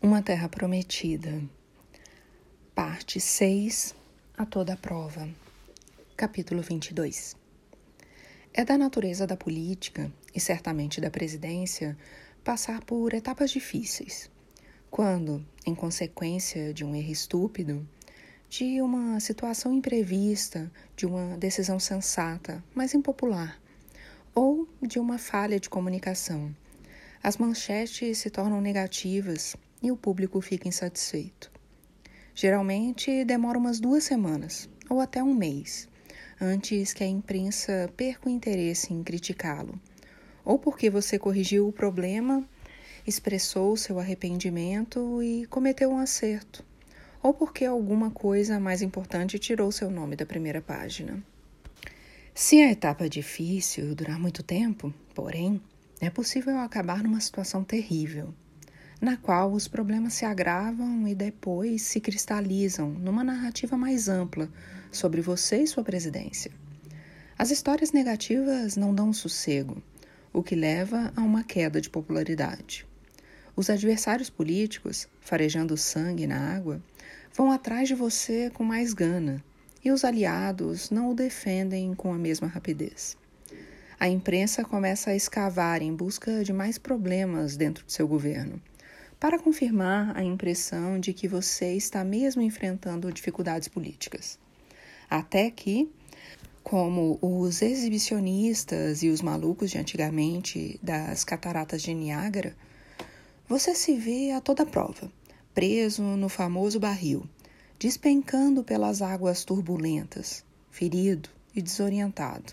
[0.00, 1.42] Uma Terra Prometida,
[2.72, 3.96] Parte 6
[4.38, 5.28] A Toda Prova,
[6.16, 7.34] Capítulo 22
[8.54, 11.98] É da natureza da política, e certamente da presidência,
[12.44, 14.30] passar por etapas difíceis.
[14.88, 17.84] Quando, em consequência de um erro estúpido,
[18.48, 23.60] de uma situação imprevista, de uma decisão sensata, mas impopular,
[24.32, 26.54] ou de uma falha de comunicação,
[27.20, 31.50] as manchetes se tornam negativas e o público fica insatisfeito.
[32.34, 35.88] Geralmente demora umas duas semanas ou até um mês
[36.40, 39.78] antes que a imprensa perca o interesse em criticá-lo,
[40.44, 42.44] ou porque você corrigiu o problema,
[43.06, 46.64] expressou seu arrependimento e cometeu um acerto,
[47.22, 51.22] ou porque alguma coisa mais importante tirou seu nome da primeira página.
[52.32, 55.60] Se a etapa é difícil durar muito tempo, porém,
[56.00, 58.32] é possível acabar numa situação terrível
[59.00, 64.50] na qual os problemas se agravam e depois se cristalizam numa narrativa mais ampla
[64.90, 66.50] sobre você e sua presidência.
[67.38, 69.80] As histórias negativas não dão sossego,
[70.32, 72.84] o que leva a uma queda de popularidade.
[73.54, 76.82] Os adversários políticos, farejando sangue na água,
[77.32, 79.42] vão atrás de você com mais gana,
[79.84, 83.16] e os aliados não o defendem com a mesma rapidez.
[84.00, 88.60] A imprensa começa a escavar em busca de mais problemas dentro do seu governo
[89.20, 94.38] para confirmar a impressão de que você está mesmo enfrentando dificuldades políticas.
[95.10, 95.90] Até que,
[96.62, 102.56] como os exibicionistas e os malucos de antigamente das cataratas de Niágara,
[103.48, 105.10] você se vê a toda prova,
[105.52, 107.28] preso no famoso barril,
[107.76, 112.52] despencando pelas águas turbulentas, ferido e desorientado,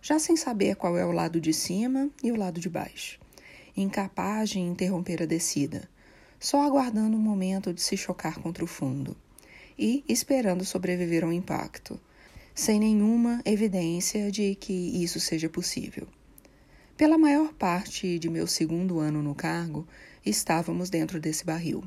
[0.00, 3.18] já sem saber qual é o lado de cima e o lado de baixo,
[3.76, 5.88] incapaz de interromper a descida
[6.44, 9.16] só aguardando o momento de se chocar contra o fundo
[9.78, 11.98] e esperando sobreviver ao impacto,
[12.54, 16.06] sem nenhuma evidência de que isso seja possível.
[16.98, 19.88] Pela maior parte de meu segundo ano no cargo,
[20.24, 21.82] estávamos dentro desse barril.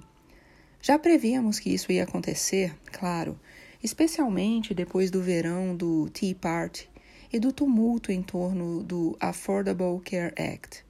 [0.81, 3.39] Já prevíamos que isso ia acontecer, claro,
[3.83, 6.89] especialmente depois do verão do Tea Party
[7.31, 10.83] e do tumulto em torno do Affordable Care Act.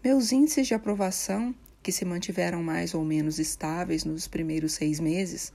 [0.00, 5.52] Meus índices de aprovação que se mantiveram mais ou menos estáveis nos primeiros seis meses,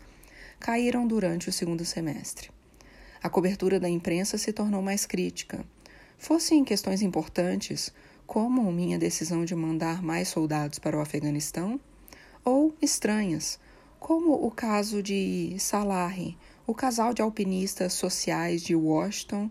[0.60, 2.50] caíram durante o segundo semestre.
[3.22, 5.66] A cobertura da imprensa se tornou mais crítica.
[6.18, 7.94] Fossem questões importantes,
[8.26, 11.80] como minha decisão de mandar mais soldados para o Afeganistão,
[12.44, 13.60] ou estranhas,
[14.00, 16.38] como o caso de Salahi,
[16.68, 19.50] o casal de alpinistas sociais de Washington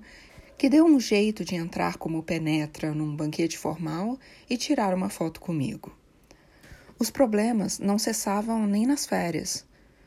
[0.57, 4.19] que deu um jeito de entrar como penetra num banquete formal
[4.49, 5.93] e tirar uma foto comigo.
[6.97, 9.67] Os problemas não cessavam nem nas férias.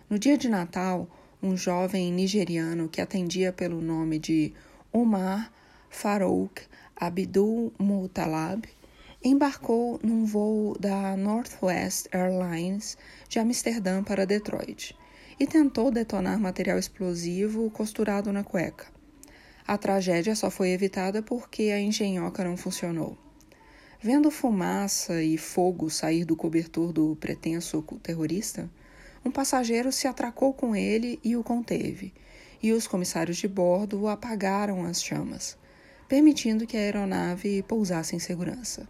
[0.09, 1.09] No dia de Natal,
[1.43, 4.53] um jovem nigeriano que atendia pelo nome de
[4.91, 5.51] Omar
[5.89, 6.61] Farouk
[6.95, 8.63] Abdul Mutalab
[9.21, 14.95] embarcou num voo da Northwest Airlines de Amsterdã para Detroit
[15.37, 18.87] e tentou detonar material explosivo costurado na cueca.
[19.67, 23.17] A tragédia só foi evitada porque a engenhoca não funcionou.
[23.99, 28.69] Vendo fumaça e fogo sair do cobertor do pretenso terrorista,
[29.25, 32.13] um passageiro se atracou com ele e o conteve,
[32.61, 35.57] e os comissários de bordo apagaram as chamas,
[36.07, 38.87] permitindo que a aeronave pousasse em segurança.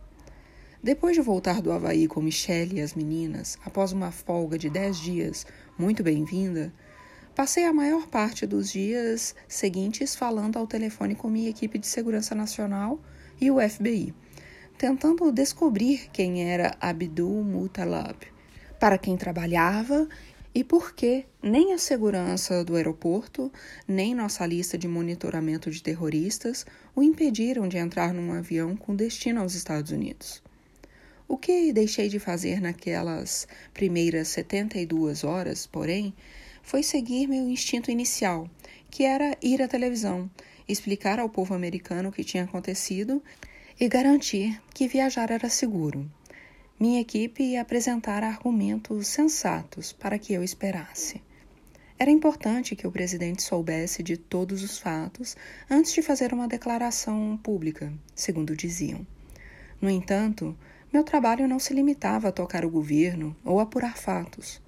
[0.84, 4.97] Depois de voltar do Havaí com Michelle e as meninas, após uma folga de dez
[4.97, 5.46] dias
[5.78, 6.73] muito bem-vinda,
[7.34, 12.35] passei a maior parte dos dias seguintes falando ao telefone com minha equipe de segurança
[12.35, 13.00] nacional
[13.40, 14.13] e o FBI
[14.77, 18.15] tentando descobrir quem era Abdul Mutalab,
[18.79, 20.07] para quem trabalhava
[20.53, 23.51] e por que nem a segurança do aeroporto,
[23.87, 29.41] nem nossa lista de monitoramento de terroristas o impediram de entrar num avião com destino
[29.41, 30.43] aos Estados Unidos.
[31.27, 36.13] O que deixei de fazer naquelas primeiras 72 horas, porém,
[36.63, 38.49] foi seguir meu instinto inicial,
[38.90, 40.29] que era ir à televisão,
[40.67, 43.22] explicar ao povo americano o que tinha acontecido
[43.79, 46.09] e garantir que viajar era seguro.
[46.79, 51.22] Minha equipe ia apresentar argumentos sensatos para que eu esperasse.
[52.00, 55.38] Era importante que o presidente soubesse de todos os fatos
[55.70, 59.06] antes de fazer uma declaração pública, segundo diziam.
[59.79, 60.58] No entanto,
[60.91, 64.59] meu trabalho não se limitava a tocar o governo ou apurar fatos.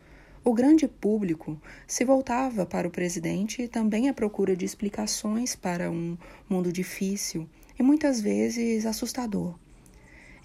[0.44, 6.16] O grande público se voltava para o presidente também à procura de explicações para um
[6.48, 9.58] mundo difícil e muitas vezes assustador.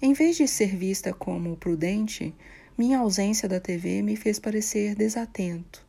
[0.01, 2.33] Em vez de ser vista como prudente,
[2.77, 5.81] Minha ausência da TV me fez parecer desatento,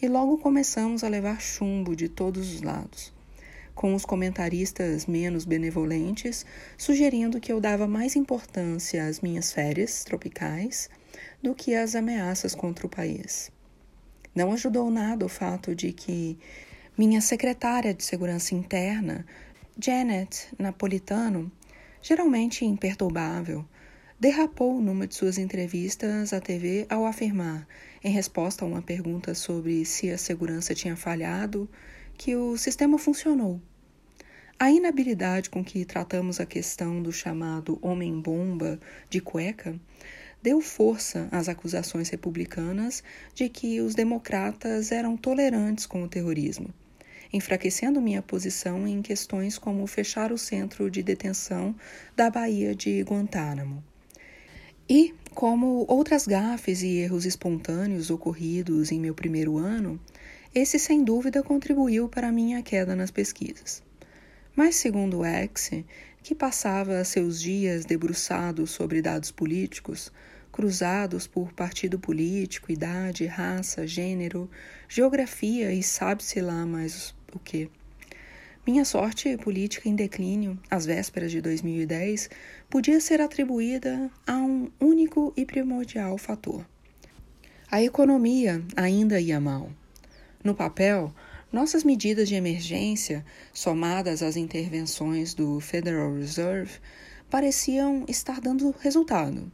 [0.00, 3.12] e logo começamos a levar chumbo de todos os lados,
[3.76, 6.44] com os comentaristas menos benevolentes
[6.76, 10.90] sugerindo que eu dava mais importância às minhas férias tropicais
[11.40, 13.52] do que às ameaças contra o país.
[14.34, 16.36] Não ajudou nada o fato de que
[16.98, 19.24] minha secretária de segurança interna,
[19.78, 21.50] Janet Napolitano,
[22.02, 23.64] geralmente imperturbável,
[24.20, 27.66] derrapou numa de suas entrevistas à TV ao afirmar,
[28.04, 31.68] em resposta a uma pergunta sobre se a segurança tinha falhado,
[32.18, 33.60] que o sistema funcionou.
[34.58, 38.78] A inabilidade com que tratamos a questão do chamado homem-bomba
[39.08, 39.80] de cueca
[40.42, 43.02] deu força às acusações republicanas
[43.34, 46.72] de que os democratas eram tolerantes com o terrorismo,
[47.32, 51.74] enfraquecendo minha posição em questões como fechar o centro de detenção
[52.14, 53.82] da Baía de Guantánamo.
[54.88, 59.98] E, como outras gafes e erros espontâneos ocorridos em meu primeiro ano,
[60.54, 63.82] esse sem dúvida contribuiu para minha queda nas pesquisas.
[64.54, 65.70] Mas, segundo X,
[66.22, 70.12] que passava seus dias debruçado sobre dados políticos,
[70.52, 74.50] cruzados por partido político, idade, raça, gênero,
[74.86, 77.70] geografia e sabe-se lá mais o que.
[78.66, 82.30] Minha sorte política em declínio, às vésperas de 2010,
[82.70, 86.64] podia ser atribuída a um único e primordial fator.
[87.70, 89.70] A economia ainda ia mal.
[90.44, 91.12] No papel,
[91.50, 96.78] nossas medidas de emergência, somadas às intervenções do Federal Reserve,
[97.28, 99.50] pareciam estar dando resultado.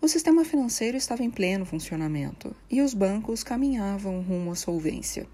[0.00, 5.28] O sistema financeiro estava em pleno funcionamento e os bancos caminhavam rumo à solvência.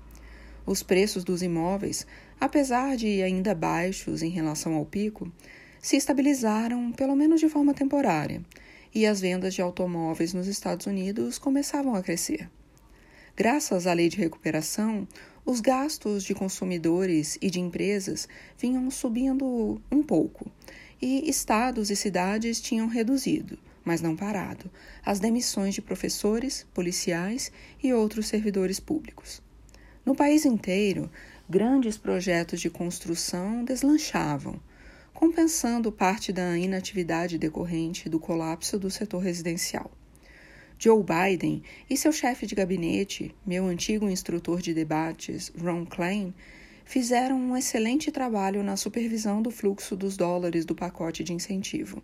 [0.70, 2.06] Os preços dos imóveis,
[2.38, 5.32] apesar de ainda baixos em relação ao pico,
[5.80, 8.42] se estabilizaram, pelo menos de forma temporária,
[8.94, 12.50] e as vendas de automóveis nos Estados Unidos começavam a crescer.
[13.34, 15.08] Graças à lei de recuperação,
[15.42, 18.28] os gastos de consumidores e de empresas
[18.58, 20.52] vinham subindo um pouco,
[21.00, 24.70] e estados e cidades tinham reduzido, mas não parado,
[25.02, 27.50] as demissões de professores, policiais
[27.82, 29.47] e outros servidores públicos.
[30.08, 31.10] No país inteiro,
[31.46, 34.58] grandes projetos de construção deslanchavam,
[35.12, 39.90] compensando parte da inatividade decorrente do colapso do setor residencial.
[40.78, 46.32] Joe Biden e seu chefe de gabinete, meu antigo instrutor de debates, Ron Klein,
[46.86, 52.02] fizeram um excelente trabalho na supervisão do fluxo dos dólares do pacote de incentivo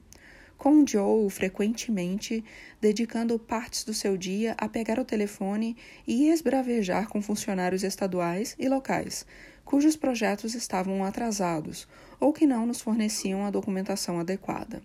[0.86, 2.44] Joe frequentemente
[2.80, 8.68] dedicando partes do seu dia a pegar o telefone e esbravejar com funcionários estaduais e
[8.68, 9.26] locais,
[9.64, 11.88] cujos projetos estavam atrasados
[12.20, 14.82] ou que não nos forneciam a documentação adequada.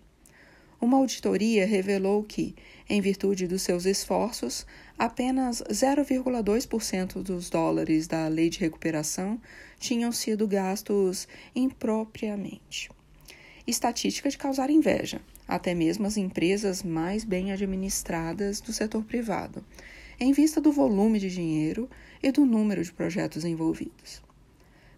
[0.80, 2.54] Uma auditoria revelou que,
[2.88, 4.66] em virtude dos seus esforços,
[4.98, 9.38] apenas 0,2% dos dólares da lei de recuperação
[9.78, 12.90] tinham sido gastos impropriamente.
[13.66, 15.20] Estatística de causar inveja,
[15.50, 19.64] até mesmo as empresas mais bem administradas do setor privado,
[20.18, 21.90] em vista do volume de dinheiro
[22.22, 24.22] e do número de projetos envolvidos.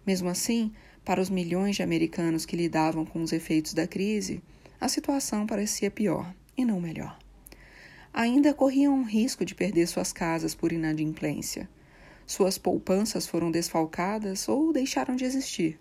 [0.05, 0.71] Mesmo assim,
[1.03, 4.43] para os milhões de americanos que lidavam com os efeitos da crise,
[4.79, 7.17] a situação parecia pior e não melhor.
[8.13, 11.67] Ainda corriam o risco de perder suas casas por inadimplência.
[12.27, 15.79] Suas poupanças foram desfalcadas ou deixaram de existir.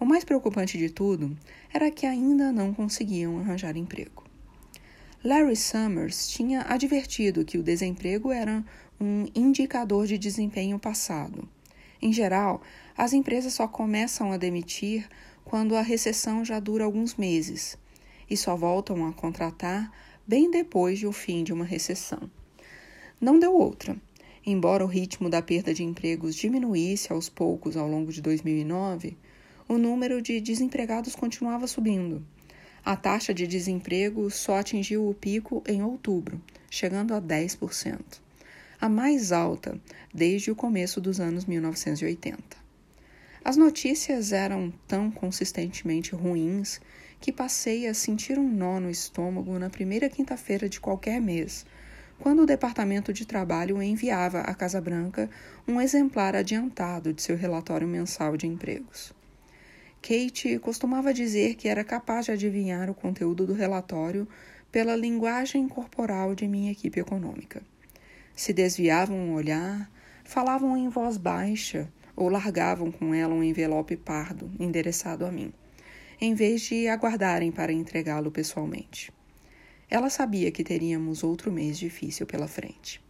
[0.00, 1.36] O mais preocupante de tudo
[1.70, 4.24] era que ainda não conseguiam arranjar emprego.
[5.22, 8.64] Larry Summers tinha advertido que o desemprego era
[8.98, 11.46] um indicador de desempenho passado.
[12.00, 12.62] Em geral,
[12.96, 15.06] as empresas só começam a demitir
[15.44, 17.76] quando a recessão já dura alguns meses
[18.30, 19.92] e só voltam a contratar
[20.26, 22.30] bem depois do fim de uma recessão.
[23.20, 23.94] Não deu outra.
[24.46, 29.18] Embora o ritmo da perda de empregos diminuísse aos poucos ao longo de 2009,
[29.70, 32.26] o número de desempregados continuava subindo.
[32.84, 38.00] A taxa de desemprego só atingiu o pico em outubro, chegando a 10%,
[38.80, 39.80] a mais alta
[40.12, 42.42] desde o começo dos anos 1980.
[43.44, 46.80] As notícias eram tão consistentemente ruins
[47.20, 51.64] que passei a sentir um nó no estômago na primeira quinta-feira de qualquer mês,
[52.18, 55.30] quando o Departamento de Trabalho enviava à Casa Branca
[55.68, 59.19] um exemplar adiantado de seu relatório mensal de empregos.
[60.02, 64.26] Kate costumava dizer que era capaz de adivinhar o conteúdo do relatório
[64.72, 67.62] pela linguagem corporal de minha equipe econômica.
[68.34, 69.90] Se desviavam um olhar,
[70.24, 75.52] falavam em voz baixa ou largavam com ela um envelope pardo endereçado a mim,
[76.20, 79.12] em vez de aguardarem para entregá-lo pessoalmente.
[79.90, 83.02] ela sabia que teríamos outro mês difícil pela frente.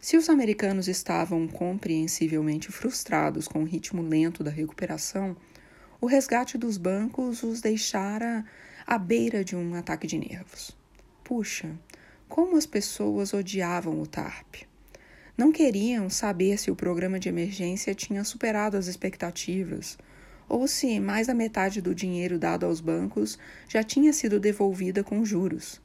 [0.00, 5.36] Se os americanos estavam compreensivelmente frustrados com o ritmo lento da recuperação,
[6.00, 8.44] o resgate dos bancos os deixara
[8.86, 10.76] à beira de um ataque de nervos.
[11.24, 11.70] Puxa,
[12.28, 14.66] como as pessoas odiavam o TARP.
[15.36, 19.98] Não queriam saber se o programa de emergência tinha superado as expectativas
[20.48, 23.38] ou se mais da metade do dinheiro dado aos bancos
[23.68, 25.80] já tinha sido devolvida com juros,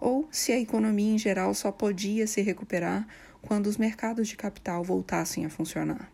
[0.00, 3.06] ou se a economia em geral só podia se recuperar
[3.42, 6.10] quando os mercados de capital voltassem a funcionar.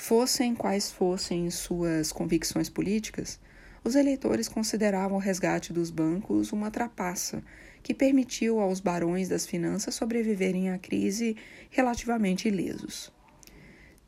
[0.00, 3.38] Fossem quais fossem suas convicções políticas,
[3.82, 7.42] os eleitores consideravam o resgate dos bancos uma trapaça
[7.82, 11.36] que permitiu aos barões das finanças sobreviverem à crise
[11.68, 13.12] relativamente ilesos.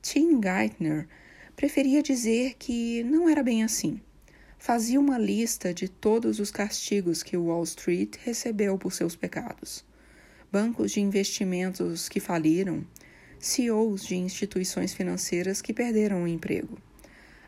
[0.00, 1.08] Tim Geithner
[1.56, 4.00] preferia dizer que não era bem assim.
[4.60, 9.84] Fazia uma lista de todos os castigos que Wall Street recebeu por seus pecados.
[10.52, 12.86] Bancos de investimentos que faliram,
[13.40, 16.76] CEOs de instituições financeiras que perderam o emprego,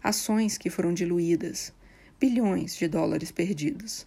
[0.02, 1.70] ações que foram diluídas,
[2.18, 4.06] bilhões de dólares perdidos.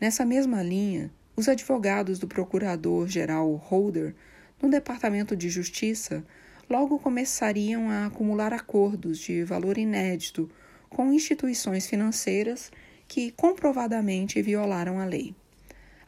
[0.00, 4.14] Nessa mesma linha, os advogados do procurador-geral Holder,
[4.60, 6.24] no Departamento de Justiça,
[6.68, 10.50] logo começariam a acumular acordos de valor inédito
[10.88, 12.72] com instituições financeiras
[13.06, 15.34] que comprovadamente violaram a lei.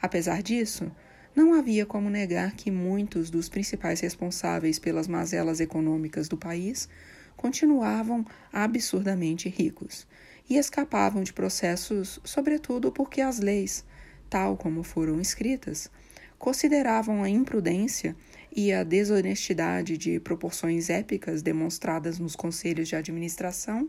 [0.01, 0.91] Apesar disso,
[1.35, 6.89] não havia como negar que muitos dos principais responsáveis pelas mazelas econômicas do país
[7.37, 10.07] continuavam absurdamente ricos
[10.49, 13.85] e escapavam de processos, sobretudo porque as leis,
[14.31, 15.91] tal como foram escritas,
[16.39, 18.15] consideravam a imprudência
[18.55, 23.89] e a desonestidade de proporções épicas demonstradas nos conselhos de administração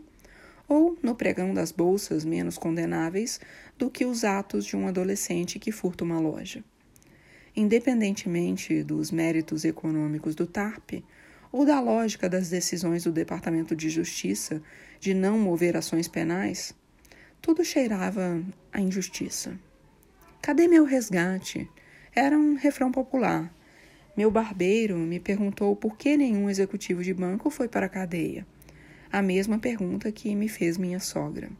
[0.68, 3.38] ou no pregão das bolsas menos condenáveis
[3.78, 6.64] do que os atos de um adolescente que furta uma loja.
[7.56, 11.02] Independentemente dos méritos econômicos do TARP
[11.50, 14.62] ou da lógica das decisões do Departamento de Justiça
[15.00, 16.74] de não mover ações penais,
[17.40, 19.58] tudo cheirava a injustiça.
[20.42, 21.68] Cadê meu resgate?
[22.14, 23.50] Era um refrão popular
[24.16, 28.46] meu barbeiro me perguntou por que nenhum executivo de banco foi para a cadeia.
[29.12, 31.50] A mesma pergunta que me fez minha sogra.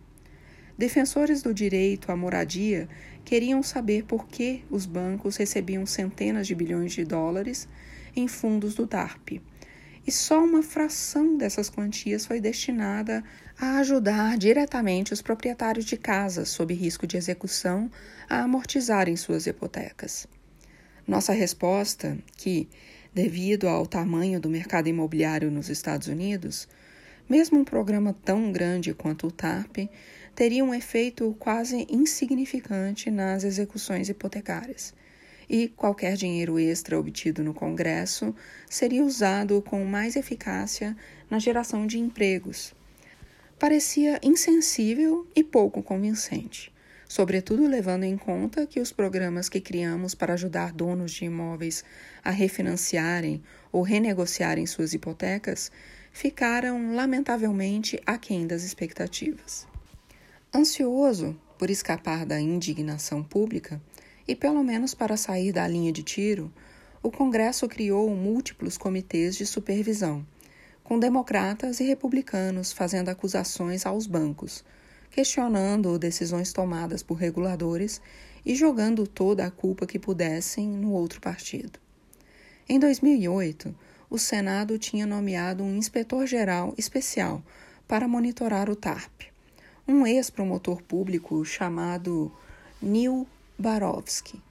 [0.79, 2.87] Defensores do direito à moradia
[3.25, 7.67] queriam saber por que os bancos recebiam centenas de bilhões de dólares
[8.15, 9.41] em fundos do DARP.
[10.07, 13.25] E só uma fração dessas quantias foi destinada
[13.59, 17.91] a ajudar diretamente os proprietários de casas sob risco de execução
[18.29, 20.29] a amortizarem suas hipotecas.
[21.09, 22.69] Nossa resposta, que,
[23.15, 26.69] devido ao tamanho do mercado imobiliário nos Estados Unidos,
[27.29, 29.89] mesmo um programa tão grande quanto o TARP
[30.37, 34.95] teria um efeito quase insignificante nas execuções hipotecárias,
[35.51, 38.33] e qualquer dinheiro extra obtido no Congresso
[38.71, 40.97] seria usado com mais eficácia
[41.29, 42.73] na geração de empregos.
[43.59, 46.73] Parecia insensível e pouco convincente
[47.09, 51.85] sobretudo levando em conta que os programas que criamos para ajudar donos de imóveis
[52.23, 55.71] a refinanciarem ou renegociarem suas hipotecas
[56.13, 59.67] ficaram lamentavelmente aquém das expectativas.
[60.55, 63.81] Ansioso por escapar da indignação pública
[64.27, 66.53] e pelo menos para sair da linha de tiro,
[67.03, 70.27] o Congresso criou múltiplos comitês de supervisão,
[70.83, 74.65] com democratas e republicanos fazendo acusações aos bancos
[75.17, 78.03] questionando decisões tomadas por reguladores
[78.45, 81.79] e jogando toda a culpa que pudessem no outro partido.
[82.69, 83.75] Em 2008,
[84.11, 87.43] o Senado tinha nomeado um inspetor-geral especial
[87.89, 89.23] para monitorar o TARP,
[89.89, 92.33] um ex-promotor público chamado
[92.83, 93.27] Neil
[93.57, 94.43] Barofsky,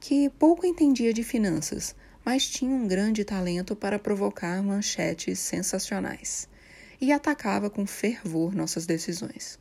[0.00, 6.48] que pouco entendia de finanças, mas tinha um grande talento para provocar manchetes sensacionais
[7.00, 9.58] e atacava com fervor nossas decisões.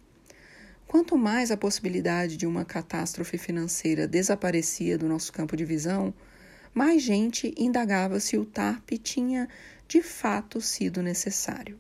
[0.88, 6.14] Quanto mais a possibilidade de uma catástrofe financeira desaparecia do nosso campo de visão,
[6.74, 9.50] mais gente indagava se o TARP tinha
[9.88, 11.78] de fato sido necessário.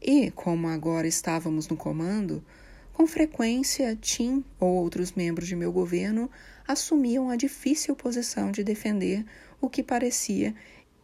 [0.00, 2.44] E, como agora estávamos no comando,
[2.92, 6.30] com frequência Tim ou outros membros de meu governo
[6.66, 9.24] assumiam a difícil posição de defender
[9.60, 10.54] o que parecia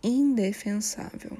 [0.02, 1.36] indefensável.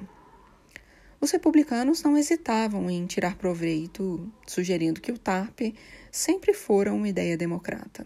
[1.21, 5.73] Os republicanos não hesitavam em tirar proveito, sugerindo que o TARP
[6.11, 8.05] sempre fora uma ideia democrata.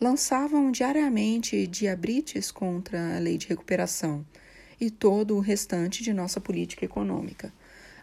[0.00, 4.24] Lançavam diariamente diabrites contra a lei de recuperação
[4.80, 7.52] e todo o restante de nossa política econômica,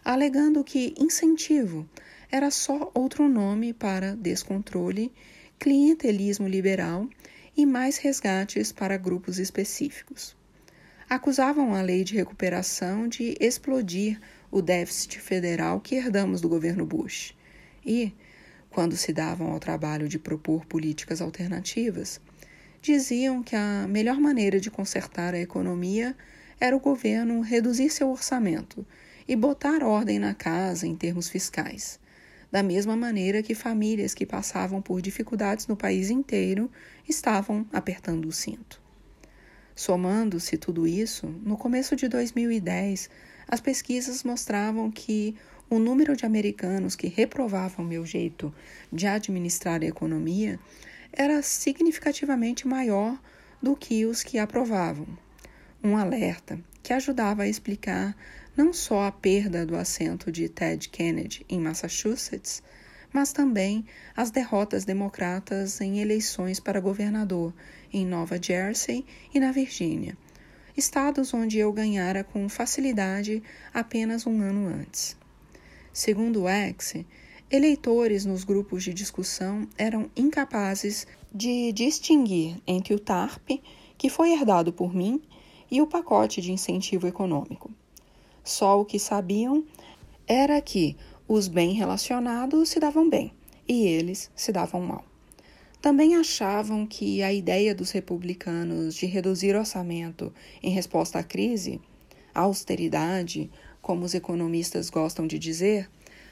[0.06, 1.84] alegando que incentivo
[2.30, 5.12] era só outro nome para descontrole,
[5.58, 7.10] clientelismo liberal
[7.56, 10.36] e mais resgates para grupos específicos.
[11.10, 17.34] Acusavam a lei de recuperação de explodir o déficit federal que herdamos do governo Bush
[17.84, 18.14] e,
[18.70, 22.20] quando se davam ao trabalho de propor políticas alternativas,
[22.80, 26.16] diziam que a melhor maneira de consertar a economia
[26.60, 28.86] era o governo reduzir seu orçamento
[29.28, 31.98] e botar ordem na casa em termos fiscais,
[32.50, 36.70] da mesma maneira que famílias que passavam por dificuldades no país inteiro
[37.08, 38.80] estavam apertando o cinto.
[39.74, 43.10] Somando-se tudo isso, no começo de 2010,
[43.48, 45.36] as pesquisas mostravam que
[45.68, 48.54] o número de americanos que reprovavam meu jeito
[48.92, 50.58] de administrar a economia
[51.12, 53.20] era significativamente maior
[53.60, 55.06] do que os que aprovavam.
[55.82, 58.16] Um alerta que ajudava a explicar
[58.56, 62.62] não só a perda do assento de Ted Kennedy em Massachusetts,
[63.12, 63.84] mas também
[64.16, 67.52] as derrotas democratas em eleições para governador
[67.92, 70.16] em Nova Jersey e na Virgínia,
[70.76, 75.16] estados onde eu ganhara com facilidade apenas um ano antes.
[75.92, 77.04] Segundo o X,
[77.48, 83.62] Eleitores nos grupos de discussão eram incapazes de distinguir entre o TARP,
[83.96, 85.22] que foi herdado por mim,
[85.70, 87.70] e o pacote de incentivo econômico.
[88.46, 89.64] Só o que sabiam
[90.24, 93.32] era que os bem relacionados se davam bem
[93.66, 95.04] e eles se davam mal.
[95.82, 101.80] Também achavam que a ideia dos republicanos de reduzir orçamento em resposta à crise,
[102.32, 103.50] austeridade,
[103.82, 105.90] como os economistas gostam de dizer,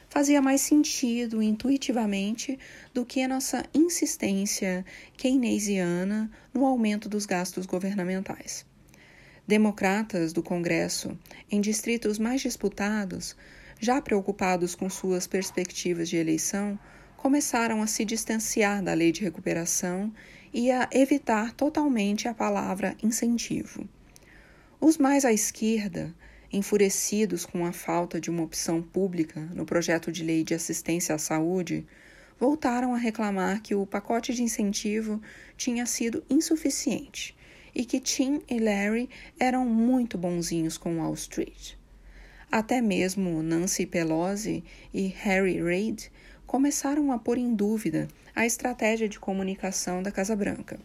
[0.08, 2.56] fazia mais sentido intuitivamente
[2.94, 8.64] do que a nossa insistência keynesiana no aumento dos gastos governamentais.
[9.46, 11.18] Democratas do Congresso,
[11.50, 13.36] em distritos mais disputados,
[13.78, 16.78] já preocupados com suas perspectivas de eleição,
[17.18, 20.10] começaram a se distanciar da lei de recuperação
[20.50, 23.86] e a evitar totalmente a palavra incentivo.
[24.80, 26.14] Os mais à esquerda,
[26.50, 31.18] enfurecidos com a falta de uma opção pública no projeto de lei de assistência à
[31.18, 31.86] saúde,
[32.40, 35.20] voltaram a reclamar que o pacote de incentivo
[35.54, 37.36] tinha sido insuficiente
[37.74, 39.08] e que Tim e Larry
[39.38, 41.74] eram muito bonzinhos com Wall Street.
[42.50, 46.10] Até mesmo Nancy Pelosi e Harry Reid
[46.46, 50.78] começaram a pôr em dúvida a estratégia de comunicação da Casa Branca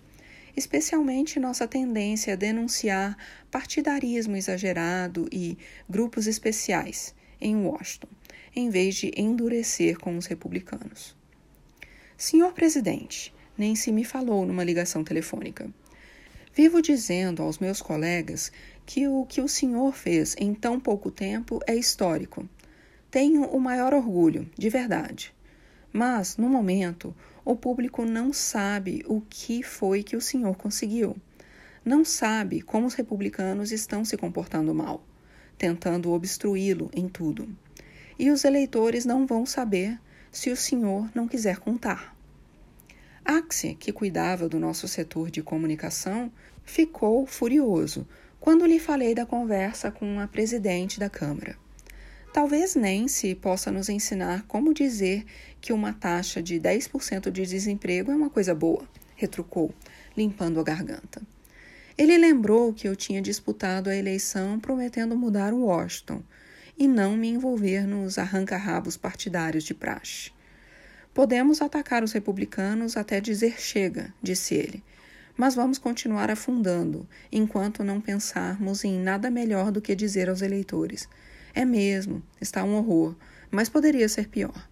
[0.56, 3.18] especialmente nossa tendência a denunciar
[3.50, 5.58] partidarismo exagerado e
[5.90, 8.10] grupos especiais em Washington,
[8.56, 11.16] em vez de endurecer com os republicanos.
[12.18, 15.70] Senhor presidente, nem se me falou numa ligação telefônica.
[16.62, 18.52] Vivo dizendo aos meus colegas
[18.86, 22.50] que o que o senhor fez em tão pouco tempo é histórico.
[23.10, 25.34] Tenho o maior orgulho, de verdade.
[25.94, 31.16] Mas, no momento, o público não sabe o que foi que o senhor conseguiu.
[31.86, 35.02] Não sabe como os republicanos estão se comportando mal,
[35.58, 37.48] tentando obstruí-lo em tudo.
[38.20, 39.98] E os eleitores não vão saber
[40.30, 42.20] se o senhor não quiser contar.
[43.30, 46.32] Axie, que cuidava do nosso setor de comunicação,
[46.70, 48.08] ficou furioso
[48.40, 51.58] quando lhe falei da conversa com a presidente da Câmara.
[52.32, 55.26] Talvez Nancy possa nos ensinar como dizer
[55.60, 59.74] que uma taxa de 10% de desemprego é uma coisa boa, retrucou,
[60.16, 61.22] limpando a garganta.
[61.98, 66.22] Ele lembrou que eu tinha disputado a eleição prometendo mudar o Washington
[66.78, 70.32] e não me envolver nos arranca-rabos partidários de praxe.
[71.16, 74.84] Podemos atacar os republicanos até dizer chega, disse ele,
[75.40, 81.08] mas vamos continuar afundando enquanto não pensarmos em nada melhor do que dizer aos eleitores
[81.54, 83.16] é mesmo, está um horror,
[83.50, 84.70] mas poderia ser pior.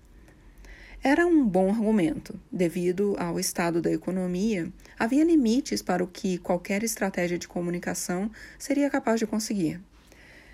[1.03, 2.39] Era um bom argumento.
[2.51, 8.89] Devido ao estado da economia, havia limites para o que qualquer estratégia de comunicação seria
[8.89, 9.81] capaz de conseguir.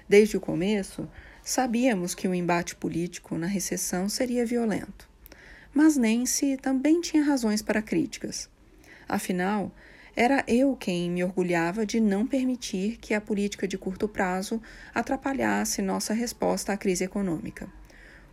[0.08, 1.10] Desde o começo,
[1.44, 5.10] sabíamos que o embate político na recessão seria violento.
[5.74, 8.50] Mas Nancy também tinha razões para críticas.
[9.08, 9.72] Afinal,
[10.16, 14.62] era eu quem me orgulhava de não permitir que a política de curto prazo
[14.94, 17.68] atrapalhasse nossa resposta à crise econômica.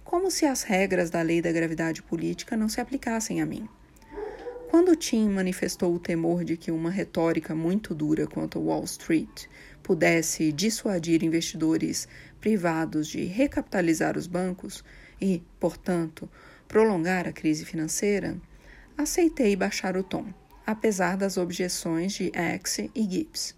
[0.04, 3.66] Como se as regras da lei da gravidade política não se aplicassem a mim.
[4.68, 9.46] Quando Tim manifestou o temor de que uma retórica muito dura quanto Wall Street
[9.82, 12.06] pudesse dissuadir investidores
[12.40, 14.84] privados de recapitalizar os bancos
[15.18, 16.28] e, portanto,
[16.68, 18.36] prolongar a crise financeira,
[18.98, 20.26] aceitei baixar o tom
[20.70, 23.56] apesar das objeções de Axe e Gibbs.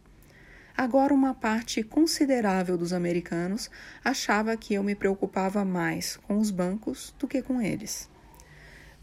[0.75, 3.70] Agora, uma parte considerável dos americanos
[4.03, 8.09] achava que eu me preocupava mais com os bancos do que com eles.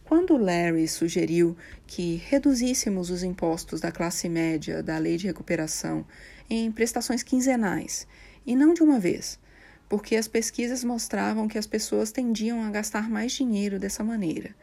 [0.04, 6.04] Quando Larry sugeriu que reduzíssemos os impostos da classe média da lei de recuperação
[6.50, 8.08] em prestações quinzenais
[8.44, 9.40] e não de uma vez,
[9.88, 14.56] porque as pesquisas mostravam que as pessoas tendiam a gastar mais dinheiro dessa maneira,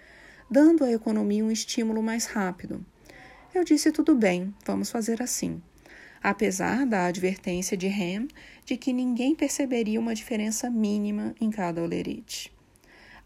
[0.51, 2.85] dando à economia um estímulo mais rápido.
[3.57, 5.63] Eu disse tudo bem, vamos fazer assim.
[6.23, 8.29] Apesar da advertência de Ham
[8.67, 12.53] de que ninguém perceberia uma diferença mínima em cada olerite.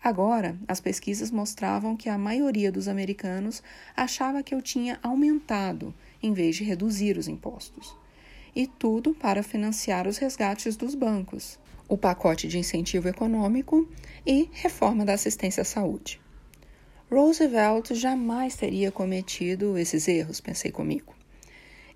[0.01, 3.61] Agora, as pesquisas mostravam que a maioria dos americanos
[3.97, 7.93] achava que eu tinha aumentado em vez de reduzir os impostos.
[8.55, 13.89] E tudo para financiar os resgates dos bancos, o pacote de incentivo econômico
[14.25, 16.21] e reforma da assistência à saúde.
[17.11, 21.13] Roosevelt jamais teria cometido esses erros, pensei comigo.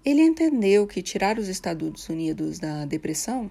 [0.05, 3.49] Ele entendeu que tirar os Estados Unidos da depressão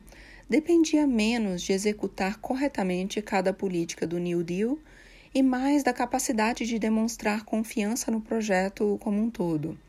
[0.50, 4.78] dependia menos de executar corretamente cada política do New Deal
[5.34, 9.80] e mais da capacidade de demonstrar confiança no projeto como um todo,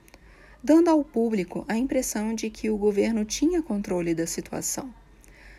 [0.63, 4.95] dando ao público a impressão de que o governo tinha controle da situação.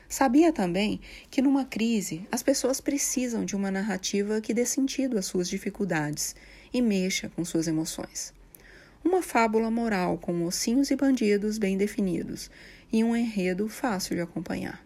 [0.08, 5.26] Sabia também que numa crise as pessoas precisam de uma narrativa que dê sentido às
[5.26, 6.36] suas dificuldades
[6.74, 8.34] e mexa com suas emoções.
[9.04, 12.50] Uma fábula moral com mocinhos e bandidos bem definidos
[12.92, 14.86] e um enredo fácil de acompanhar.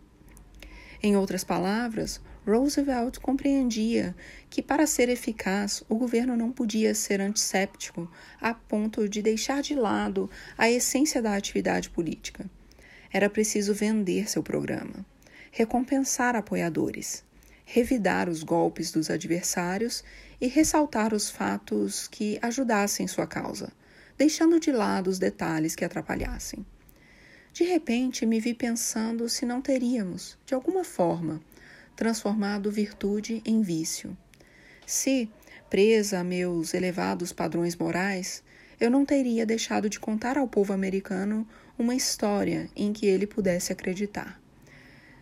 [1.02, 4.16] Em outras palavras, Roosevelt compreendia
[4.50, 9.76] que, para ser eficaz, o governo não podia ser antisséptico a ponto de deixar de
[9.76, 12.50] lado a essência da atividade política.
[13.12, 15.06] Era preciso vender seu programa,
[15.52, 17.24] recompensar apoiadores,
[17.66, 20.04] revidar os golpes dos adversários
[20.40, 23.72] e ressaltar os fatos que ajudassem sua causa,
[24.18, 26.66] deixando de lado os detalhes que atrapalhassem.
[27.54, 31.42] De repente me vi pensando se não teríamos, de alguma forma,
[31.96, 34.16] transformado virtude em vício.
[34.86, 35.30] Se,
[35.70, 38.44] presa a meus elevados padrões morais,
[38.80, 41.48] eu não teria deixado de contar ao povo americano
[41.80, 44.40] uma história em que ele pudesse acreditar.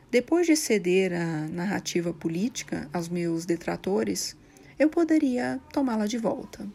[0.09, 4.35] Depois de ceder a narrativa política aos meus detratores,
[4.79, 6.67] eu poderia tomá-la de volta.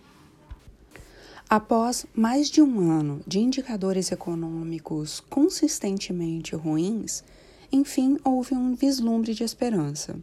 [1.50, 7.24] Após mais de um ano de indicadores econômicos consistentemente ruins,
[7.70, 10.16] enfim houve um vislumbre de esperança.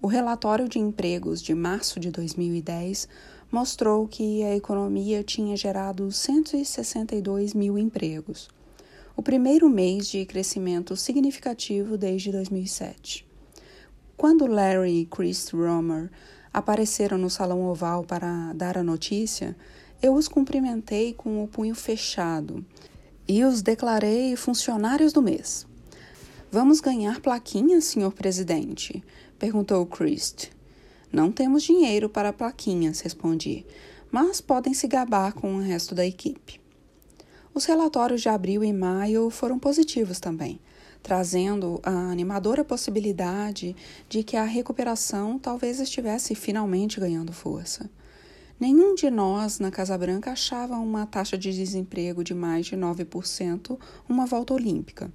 [0.00, 3.08] O relatório de empregos de março de 2010
[3.50, 8.48] mostrou que a economia tinha gerado 162 mil empregos,
[9.16, 13.26] o primeiro mês de crescimento significativo desde 2007.
[14.16, 16.10] Quando Larry e Chris Romer
[16.52, 19.56] apareceram no Salão Oval para dar a notícia,
[20.00, 22.64] eu os cumprimentei com o punho fechado
[23.28, 25.66] e os declarei funcionários do mês.
[26.50, 29.02] Vamos ganhar plaquinhas, senhor presidente?
[29.38, 30.50] perguntou Christ.
[31.10, 33.66] Não temos dinheiro para plaquinhas, respondi,
[34.10, 36.61] mas podem se gabar com o resto da equipe.
[37.54, 40.58] Os relatórios de abril e maio foram positivos também,
[41.02, 43.76] trazendo a animadora possibilidade
[44.08, 47.90] de que a recuperação talvez estivesse finalmente ganhando força.
[48.58, 53.78] Nenhum de nós na Casa Branca achava uma taxa de desemprego de mais de 9%
[54.08, 55.12] uma volta olímpica.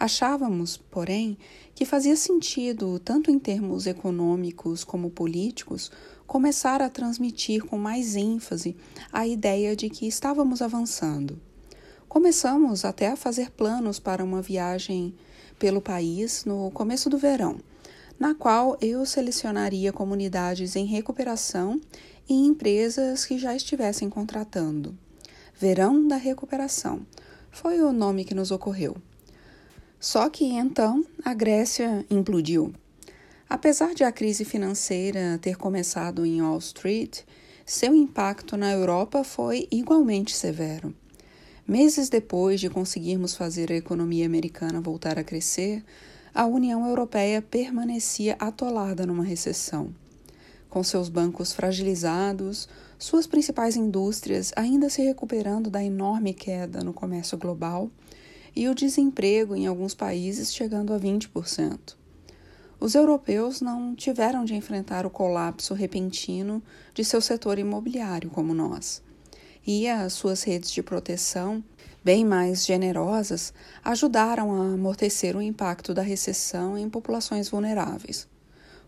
[0.00, 1.36] Achávamos, porém,
[1.74, 5.90] que fazia sentido, tanto em termos econômicos como políticos,
[6.26, 8.74] começar a transmitir com mais ênfase
[9.12, 11.38] a ideia de que estávamos avançando.
[12.08, 15.14] Começamos até a fazer planos para uma viagem
[15.58, 17.60] pelo país no começo do verão,
[18.18, 21.78] na qual eu selecionaria comunidades em recuperação
[22.26, 24.96] e empresas que já estivessem contratando.
[25.60, 27.06] Verão da Recuperação
[27.50, 28.96] foi o nome que nos ocorreu.
[30.00, 32.72] Só que então a Grécia implodiu.
[33.50, 37.20] Apesar de a crise financeira ter começado em Wall Street,
[37.66, 40.94] seu impacto na Europa foi igualmente severo.
[41.68, 45.84] Meses depois de conseguirmos fazer a economia americana voltar a crescer,
[46.34, 49.92] a União Europeia permanecia atolada numa recessão
[50.68, 57.38] com seus bancos fragilizados, suas principais indústrias ainda se recuperando da enorme queda no comércio
[57.38, 57.90] global
[58.54, 61.96] e o desemprego em alguns países chegando a 20%.
[62.80, 66.62] Os europeus não tiveram de enfrentar o colapso repentino
[66.94, 69.02] de seu setor imobiliário como nós.
[69.70, 71.62] E as suas redes de proteção,
[72.02, 73.52] bem mais generosas,
[73.84, 78.26] ajudaram a amortecer o impacto da recessão em populações vulneráveis.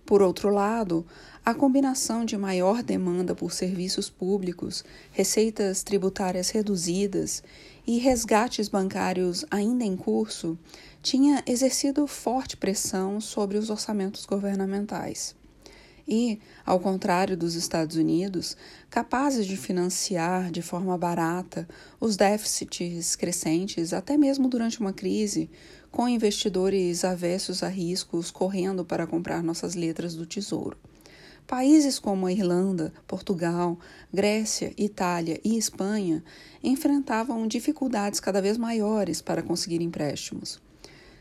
[0.07, 1.05] Por outro lado,
[1.45, 7.43] a combinação de maior demanda por serviços públicos, receitas tributárias reduzidas
[7.87, 10.59] e resgates bancários ainda em curso
[11.03, 15.38] tinha exercido forte pressão sobre os orçamentos governamentais.
[16.11, 18.57] e, ao contrário dos Estados Unidos,
[18.90, 21.68] capazes de financiar de forma barata
[22.00, 25.48] os déficits crescentes, até mesmo durante uma crise,
[25.92, 30.76] com investidores avessos a riscos correndo para comprar nossas letras do tesouro.
[31.46, 33.79] Países como a Irlanda, Portugal,
[34.12, 36.22] Grécia, Itália e Espanha
[36.62, 40.61] enfrentavam dificuldades cada vez maiores para conseguir empréstimos.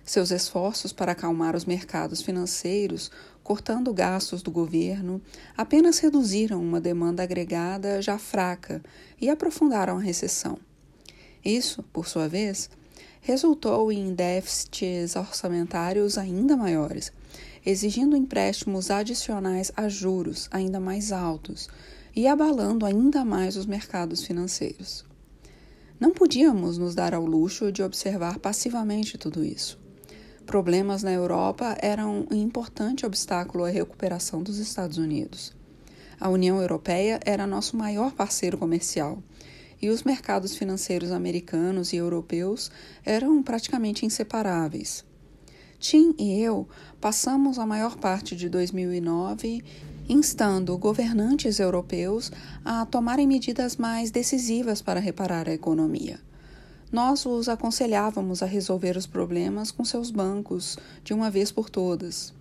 [0.03, 3.11] Seus esforços para acalmar os mercados financeiros,
[3.43, 5.21] cortando gastos do governo,
[5.57, 8.81] apenas reduziram uma demanda agregada já fraca
[9.19, 10.57] e aprofundaram a recessão.
[11.43, 12.69] Isso, por sua vez,
[13.21, 17.11] resultou em déficits orçamentários ainda maiores,
[17.65, 21.69] exigindo empréstimos adicionais a juros ainda mais altos
[22.15, 25.05] e abalando ainda mais os mercados financeiros.
[25.99, 29.78] Não podíamos nos dar ao luxo de observar passivamente tudo isso.
[30.49, 35.55] Problemas na Europa eram um importante obstáculo à recuperação dos Estados Unidos.
[36.19, 39.21] A União Europeia era nosso maior parceiro comercial
[39.79, 42.71] e os mercados financeiros americanos e europeus
[43.05, 45.05] eram praticamente inseparáveis.
[45.77, 46.67] Tim e eu
[46.99, 49.63] passamos a maior parte de 2009
[50.09, 52.31] instando governantes europeus
[52.65, 56.19] a tomarem medidas mais decisivas para reparar a economia.
[56.91, 62.33] Nós os aconselhávamos a resolver os problemas com seus bancos de uma vez por todas.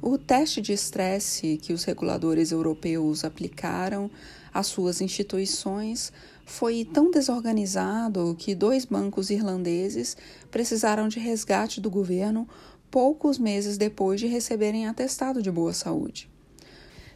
[0.00, 4.10] O teste de estresse que os reguladores europeus aplicaram
[4.54, 6.10] às suas instituições
[6.46, 10.16] foi tão desorganizado que dois bancos irlandeses
[10.50, 12.48] precisaram de resgate do governo
[12.90, 16.29] poucos meses depois de receberem atestado de boa saúde.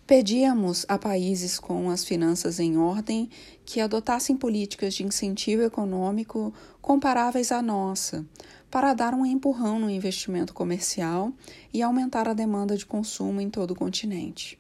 [0.07, 3.31] Pedíamos a países com as finanças em ordem
[3.65, 8.23] que adotassem políticas de incentivo econômico comparáveis à nossa,
[8.71, 11.33] para dar um empurrão no investimento comercial
[11.73, 14.59] e aumentar a demanda de consumo em todo o continente.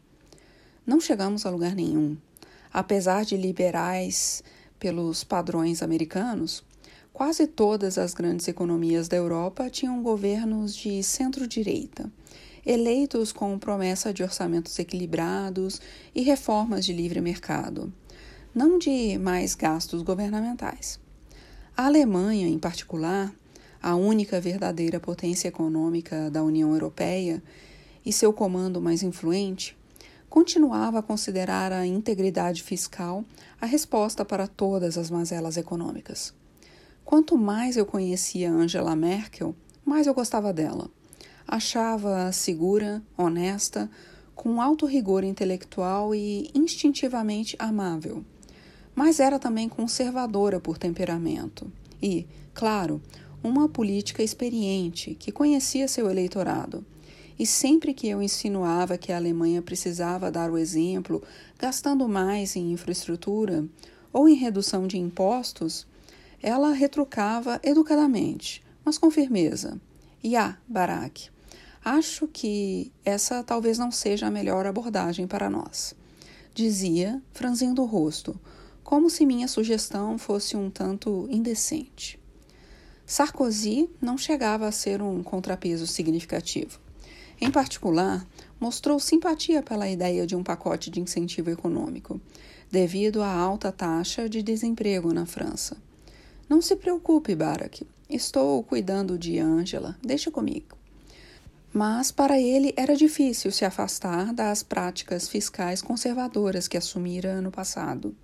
[0.86, 2.16] Não chegamos a lugar nenhum.
[2.72, 4.42] Apesar de liberais
[4.78, 6.64] pelos padrões americanos,
[7.14, 12.10] Quase todas as grandes economias da Europa tinham governos de centro-direita,
[12.64, 15.80] eleitos com promessa de orçamentos equilibrados
[16.14, 17.92] e reformas de livre mercado,
[18.54, 20.98] não de mais gastos governamentais.
[21.76, 23.34] A Alemanha, em particular,
[23.82, 27.42] a única verdadeira potência econômica da União Europeia
[28.06, 29.76] e seu comando mais influente,
[30.30, 33.24] continuava a considerar a integridade fiscal
[33.60, 36.34] a resposta para todas as mazelas econômicas.
[37.04, 40.90] Quanto mais eu conhecia Angela Merkel, mais eu gostava dela.
[41.46, 43.90] Achava-a segura, honesta,
[44.34, 48.24] com alto rigor intelectual e instintivamente amável.
[48.94, 51.70] Mas era também conservadora por temperamento
[52.02, 53.00] e, claro,
[53.42, 56.84] uma política experiente que conhecia seu eleitorado.
[57.38, 61.22] E sempre que eu insinuava que a Alemanha precisava dar o exemplo,
[61.58, 63.66] gastando mais em infraestrutura
[64.12, 65.86] ou em redução de impostos,
[66.40, 69.80] ela retrucava educadamente, mas com firmeza.
[70.22, 71.30] Ya, Barak,
[71.84, 75.94] acho que essa talvez não seja a melhor abordagem para nós.
[76.54, 78.38] Dizia, franzindo o rosto,
[78.82, 82.18] como se minha sugestão fosse um tanto indecente.
[83.06, 86.80] Sarkozy não chegava a ser um contrapeso significativo.
[87.40, 88.26] Em particular,
[88.58, 92.20] mostrou simpatia pela ideia de um pacote de incentivo econômico,
[92.70, 95.76] devido à alta taxa de desemprego na França.
[96.48, 97.86] Não se preocupe, Barack.
[98.08, 99.98] Estou cuidando de Angela.
[100.02, 100.83] Deixa comigo.
[101.76, 108.14] Mas para ele era difícil se afastar das práticas fiscais conservadoras que assumira ano passado.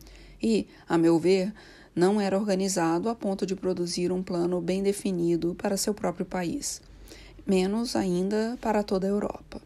[0.41, 1.53] E, a meu ver,
[1.93, 6.81] não era organizado a ponto de produzir um plano bem definido para seu próprio país,
[7.45, 9.61] menos ainda para toda a Europa.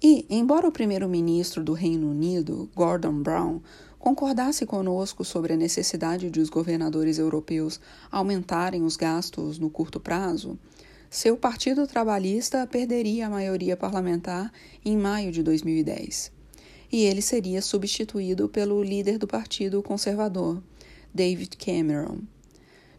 [0.00, 3.60] E, embora o primeiro-ministro do Reino Unido, Gordon Brown,
[3.98, 10.56] concordasse conosco sobre a necessidade de os governadores europeus aumentarem os gastos no curto prazo,
[11.10, 14.52] seu Partido Trabalhista perderia a maioria parlamentar
[14.84, 16.30] em maio de 2010.
[16.92, 20.62] E ele seria substituído pelo líder do Partido Conservador,
[21.12, 22.18] David Cameron.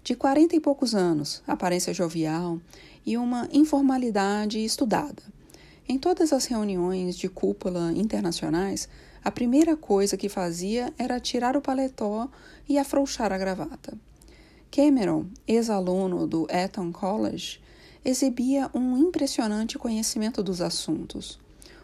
[0.03, 2.59] De quarenta e poucos anos, aparência jovial
[3.05, 5.21] e uma informalidade estudada.
[5.87, 8.89] Em todas as reuniões de cúpula internacionais,
[9.23, 12.27] a primeira coisa que fazia era tirar o paletó
[12.67, 13.95] e afrouxar a gravata.
[14.71, 17.59] Cameron, ex-aluno do Eton College,
[18.03, 21.39] exibia um impressionante conhecimento dos assuntos,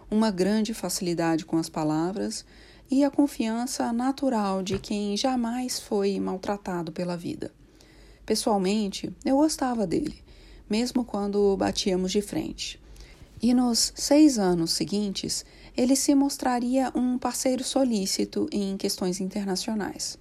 [0.10, 2.45] uma grande facilidade com as palavras
[2.89, 7.51] e a confiança natural de quem jamais foi maltratado pela vida.
[8.25, 10.23] Pessoalmente, eu gostava dele,
[10.69, 12.80] mesmo quando batíamos de frente.
[13.41, 20.17] E nos seis anos seguintes, ele se mostraria um parceiro solícito em questões internacionais,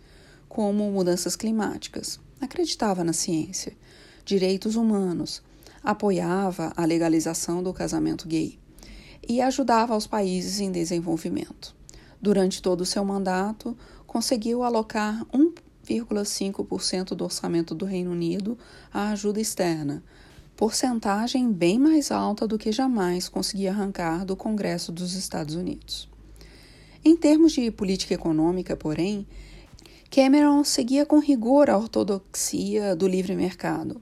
[0.48, 3.76] como mudanças climáticas, acreditava na ciência,
[4.24, 5.42] direitos humanos,
[5.84, 8.58] apoiava a legalização do casamento gay
[9.28, 11.76] e ajudava os países em desenvolvimento.
[12.20, 18.56] Durante todo o seu mandato, conseguiu alocar 1,5% do orçamento do Reino Unido
[18.92, 20.02] à ajuda externa,
[20.56, 26.08] porcentagem bem mais alta do que jamais conseguia arrancar do Congresso dos Estados Unidos.
[27.04, 29.26] Em termos de política econômica, porém,
[30.10, 34.00] Cameron seguia com rigor a ortodoxia do livre mercado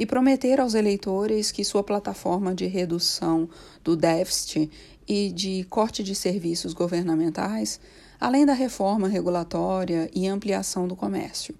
[0.00, 3.46] e prometer aos eleitores que sua plataforma de redução
[3.84, 4.70] do déficit
[5.06, 7.78] e de corte de serviços governamentais,
[8.18, 11.54] além da reforma regulatória e ampliação do comércio,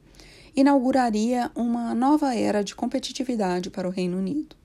[0.57, 4.57] inauguraria uma nova era de competitividade para o Reino Unido.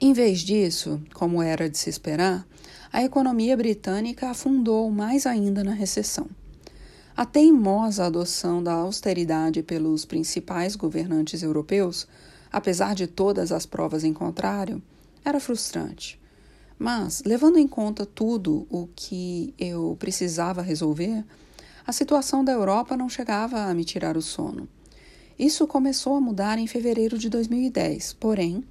[0.00, 2.46] Em vez disso, como era de se esperar,
[2.92, 6.28] a economia britânica afundou mais ainda na recessão.
[7.16, 12.06] A teimosa adoção da austeridade pelos principais governantes europeus,
[12.54, 14.80] apesar de todas as provas em contrário,
[15.24, 16.20] era frustrante.
[16.78, 21.24] Mas, levando em conta tudo o que eu precisava resolver,
[21.84, 24.68] a situação da Europa não chegava a me tirar o sono.
[25.36, 28.62] Isso começou a mudar em fevereiro de 2010, porém,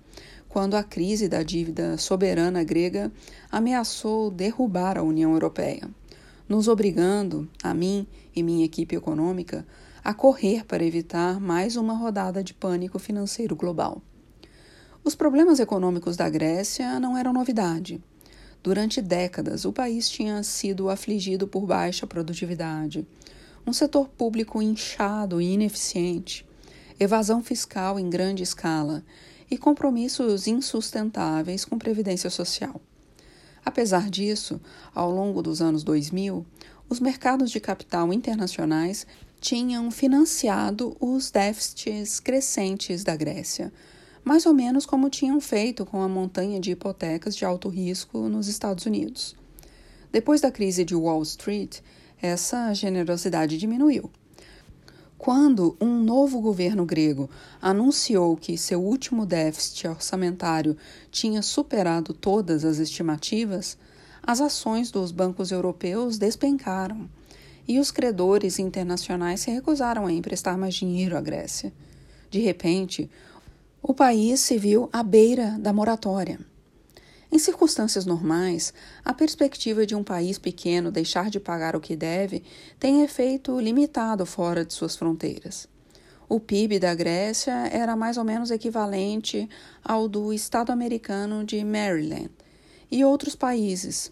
[0.47, 3.11] quando a crise da dívida soberana grega
[3.51, 5.89] ameaçou derrubar a União Europeia
[6.47, 9.65] nos obrigando, a mim e minha equipe econômica,
[10.03, 14.01] a correr para evitar mais uma rodada de pânico financeiro global.
[15.01, 18.03] Os problemas econômicos da Grécia não eram novidade.
[18.61, 23.07] Durante décadas, o país tinha sido afligido por baixa produtividade,
[23.65, 26.45] um setor público inchado e ineficiente,
[26.99, 29.03] evasão fiscal em grande escala
[29.49, 32.81] e compromissos insustentáveis com previdência social.
[33.65, 34.59] Apesar disso,
[34.93, 36.45] ao longo dos anos 2000,
[36.89, 39.07] os mercados de capital internacionais
[39.43, 43.73] tinham financiado os déficits crescentes da Grécia,
[44.23, 48.47] mais ou menos como tinham feito com a montanha de hipotecas de alto risco nos
[48.47, 49.35] Estados Unidos.
[50.13, 51.81] Depois da crise de Wall Street,
[52.21, 54.09] essa generosidade diminuiu.
[55.17, 57.29] Quando um novo governo grego
[57.61, 60.77] anunciou que seu último déficit orçamentário
[61.11, 63.77] tinha superado todas as estimativas,
[64.25, 67.09] as ações dos bancos europeus despencaram
[67.67, 71.73] e os credores internacionais se recusaram a emprestar mais dinheiro à Grécia.
[72.29, 73.09] De repente,
[73.81, 76.39] o país se viu à beira da moratória.
[77.31, 78.73] Em circunstâncias normais,
[79.03, 82.43] a perspectiva de um país pequeno deixar de pagar o que deve
[82.79, 85.67] tem efeito limitado fora de suas fronteiras.
[86.29, 89.49] O PIB da Grécia era mais ou menos equivalente
[89.83, 92.29] ao do estado americano de Maryland
[92.89, 94.11] e outros países,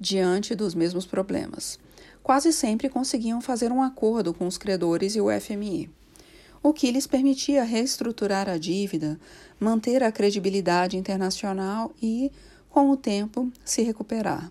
[0.00, 1.78] diante dos mesmos problemas.
[2.22, 5.90] Quase sempre conseguiam fazer um acordo com os credores e o FMI,
[6.62, 9.18] o que lhes permitia reestruturar a dívida,
[9.58, 12.30] manter a credibilidade internacional e
[12.70, 14.50] com o tempo, se recuperar.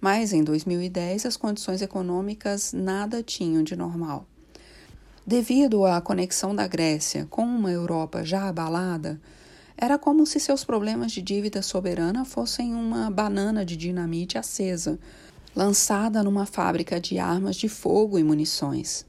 [0.00, 4.24] Mas em 2010 as condições econômicas nada tinham de normal.
[5.26, 9.20] Devido à conexão da Grécia com uma Europa já abalada,
[9.76, 14.98] era como se seus problemas de dívida soberana fossem uma banana de dinamite acesa,
[15.54, 19.06] lançada numa fábrica de armas de fogo e munições.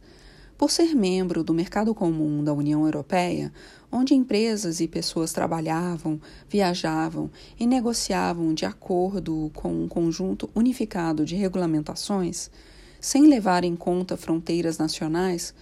[0.57, 3.51] Por ser membro do mercado comum da União Europeia,
[3.91, 11.35] onde empresas e pessoas trabalhavam, viajavam e negociavam de acordo com um conjunto unificado de
[11.35, 12.49] regulamentações,
[12.99, 15.53] sem levar em conta fronteiras nacionais,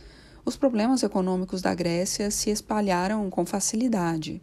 [0.44, 4.42] os problemas econômicos da Grécia se espalharam com facilidade.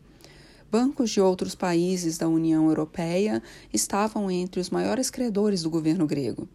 [0.78, 6.46] Bancos de outros países da União Europeia estavam entre os maiores credores do governo grego.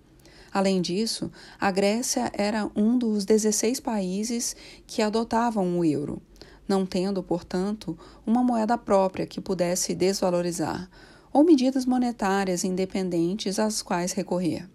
[0.54, 4.56] Além disso, a Grécia era um dos 16 países
[4.86, 6.22] que adotavam o euro,
[6.68, 10.88] não tendo, portanto, uma moeda própria que pudesse desvalorizar,
[11.34, 14.70] ou medidas monetárias independentes às quais recorrer.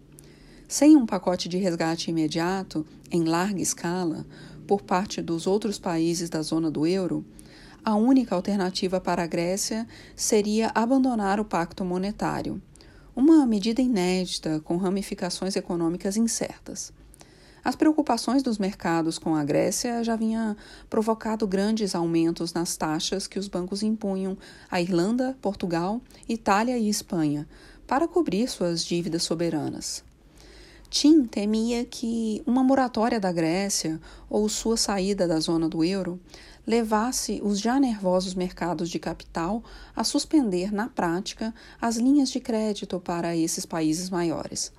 [0.66, 4.26] Sem um pacote de resgate imediato, em larga escala,
[4.66, 7.24] por parte dos outros países da zona do euro,
[7.86, 12.60] a única alternativa para a Grécia seria abandonar o pacto monetário
[13.14, 16.92] uma medida inédita com ramificações econômicas incertas.
[17.62, 20.56] As preocupações dos mercados com a Grécia já vinham
[20.90, 24.36] provocado grandes aumentos nas taxas que os bancos impunham
[24.68, 27.48] à Irlanda, Portugal, Itália e Espanha
[27.86, 30.04] para cobrir suas dívidas soberanas.
[30.88, 36.20] Tim temia que uma moratória da Grécia ou sua saída da zona do euro
[36.66, 39.62] levasse os já nervosos mercados de capital
[39.94, 44.72] a suspender, na prática, as linhas de crédito para esses países maiores,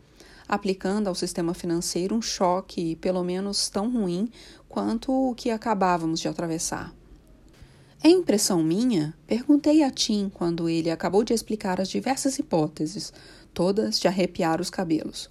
[0.47, 4.29] aplicando ao sistema financeiro um choque pelo menos tão ruim
[4.67, 6.93] quanto o que acabávamos de atravessar.
[8.03, 9.15] É impressão minha?
[9.25, 13.11] Perguntei a Tim quando ele acabou de explicar as diversas hipóteses,
[13.53, 15.29] todas de arrepiar os cabelos.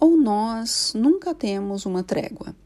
[0.00, 2.56] Ou nós nunca temos uma trégua?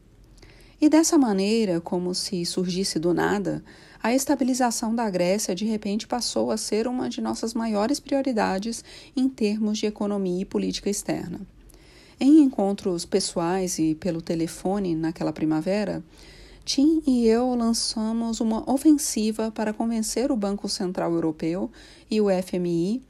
[0.79, 3.63] E dessa maneira, como se surgisse do nada,
[4.01, 8.83] a estabilização da Grécia de repente passou a ser uma de nossas maiores prioridades
[9.15, 11.41] em termos de economia e política externa.
[12.19, 16.03] Em encontros pessoais e pelo telefone naquela primavera,
[16.63, 21.71] Tim e eu lançamos uma ofensiva para convencer o Banco Central Europeu
[22.09, 23.01] e o FMI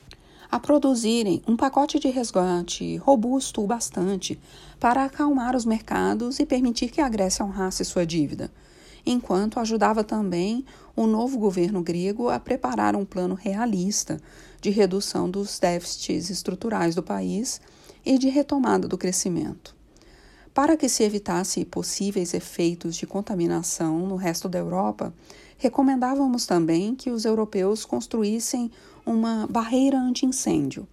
[0.49, 4.39] a produzirem um pacote de resgate robusto o bastante
[4.79, 8.51] para acalmar os mercados e permitir que a Grécia honrasse sua dívida,
[9.05, 10.65] enquanto ajudava também
[10.95, 14.19] o novo governo grego a preparar um plano realista
[14.61, 17.61] de redução dos déficits estruturais do país
[18.05, 19.75] e de retomada do crescimento.
[20.53, 25.13] Para que se evitasse possíveis efeitos de contaminação no resto da Europa,
[25.57, 28.71] recomendávamos também que os europeus construíssem
[29.05, 30.87] uma barreira anti-incêndio.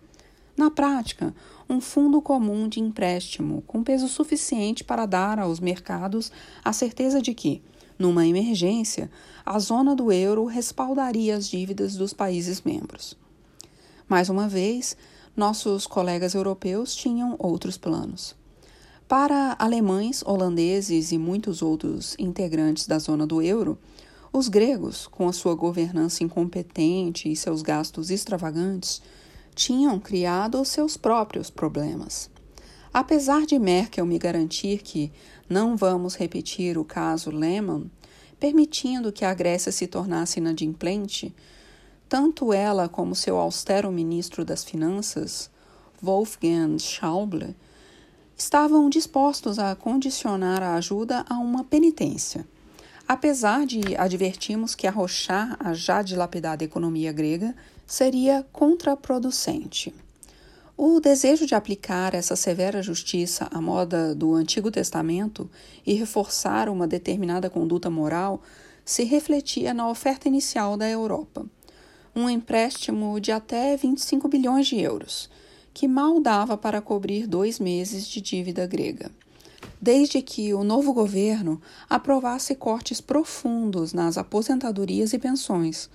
[0.56, 1.34] Na prática,
[1.68, 6.30] um fundo comum de empréstimo com peso suficiente para dar aos mercados
[6.64, 7.62] a certeza de que,
[7.98, 9.10] numa emergência,
[9.44, 13.16] a zona do euro respaldaria as dívidas dos países membros.
[14.08, 14.96] Mais uma vez,
[15.36, 18.36] nossos colegas europeus tinham outros planos.
[19.08, 23.78] Para alemães, holandeses e muitos outros integrantes da zona do euro,
[24.32, 29.00] os gregos, com a sua governança incompetente e seus gastos extravagantes,
[29.54, 32.30] tinham criado seus próprios problemas.
[32.92, 35.12] Apesar de Merkel me garantir que
[35.48, 37.90] não vamos repetir o caso Lehman,
[38.38, 41.34] permitindo que a Grécia se tornasse inadimplente,
[42.08, 45.50] tanto ela como seu austero ministro das Finanças,
[46.00, 47.56] Wolfgang Schauble,
[48.36, 52.46] estavam dispostos a condicionar a ajuda a uma penitência.
[53.06, 57.54] Apesar de advertirmos que arrochar a já dilapidada economia grega
[57.86, 59.94] seria contraproducente.
[60.76, 65.48] O desejo de aplicar essa severa justiça à moda do Antigo Testamento
[65.86, 68.42] e reforçar uma determinada conduta moral
[68.84, 71.46] se refletia na oferta inicial da Europa.
[72.14, 75.30] Um empréstimo de até 25 bilhões de euros,
[75.72, 79.10] que mal dava para cobrir dois meses de dívida grega
[79.84, 81.60] desde que o novo governo
[81.90, 85.90] aprovasse cortes profundos nas aposentadorias e pensões,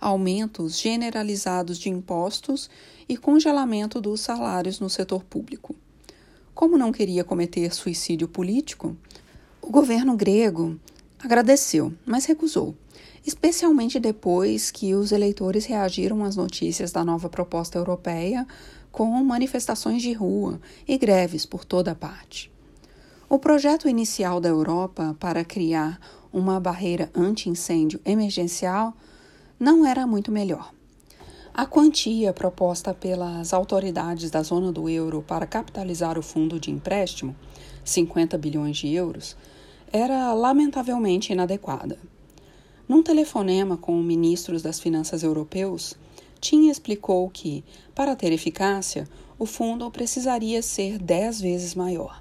[0.00, 2.70] aumentos generalizados de impostos
[3.08, 5.74] e congelamento dos salários no setor público.
[6.54, 8.96] Como não queria cometer suicídio político,
[9.60, 10.78] o governo grego
[11.18, 12.74] agradeceu, mas recusou,
[13.26, 18.46] especialmente depois que os eleitores reagiram às notícias da nova proposta europeia
[18.90, 22.50] com manifestações de rua e greves por toda parte.
[23.28, 26.00] O projeto inicial da Europa para criar
[26.32, 28.94] uma barreira anti-incêndio emergencial
[29.60, 30.72] não era muito melhor.
[31.52, 37.36] A quantia proposta pelas autoridades da zona do euro para capitalizar o fundo de empréstimo,
[37.84, 39.36] 50 bilhões de euros,
[39.92, 41.98] era lamentavelmente inadequada.
[42.88, 45.94] Num telefonema com ministros das finanças europeus,
[46.40, 47.62] Tim explicou que,
[47.94, 49.06] para ter eficácia,
[49.38, 52.18] o fundo precisaria ser dez vezes maior.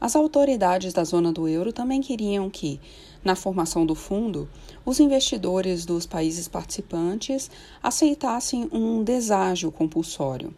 [0.00, 2.80] As autoridades da zona do euro também queriam que,
[3.24, 4.48] na formação do fundo,
[4.84, 7.50] os investidores dos países participantes
[7.82, 10.54] aceitassem um deságio compulsório.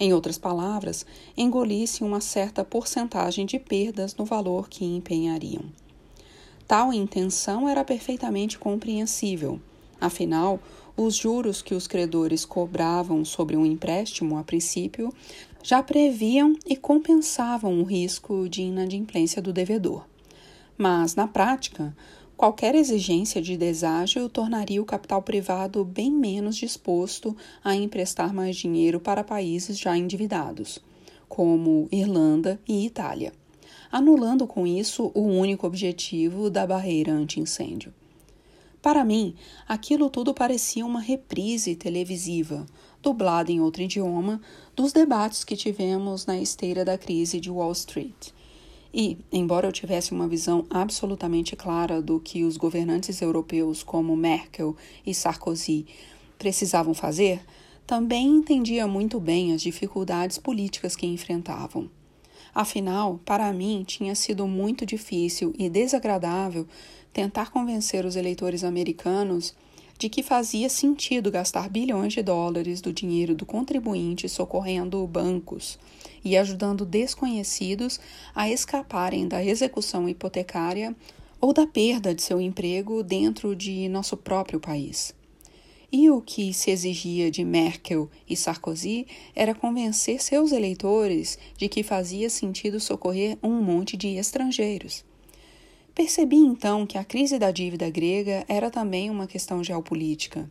[0.00, 1.06] Em outras palavras,
[1.36, 5.64] engolissem uma certa porcentagem de perdas no valor que empenhariam.
[6.66, 9.60] Tal intenção era perfeitamente compreensível.
[10.00, 10.60] Afinal,
[10.96, 15.12] os juros que os credores cobravam sobre um empréstimo, a princípio,
[15.62, 20.04] já previam e compensavam o risco de inadimplência do devedor.
[20.78, 21.92] Mas, na prática,
[22.36, 29.00] qualquer exigência de deságio tornaria o capital privado bem menos disposto a emprestar mais dinheiro
[29.00, 30.78] para países já endividados,
[31.28, 33.32] como Irlanda e Itália,
[33.90, 37.92] anulando com isso o único objetivo da barreira anti-incêndio.
[38.80, 39.34] Para mim,
[39.66, 42.64] aquilo tudo parecia uma reprise televisiva,
[43.02, 44.40] dublada em outro idioma,
[44.76, 48.37] dos debates que tivemos na esteira da crise de Wall Street.
[48.92, 54.76] E, embora eu tivesse uma visão absolutamente clara do que os governantes europeus como Merkel
[55.06, 55.86] e Sarkozy
[56.38, 57.40] precisavam fazer,
[57.86, 61.90] também entendia muito bem as dificuldades políticas que enfrentavam.
[62.54, 66.66] Afinal, para mim, tinha sido muito difícil e desagradável
[67.12, 69.54] tentar convencer os eleitores americanos
[69.98, 75.78] de que fazia sentido gastar bilhões de dólares do dinheiro do contribuinte socorrendo bancos
[76.24, 78.00] e ajudando desconhecidos
[78.34, 80.94] a escaparem da execução hipotecária
[81.40, 85.14] ou da perda de seu emprego dentro de nosso próprio país.
[85.90, 91.82] E o que se exigia de Merkel e Sarkozy era convencer seus eleitores de que
[91.82, 95.02] fazia sentido socorrer um monte de estrangeiros.
[95.94, 100.48] Percebi então que a crise da dívida grega era também uma questão geopolítica,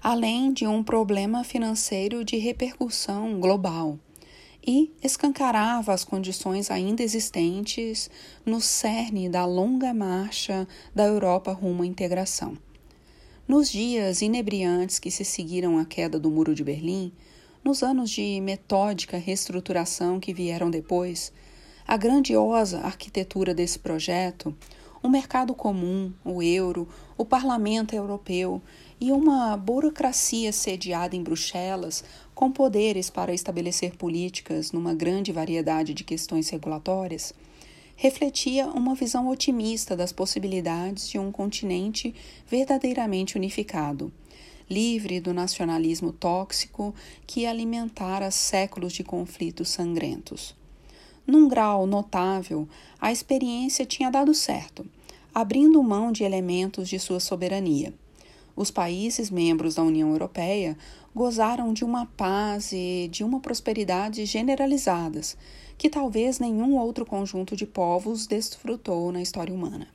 [0.00, 3.98] além de um problema financeiro de repercussão global,
[4.70, 8.10] e escancarava as condições ainda existentes
[8.44, 12.54] no cerne da longa marcha da Europa rumo à integração.
[13.48, 17.10] Nos dias inebriantes que se seguiram à queda do Muro de Berlim,
[17.64, 21.32] nos anos de metódica reestruturação que vieram depois,
[21.86, 24.54] a grandiosa arquitetura desse projeto,
[25.02, 28.60] o mercado comum, o euro, o parlamento europeu
[29.00, 36.04] e uma burocracia sediada em Bruxelas com poderes para estabelecer políticas numa grande variedade de
[36.04, 37.32] questões regulatórias
[37.98, 42.14] refletia uma visão otimista das possibilidades de um continente
[42.46, 44.12] verdadeiramente unificado,
[44.70, 46.94] livre do nacionalismo tóxico
[47.26, 50.54] que alimentara séculos de conflitos sangrentos.
[51.26, 52.68] Num grau notável,
[53.00, 54.86] a experiência tinha dado certo,
[55.34, 57.92] abrindo mão de elementos de sua soberania.
[58.58, 60.76] Os países membros da União Europeia
[61.14, 65.36] gozaram de uma paz e de uma prosperidade generalizadas,
[65.78, 69.86] que talvez nenhum outro conjunto de povos desfrutou na história humana.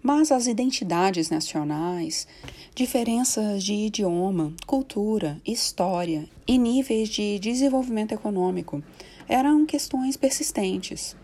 [0.00, 2.28] Mas as identidades nacionais,
[2.76, 8.84] diferenças de idioma, cultura, história e níveis de desenvolvimento econômico
[9.28, 11.16] eram questões persistentes.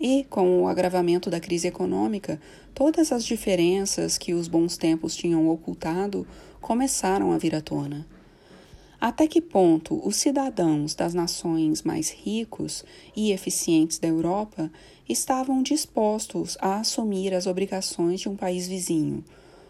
[0.00, 2.40] E, com o agravamento da crise econômica,
[2.74, 6.26] todas as diferenças que os bons tempos tinham ocultado
[6.58, 8.06] começaram a vir à tona.
[8.98, 12.82] Até que ponto os cidadãos das nações mais ricos
[13.14, 14.70] e eficientes da Europa
[15.06, 19.22] estavam dispostos a assumir as obrigações de um país vizinho,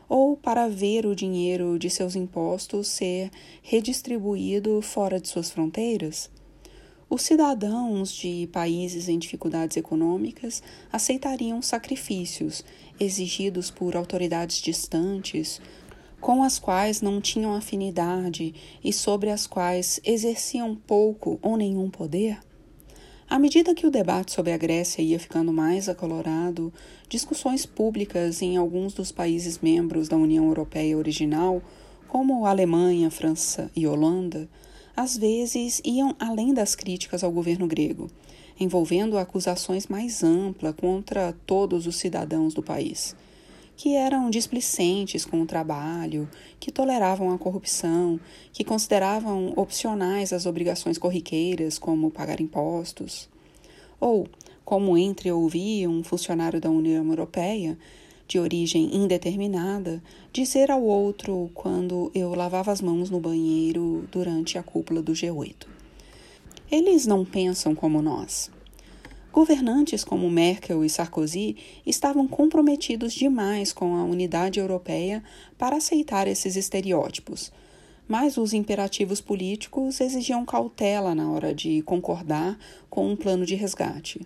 [0.09, 3.31] ou para ver o dinheiro de seus impostos ser
[3.63, 6.31] redistribuído fora de suas fronteiras?
[7.11, 12.65] Os cidadãos de países em dificuldades econômicas aceitariam sacrifícios
[13.01, 15.61] exigidos por autoridades distantes
[16.21, 18.55] com as quais não tinham afinidade
[18.85, 22.39] e sobre as quais exerciam pouco ou nenhum poder?
[23.29, 26.73] À medida que o debate sobre a Grécia ia ficando mais acalorado,
[27.09, 31.61] discussões públicas em alguns dos países membros da União Europeia original,
[32.07, 34.49] como Alemanha, França e Holanda,
[35.01, 38.11] às vezes iam além das críticas ao governo grego,
[38.59, 43.17] envolvendo acusações mais amplas contra todos os cidadãos do país
[43.83, 46.29] que eram displicentes com o trabalho,
[46.61, 48.21] que toleravam a corrupção,
[48.53, 53.27] que consideravam opcionais as obrigações corriqueiras, como pagar impostos.
[53.99, 54.29] Ou,
[54.67, 57.79] como entreouvi um funcionário da União Europeia,
[58.31, 60.01] de origem indeterminada,
[60.33, 65.67] dizer ao outro quando eu lavava as mãos no banheiro durante a cúpula do G8.
[66.71, 68.49] Eles não pensam como nós.
[69.33, 75.25] Governantes como Merkel e Sarkozy estavam comprometidos demais com a unidade europeia
[75.59, 77.51] para aceitar esses estereótipos,
[78.07, 82.57] mas os imperativos políticos exigiam cautela na hora de concordar
[82.89, 84.21] com um plano de resgate.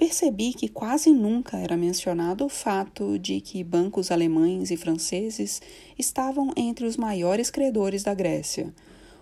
[0.00, 5.60] Percebi que quase nunca era mencionado o fato de que bancos alemães e franceses
[5.98, 8.72] estavam entre os maiores credores da Grécia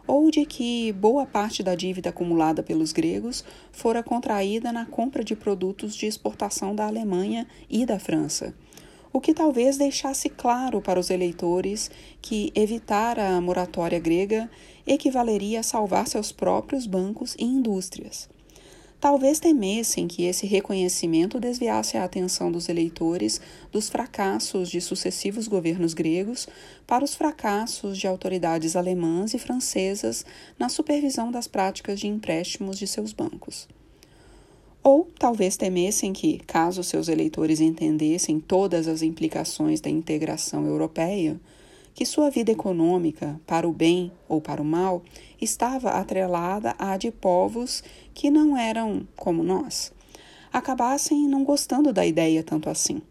[0.07, 5.35] ou de que boa parte da dívida acumulada pelos gregos fora contraída na compra de
[5.35, 8.55] produtos de exportação da Alemanha e da França,
[9.13, 11.91] o que talvez deixasse claro para os eleitores
[12.23, 14.49] que evitar a moratória grega
[14.87, 18.29] equivaleria a salvar seus próprios bancos e indústrias.
[19.01, 23.41] Talvez temessem que esse reconhecimento desviasse a atenção dos eleitores
[23.71, 26.49] dos fracassos de sucessivos governos gregos
[26.85, 30.27] para os fracassos de autoridades alemãs e francesas
[30.59, 33.69] na supervisão das práticas de empréstimos de seus bancos.
[34.83, 41.41] Ou talvez temessem que, caso seus eleitores entendessem todas as implicações da integração europeia,
[41.99, 45.03] que sua vida econômica, para o bem ou para o mal,
[45.41, 47.83] estava atrelada à de povos
[48.15, 49.93] que não eram como nós,
[50.53, 53.03] acabassem não gostando da ideia tanto assim.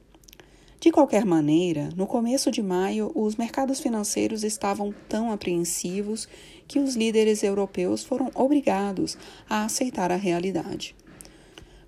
[0.79, 6.25] De qualquer maneira, no começo de maio, os mercados financeiros estavam tão apreensivos
[6.65, 9.17] que os líderes europeus foram obrigados
[9.49, 10.95] a aceitar a realidade.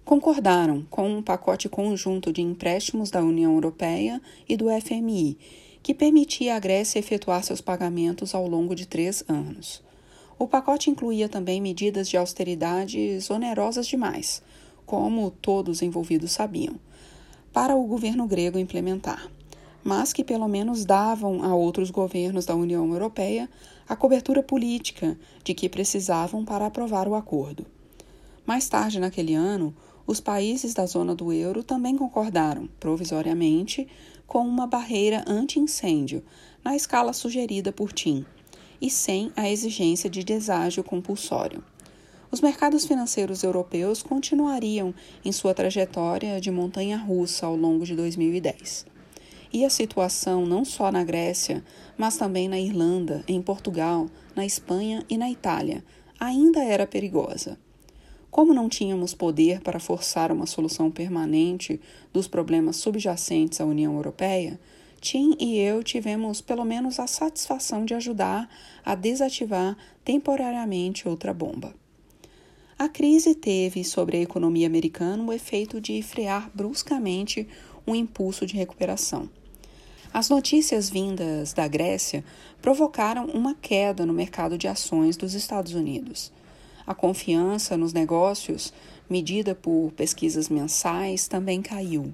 [0.04, 5.38] concordaram com um pacote conjunto de empréstimos da União Europeia e do FMI,
[5.82, 9.82] que permitia à Grécia efetuar seus pagamentos ao longo de três anos.
[10.38, 14.42] O pacote incluía também medidas de austeridade onerosas demais,
[14.86, 16.76] como todos os envolvidos sabiam,
[17.52, 19.30] para o governo grego implementar,
[19.84, 23.50] mas que pelo menos davam a outros governos da União Europeia
[23.88, 27.66] a cobertura política de que precisavam para aprovar o acordo.
[28.46, 29.76] Mais tarde naquele ano,
[30.08, 33.88] os países da zona do euro também concordaram, provisoriamente,
[34.30, 36.24] com uma barreira anti-incêndio,
[36.64, 38.24] na escala sugerida por TIM,
[38.80, 41.64] e sem a exigência de deságio compulsório.
[42.32, 44.94] Os mercados financeiros europeus continuariam
[45.26, 48.86] em sua trajetória de montanha russa ao longo de 2010.
[49.52, 51.64] E a situação, não só na Grécia,
[51.98, 55.84] mas também na Irlanda, em Portugal, na Espanha e na Itália,
[56.20, 57.58] ainda era perigosa.
[58.32, 61.80] Como não tínhamos poder para forçar uma solução permanente
[62.14, 64.60] dos problemas subjacentes à União Europeia,
[65.02, 68.50] Tim e eu tivemos pelo menos a satisfação de ajudar
[68.84, 71.74] a desativar temporariamente outra bomba.
[72.78, 77.48] A crise teve sobre a economia americana o efeito de frear bruscamente
[77.86, 79.30] um impulso de recuperação.
[80.14, 82.24] As notícias vindas da Grécia
[82.62, 86.32] provocaram uma queda no mercado de ações dos Estados Unidos.
[86.90, 88.74] A confiança nos negócios,
[89.08, 92.12] medida por pesquisas mensais, também caiu,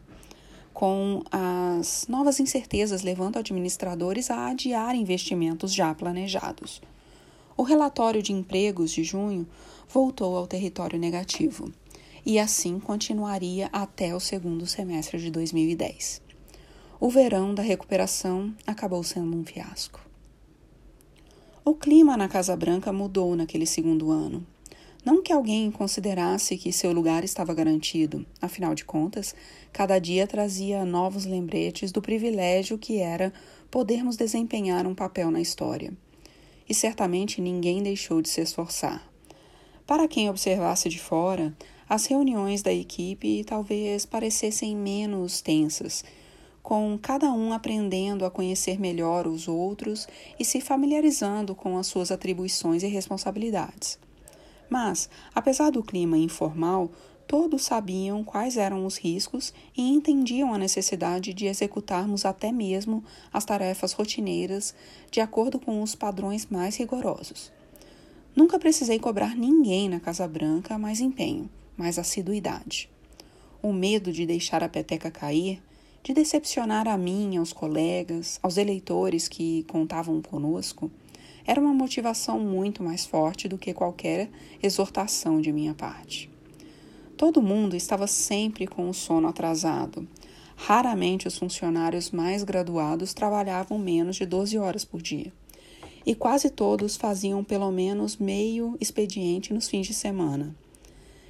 [0.73, 6.81] com as novas incertezas levando administradores a adiar investimentos já planejados.
[7.55, 9.47] O relatório de empregos de junho
[9.87, 11.71] voltou ao território negativo
[12.25, 16.21] e assim continuaria até o segundo semestre de 2010.
[16.99, 20.01] O verão da recuperação acabou sendo um fiasco.
[21.63, 24.45] O clima na Casa Branca mudou naquele segundo ano
[25.05, 29.35] não que alguém considerasse que seu lugar estava garantido, afinal de contas,
[29.71, 33.31] cada dia trazia novos lembretes do privilégio que era
[33.69, 35.93] podermos desempenhar um papel na história.
[36.67, 39.07] E certamente ninguém deixou de se esforçar.
[39.85, 41.55] Para quem observasse de fora,
[41.87, 46.03] as reuniões da equipe talvez parecessem menos tensas,
[46.63, 50.07] com cada um aprendendo a conhecer melhor os outros
[50.39, 53.99] e se familiarizando com as suas atribuições e responsabilidades.
[54.69, 56.91] Mas, apesar do clima informal,
[57.27, 63.45] todos sabiam quais eram os riscos e entendiam a necessidade de executarmos até mesmo as
[63.45, 64.75] tarefas rotineiras
[65.11, 67.51] de acordo com os padrões mais rigorosos.
[68.35, 72.89] Nunca precisei cobrar ninguém na Casa Branca mais empenho, mais assiduidade.
[73.61, 75.63] O medo de deixar a peteca cair,
[76.03, 80.91] de decepcionar a mim, aos colegas, aos eleitores que contavam conosco,
[81.45, 84.29] era uma motivação muito mais forte do que qualquer
[84.61, 86.29] exortação de minha parte.
[87.15, 90.07] Todo mundo estava sempre com o sono atrasado.
[90.55, 95.31] Raramente os funcionários mais graduados trabalhavam menos de 12 horas por dia.
[96.05, 100.55] E quase todos faziam pelo menos meio expediente nos fins de semana.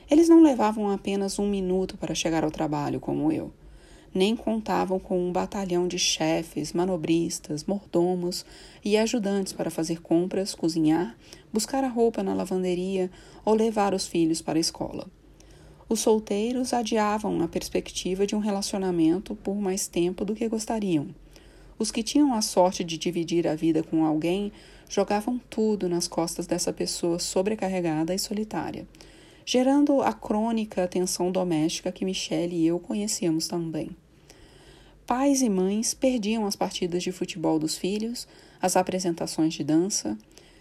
[0.10, 3.52] Eles não levavam apenas um minuto para chegar ao trabalho, como eu
[4.16, 8.46] nem contavam com um batalhão de chefes, manobristas, mordomos
[8.84, 11.18] e ajudantes para fazer compras, cozinhar,
[11.52, 13.12] buscar a roupa na lavanderia
[13.44, 15.06] ou levar os filhos para a escola.
[15.90, 21.08] Os solteiros adiavam a perspectiva de um relacionamento por mais tempo do que gostariam.
[21.78, 24.50] Os que tinham a sorte de dividir a vida com alguém
[24.88, 28.88] jogavam tudo nas costas dessa pessoa sobrecarregada e solitária,
[29.46, 33.90] gerando a crônica tensão doméstica que Michelle e eu conhecíamos também.
[35.08, 38.28] Pais e mães perdiam as partidas de futebol dos filhos,
[38.60, 40.18] as apresentações de dança,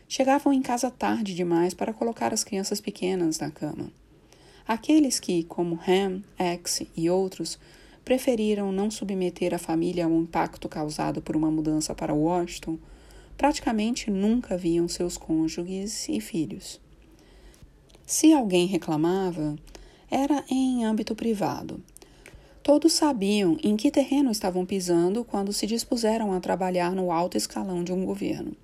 [0.06, 3.90] chegavam em casa tarde demais para colocar as crianças pequenas na cama.
[4.68, 7.58] Aqueles que, como Ham, X e outros,
[8.04, 12.78] preferiram não submeter a família ao impacto causado por uma mudança para Washington,
[13.38, 16.78] praticamente nunca viam seus cônjuges e filhos.
[18.04, 19.56] Se alguém reclamava,
[20.10, 21.82] era em âmbito privado
[22.64, 27.84] Todos sabiam em que terreno estavam pisando quando se dispuseram a trabalhar no alto escalão
[27.84, 28.56] de um governo.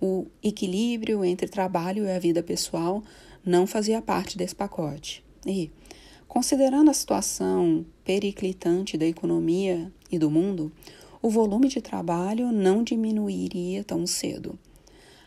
[0.00, 3.00] O equilíbrio entre trabalho e a vida pessoal
[3.46, 5.24] não fazia parte desse pacote.
[5.46, 5.70] E,
[6.26, 10.72] considerando a situação periclitante da economia e do mundo,
[11.22, 14.58] o volume de trabalho não diminuiria tão cedo.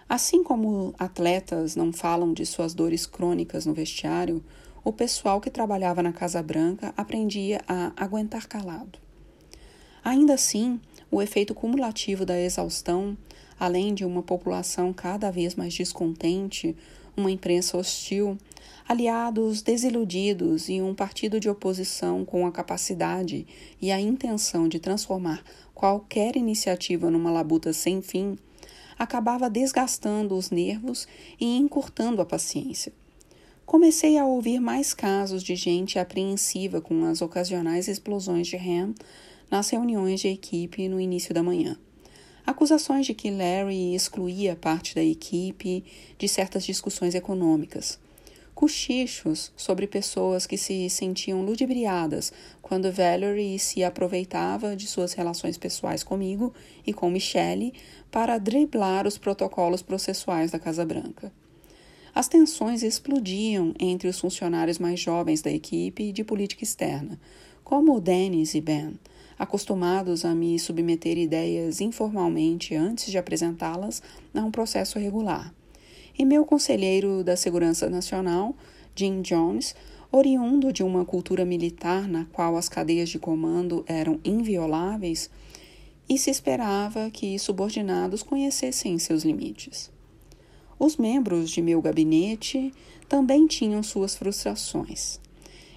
[0.08, 4.44] Assim como atletas não falam de suas dores crônicas no vestiário,
[4.86, 9.00] o pessoal que trabalhava na Casa Branca aprendia a aguentar calado.
[10.04, 10.80] Ainda assim,
[11.10, 13.18] o efeito cumulativo da exaustão,
[13.60, 16.78] além de uma população cada vez mais descontente,
[17.18, 18.38] uma imprensa hostil,
[18.88, 23.48] aliados desiludidos e um partido de oposição com a capacidade
[23.82, 28.38] e a intenção de transformar qualquer iniciativa numa labuta sem fim,
[29.00, 31.08] acabava desgastando os nervos
[31.40, 32.94] e encurtando a paciência.
[33.66, 38.94] Comecei a ouvir mais casos de gente apreensiva com as ocasionais explosões de Ham
[39.50, 41.76] nas reuniões de equipe no início da manhã.
[42.46, 45.84] Acusações de que Larry excluía parte da equipe
[46.16, 47.98] de certas discussões econômicas.
[48.54, 56.04] Cochichos sobre pessoas que se sentiam ludibriadas quando Valerie se aproveitava de suas relações pessoais
[56.04, 56.54] comigo
[56.86, 57.74] e com Michelle
[58.12, 61.34] para driblar os protocolos processuais da Casa Branca.
[62.16, 67.20] As tensões explodiam entre os funcionários mais jovens da equipe de política externa,
[67.62, 68.98] como Dennis e Ben,
[69.38, 74.02] acostumados a me submeter ideias informalmente antes de apresentá-las
[74.34, 75.54] a um processo regular.
[76.18, 78.56] E meu conselheiro da Segurança Nacional,
[78.96, 79.76] Jim Jones,
[80.10, 85.30] oriundo de uma cultura militar na qual as cadeias de comando eram invioláveis,
[86.08, 89.94] e se esperava que subordinados conhecessem seus limites.
[90.78, 92.74] Os membros de meu gabinete
[93.08, 95.20] também tinham suas frustrações.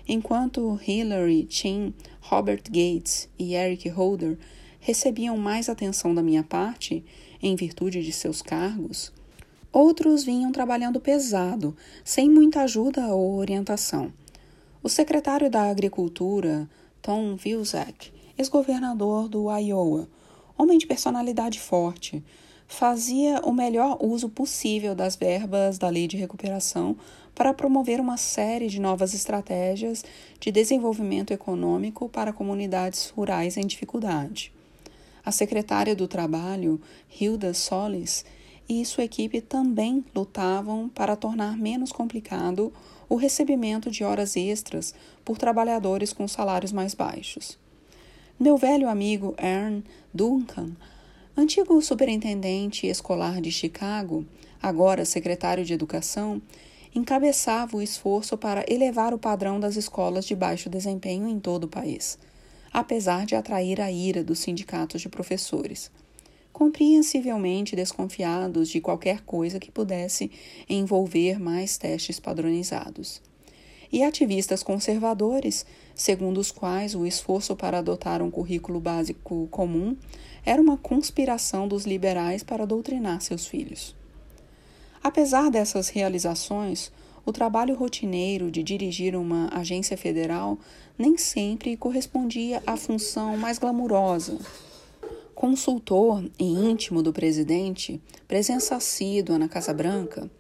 [0.09, 4.39] Enquanto Hillary Chin, Robert Gates e Eric Holder
[4.81, 7.05] recebiam mais atenção da minha parte,
[7.43, 9.13] em virtude de seus cargos,
[9.73, 14.13] outros vinham trabalhando pesado, sem muita ajuda ou orientação.
[14.83, 16.69] O secretário da Agricultura,
[17.03, 20.09] Tom Vilsack, ex-governador do Iowa,
[20.57, 22.25] homem de personalidade forte,
[22.69, 26.97] fazia o melhor uso possível das verbas da Lei de Recuperação
[27.35, 30.05] para promover uma série de novas estratégias
[30.39, 34.53] de desenvolvimento econômico para comunidades rurais em dificuldade.
[35.25, 36.81] A secretária do Trabalho,
[37.19, 38.25] Hilda Solis,
[38.69, 42.71] e sua equipe também lutavam para tornar menos complicado
[43.09, 44.95] o recebimento de horas extras
[45.25, 47.59] por trabalhadores com salários mais baixos.
[48.39, 50.77] Meu velho amigo Ern Duncan
[51.41, 54.27] Antigo superintendente escolar de Chicago,
[54.61, 56.43] agora secretário de Educação,
[56.93, 61.69] encabeçava o esforço para elevar o padrão das escolas de baixo desempenho em todo o
[61.69, 62.19] país,
[62.73, 65.93] apesar de atrair a ira dos sindicatos de professores,
[66.53, 70.33] compreensivelmente desconfiados de qualquer coisa que pudesse
[70.69, 73.23] envolver mais testes padronizados.
[73.93, 75.65] E ativistas conservadores,
[75.95, 79.97] segundo os quais o esforço para adotar um currículo básico comum
[80.49, 83.95] era uma conspiração dos liberais para doutrinar seus filhos.
[85.05, 86.91] Apesar dessas realizações,
[87.27, 90.59] o trabalho rotineiro de dirigir uma agência federal
[90.97, 94.39] nem sempre correspondia à função mais glamurosa.
[95.35, 100.31] Consultor e íntimo do presidente, presença assídua na Casa Branca,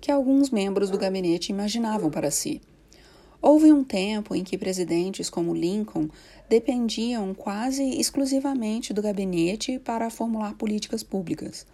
[0.00, 2.60] que alguns membros do gabinete imaginavam para si.
[3.40, 6.08] Houve um tempo em que presidentes como Lincoln
[6.48, 11.66] dependiam quase exclusivamente do gabinete para formular políticas públicas.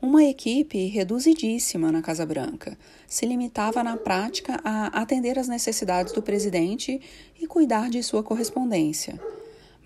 [0.00, 2.76] Uma equipe reduzidíssima na Casa Branca
[3.06, 7.00] se limitava na prática a atender às necessidades do presidente
[7.40, 9.18] e cuidar de sua correspondência.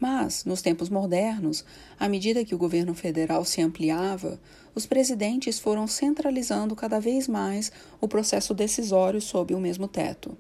[0.01, 1.65] Mas, nos tempos modernos,
[2.01, 4.41] à medida que o governo federal se ampliava,
[4.75, 10.37] os presidentes foram centralizando cada vez mais o processo decisório sob o mesmo teto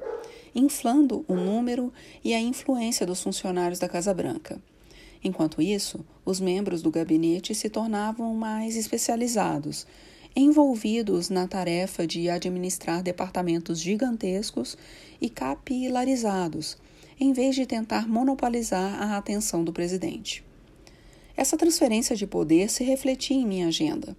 [0.56, 1.92] inflando o número
[2.24, 4.58] e a influência dos funcionários da Casa Branca.
[5.22, 9.86] Enquanto isso, os membros do gabinete se tornavam mais especializados,
[10.34, 14.78] envolvidos na tarefa de administrar departamentos gigantescos
[15.20, 16.78] e capilarizados,
[17.20, 20.42] em vez de tentar monopolizar a atenção do presidente.
[21.36, 24.16] Essa transferência de poder se refletia em minha agenda.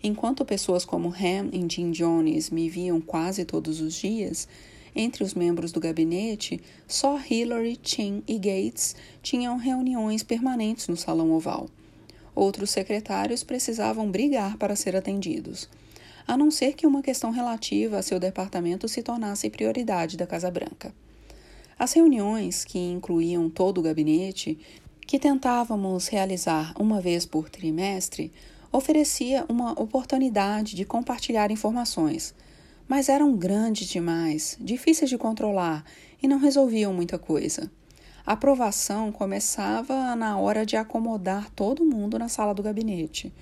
[0.00, 4.48] Enquanto pessoas como Ham e Jim Jones me viam quase todos os dias,
[4.94, 11.32] entre os membros do gabinete, só Hillary, Chin e Gates tinham reuniões permanentes no Salão
[11.32, 11.68] Oval.
[12.34, 15.68] Outros secretários precisavam brigar para ser atendidos,
[16.26, 20.50] a não ser que uma questão relativa a seu departamento se tornasse prioridade da Casa
[20.50, 20.94] Branca.
[21.78, 24.58] As reuniões, que incluíam todo o gabinete,
[25.06, 28.32] que tentávamos realizar uma vez por trimestre,
[28.70, 32.34] oferecia uma oportunidade de compartilhar informações
[32.92, 35.82] mas eram grandes demais, difíceis de controlar
[36.22, 37.72] e não resolviam muita coisa.
[38.26, 43.32] A aprovação começava na hora de acomodar todo mundo na sala do gabinete,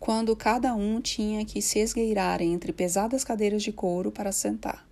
[0.00, 4.88] quando cada um tinha que se esgueirar entre pesadas cadeiras de couro para sentar.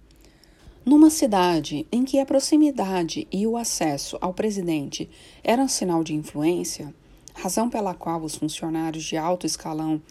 [0.85, 5.09] Numa cidade em que a proximidade e o acesso ao presidente
[5.43, 6.95] eram sinal de influência,
[7.33, 10.03] razão pela qual os funcionários de alto escalão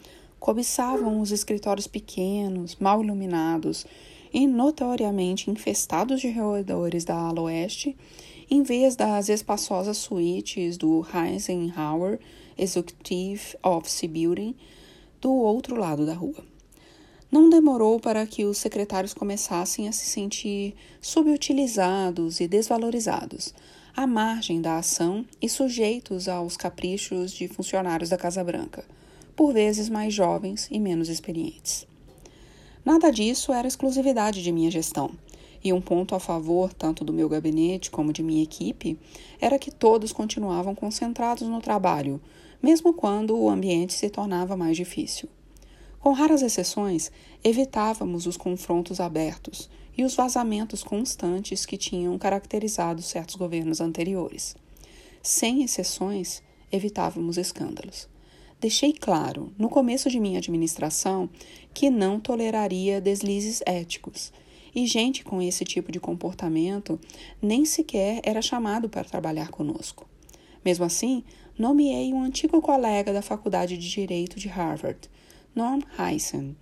[0.44, 3.86] cobiçavam os escritórios pequenos, mal iluminados
[4.30, 7.96] e notoriamente infestados de roedores da ala oeste,
[8.50, 12.20] em vez das espaçosas suítes do Eisenhower
[12.58, 14.54] Executive Office Building
[15.18, 16.44] do outro lado da rua.
[17.32, 23.54] Não demorou para que os secretários começassem a se sentir subutilizados e desvalorizados,
[23.96, 28.84] à margem da ação e sujeitos aos caprichos de funcionários da Casa Branca,
[29.36, 31.86] por vezes mais jovens e menos experientes.
[32.84, 35.10] Nada disso era exclusividade de minha gestão,
[35.62, 38.98] e um ponto a favor tanto do meu gabinete como de minha equipe
[39.40, 42.20] era que todos continuavam concentrados no trabalho,
[42.62, 45.28] mesmo quando o ambiente se tornava mais difícil.
[45.98, 47.10] Com raras exceções,
[47.42, 54.54] evitávamos os confrontos abertos e os vazamentos constantes que tinham caracterizado certos governos anteriores.
[55.22, 58.13] Sem exceções, evitávamos escândalos.
[58.64, 61.28] Deixei claro, no começo de minha administração,
[61.74, 64.32] que não toleraria deslizes éticos,
[64.74, 66.98] e gente com esse tipo de comportamento
[67.42, 70.08] nem sequer era chamado para trabalhar conosco.
[70.64, 71.22] Mesmo assim,
[71.58, 75.10] nomeei um antigo colega da Faculdade de Direito de Harvard,
[75.54, 76.56] Norm Heisen,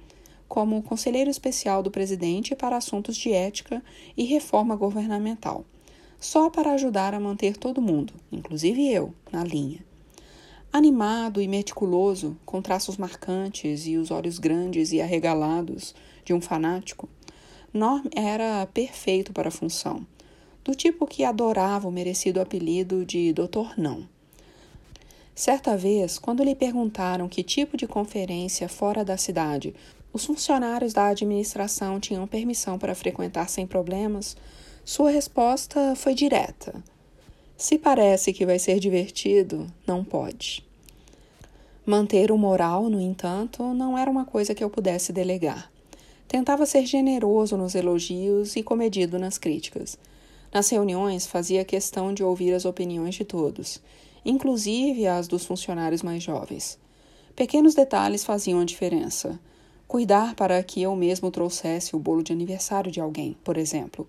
[0.48, 3.80] como conselheiro especial do presidente para assuntos de ética
[4.16, 5.64] e reforma governamental,
[6.18, 9.91] só para ajudar a manter todo mundo, inclusive eu, na linha.
[10.72, 15.94] Animado e meticuloso, com traços marcantes e os olhos grandes e arregalados
[16.24, 17.10] de um fanático,
[17.74, 20.06] Norm era perfeito para a função,
[20.64, 24.08] do tipo que adorava o merecido apelido de Doutor Não.
[25.34, 29.74] Certa vez, quando lhe perguntaram que tipo de conferência fora da cidade
[30.10, 34.36] os funcionários da administração tinham permissão para frequentar sem problemas,
[34.84, 36.82] sua resposta foi direta:
[37.62, 40.64] Se parece que vai ser divertido, não pode.
[41.86, 45.70] Manter o moral, no entanto, não era uma coisa que eu pudesse delegar.
[46.26, 49.96] Tentava ser generoso nos elogios e comedido nas críticas.
[50.52, 53.80] Nas reuniões, fazia questão de ouvir as opiniões de todos
[54.24, 56.78] inclusive as dos funcionários mais jovens.
[57.34, 59.38] Pequenos detalhes faziam a diferença.
[59.88, 64.08] Cuidar para que eu mesmo trouxesse o bolo de aniversário de alguém, por exemplo.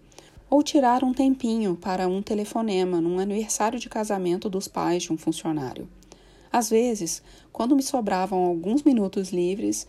[0.54, 5.18] Ou tirar um tempinho para um telefonema num aniversário de casamento dos pais de um
[5.18, 5.90] funcionário.
[6.52, 9.88] Às vezes, quando me sobravam alguns minutos livres,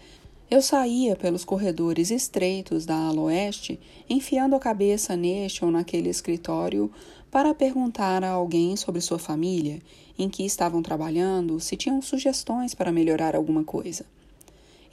[0.50, 6.90] eu saía pelos corredores estreitos da ala oeste, enfiando a cabeça neste ou naquele escritório
[7.30, 9.82] para perguntar a alguém sobre sua família,
[10.18, 14.06] em que estavam trabalhando, se tinham sugestões para melhorar alguma coisa.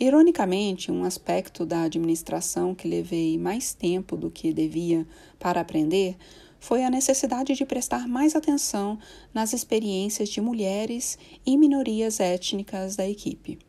[0.02, 5.06] Ironicamente, um aspecto da administração que levei mais tempo do que devia
[5.38, 6.18] para aprender
[6.60, 8.98] foi a necessidade de prestar mais atenção
[9.32, 13.60] nas experiências de mulheres e minorias étnicas da equipe.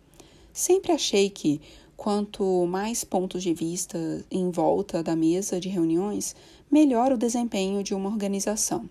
[0.55, 1.61] Sempre achei que,
[1.99, 6.35] quanto mais pontos de vista em volta da mesa de reuniões,
[6.71, 8.89] melhor o desempenho de uma organização.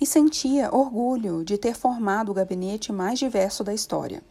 [0.00, 4.22] E sentia orgulho de ter formado o gabinete mais diverso da história.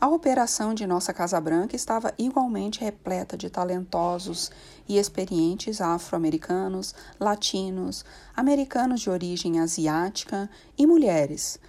[0.00, 4.50] A operação de nossa Casa Branca estava igualmente repleta de talentosos
[4.88, 8.02] e experientes afro-americanos, latinos,
[8.34, 10.48] americanos de origem asiática
[10.78, 11.60] e mulheres.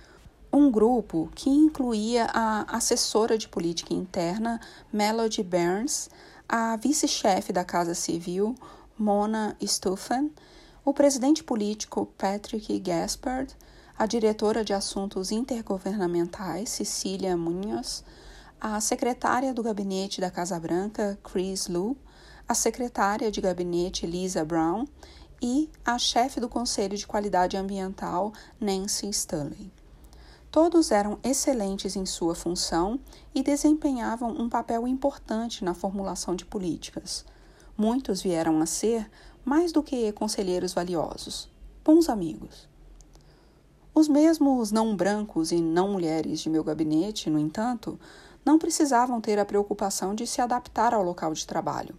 [0.51, 4.61] Um grupo que incluía a assessora de política interna
[4.93, 6.09] Melody Burns,
[6.47, 8.55] a vice-chefe da Casa Civil
[8.97, 10.31] Mona Stuffen,
[10.85, 13.53] o presidente político Patrick Gaspard,
[13.97, 18.05] a diretora de assuntos intergovernamentais Cecília Munhoz,
[18.61, 21.97] a secretária do gabinete da Casa Branca Chris Lu,
[22.47, 24.85] a secretária de gabinete Lisa Brown
[25.41, 29.71] e a chefe do Conselho de Qualidade Ambiental Nancy Stanley.
[30.51, 32.99] Todos eram excelentes em sua função
[33.33, 37.25] e desempenhavam um papel importante na formulação de políticas.
[37.75, 39.09] Muitos vieram a ser,
[39.43, 41.49] mais do que conselheiros valiosos,
[41.83, 42.69] bons amigos.
[43.93, 47.99] Os mesmos não brancos e não mulheres de meu gabinete, no entanto,
[48.45, 51.97] não precisavam ter a preocupação de se adaptar ao local de trabalho.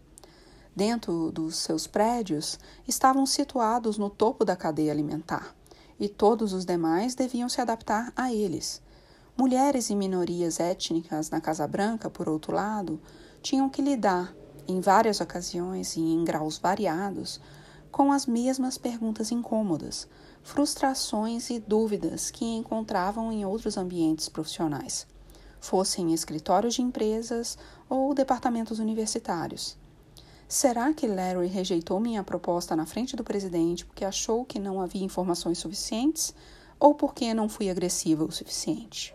[0.74, 5.54] Dentro dos seus prédios, estavam situados no topo da cadeia alimentar,
[6.00, 8.80] e todos os demais deviam se adaptar a eles.
[9.36, 13.00] Mulheres e minorias étnicas na Casa Branca, por outro lado,
[13.42, 14.34] tinham que lidar
[14.66, 17.40] em várias ocasiões e em graus variados,
[17.90, 20.08] com as mesmas perguntas incômodas,
[20.42, 25.06] frustrações e dúvidas que encontravam em outros ambientes profissionais,
[25.62, 27.56] fossem escritórios de empresas
[27.88, 29.78] ou departamentos universitários.
[30.48, 35.04] Será que Larry rejeitou minha proposta na frente do presidente porque achou que não havia
[35.04, 36.34] informações suficientes
[36.80, 39.14] ou porque não fui agressiva o suficiente?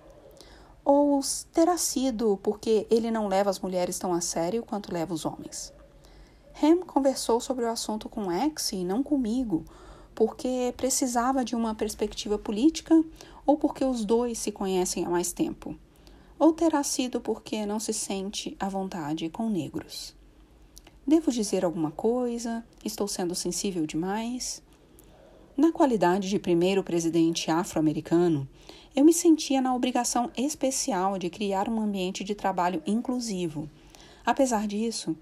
[0.86, 1.20] Ou
[1.52, 5.74] terá sido porque ele não leva as mulheres tão a sério quanto leva os homens?
[6.64, 9.66] Ham conversou sobre o assunto com X e não comigo,
[10.16, 13.04] porque precisava de uma perspectiva política
[13.46, 15.76] ou porque os dois se conhecem há mais tempo?
[16.40, 20.16] Ou terá sido porque não se sente à vontade com negros?
[21.06, 22.64] Devo dizer alguma coisa?
[22.86, 24.62] Estou sendo sensível demais?
[25.56, 28.48] Na qualidade de primeiro presidente afro-americano,
[28.96, 33.68] eu me sentia na obrigação especial de criar um ambiente de trabalho inclusivo.
[34.24, 35.16] Apesar disso,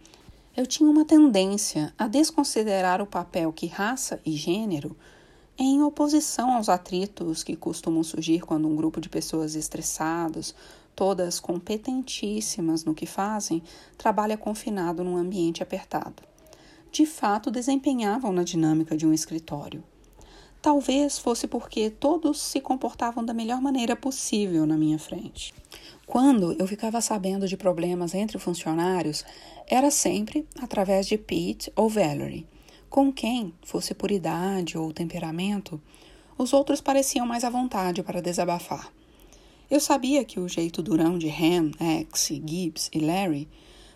[0.58, 4.98] eu tinha uma tendência a desconsiderar o papel que raça e gênero,
[5.58, 10.54] em oposição aos atritos que costumam surgir quando um grupo de pessoas estressadas,
[10.96, 13.62] todas competentíssimas no que fazem,
[13.98, 16.24] trabalha confinado num ambiente apertado.
[16.92, 19.84] De fato, desempenhavam na dinâmica de um escritório.
[20.62, 25.54] Talvez fosse porque todos se comportavam da melhor maneira possível na minha frente.
[26.08, 29.26] Quando eu ficava sabendo de problemas entre funcionários,
[29.68, 32.48] era sempre através de Pete ou Valerie,
[32.90, 35.82] com quem, fosse por idade ou temperamento,
[36.38, 38.92] os outros pareciam mais à vontade para desabafar.
[39.76, 43.46] Eu sabia que o jeito durão de Ham, X, Gibbs e Larry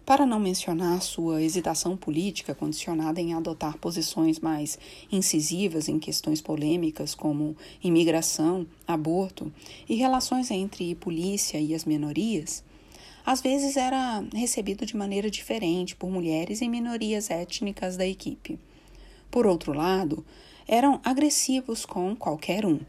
[0.05, 4.77] para não mencionar sua hesitação política condicionada em adotar posições mais
[5.09, 9.49] incisivas em questões polêmicas como imigração, aborto
[9.87, 12.61] e relações entre polícia e as minorias,
[13.25, 18.59] às vezes era recebido de maneira diferente por mulheres e minorias étnicas da equipe.
[19.31, 20.25] Por outro lado,
[20.67, 22.81] eram agressivos com qualquer um,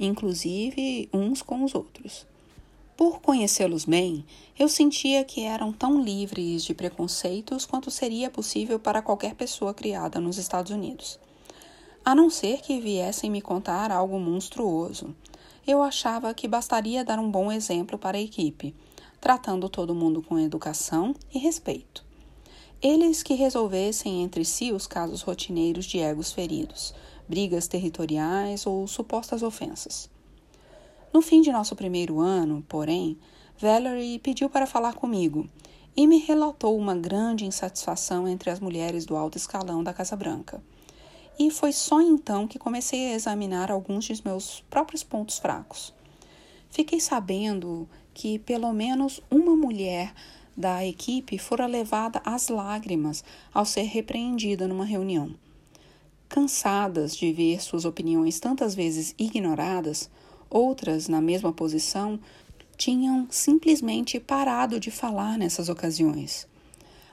[0.00, 2.26] inclusive uns com os outros.
[2.98, 4.26] Por conhecê-los bem,
[4.58, 10.18] eu sentia que eram tão livres de preconceitos quanto seria possível para qualquer pessoa criada
[10.18, 11.16] nos Estados Unidos.
[12.04, 15.14] A não ser que viessem me contar algo monstruoso.
[15.64, 18.74] Eu achava que bastaria dar um bom exemplo para a equipe,
[19.20, 22.04] tratando todo mundo com educação e respeito.
[22.82, 26.92] Eles que resolvessem entre si os casos rotineiros de egos feridos,
[27.28, 30.10] brigas territoriais ou supostas ofensas.
[31.12, 33.18] No fim de nosso primeiro ano, porém,
[33.58, 35.48] Valerie pediu para falar comigo
[35.96, 40.62] e me relatou uma grande insatisfação entre as mulheres do alto escalão da Casa Branca.
[41.38, 45.94] E foi só então que comecei a examinar alguns de meus próprios pontos fracos.
[46.70, 50.12] Fiquei sabendo que pelo menos uma mulher
[50.56, 55.34] da equipe fora levada às lágrimas ao ser repreendida numa reunião.
[56.28, 60.10] Cansadas de ver suas opiniões tantas vezes ignoradas,
[60.50, 62.18] Outras, na mesma posição,
[62.76, 66.46] tinham simplesmente parado de falar nessas ocasiões.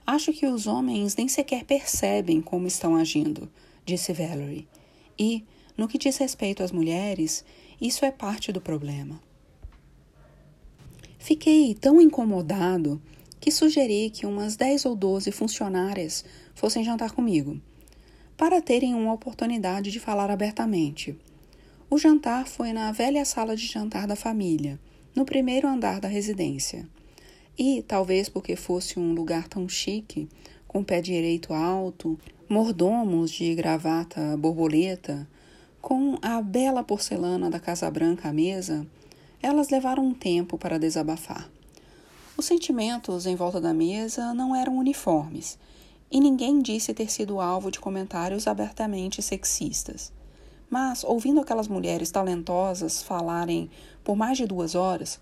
[0.06, 3.50] Acho que os homens nem sequer percebem como estão agindo,
[3.84, 4.68] disse Valerie.
[5.18, 5.44] E,
[5.76, 7.44] no que diz respeito às mulheres,
[7.82, 9.20] isso é parte do problema.
[11.18, 13.02] Fiquei tão incomodado
[13.40, 16.24] que sugeri que umas dez ou doze funcionárias
[16.54, 17.60] fossem jantar comigo,
[18.38, 21.18] para terem uma oportunidade de falar abertamente.
[21.96, 24.78] O jantar foi na velha sala de jantar da família,
[25.16, 26.86] no primeiro andar da residência.
[27.58, 30.28] E, talvez porque fosse um lugar tão chique,
[30.68, 32.20] com pé direito alto,
[32.50, 35.26] mordomos de gravata borboleta,
[35.82, 38.86] com a bela porcelana da Casa Branca à mesa,
[39.42, 41.50] elas levaram um tempo para desabafar.
[42.36, 45.58] Os sentimentos em volta da mesa não eram uniformes,
[46.12, 50.12] e ninguém disse ter sido alvo de comentários abertamente sexistas.
[50.70, 53.70] Mas, ouvindo aquelas mulheres talentosas falarem
[54.04, 55.20] por mais de duas horas,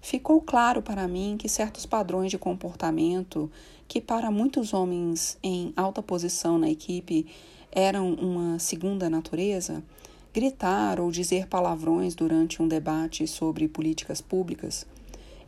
[0.00, 3.50] ficou claro para mim que certos padrões de comportamento,
[3.88, 7.26] que para muitos homens em alta posição na equipe
[7.70, 9.82] eram uma segunda natureza,
[10.32, 14.86] gritar ou dizer palavrões durante um debate sobre políticas públicas,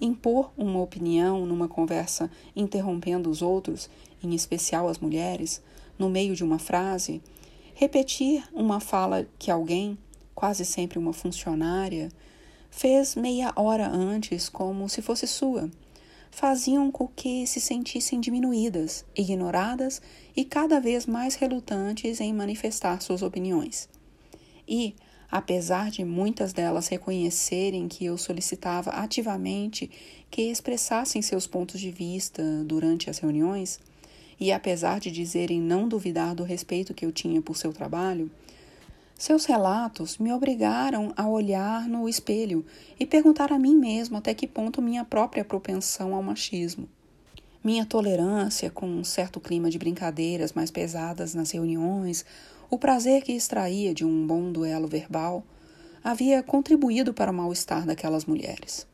[0.00, 3.88] impor uma opinião numa conversa interrompendo os outros,
[4.22, 5.62] em especial as mulheres,
[5.98, 7.22] no meio de uma frase,
[7.76, 9.98] Repetir uma fala que alguém,
[10.32, 12.08] quase sempre uma funcionária,
[12.70, 15.68] fez meia hora antes como se fosse sua,
[16.30, 20.00] faziam com que se sentissem diminuídas, ignoradas
[20.36, 23.88] e cada vez mais relutantes em manifestar suas opiniões.
[24.68, 24.94] E,
[25.28, 29.90] apesar de muitas delas reconhecerem que eu solicitava ativamente
[30.30, 33.80] que expressassem seus pontos de vista durante as reuniões,
[34.38, 38.30] e apesar de dizerem não duvidar do respeito que eu tinha por seu trabalho,
[39.16, 42.64] seus relatos me obrigaram a olhar no espelho
[42.98, 46.88] e perguntar a mim mesmo até que ponto minha própria propensão ao machismo,
[47.62, 52.24] minha tolerância com um certo clima de brincadeiras mais pesadas nas reuniões,
[52.68, 55.44] o prazer que extraía de um bom duelo verbal,
[56.02, 58.86] havia contribuído para o mal-estar daquelas mulheres.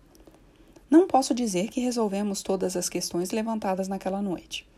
[0.88, 4.69] Não posso dizer que resolvemos todas as questões levantadas naquela noite.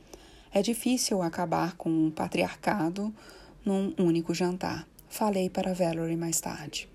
[0.55, 3.11] É difícil acabar com um patriarcado
[3.65, 6.87] num único jantar, falei para Valerie mais tarde.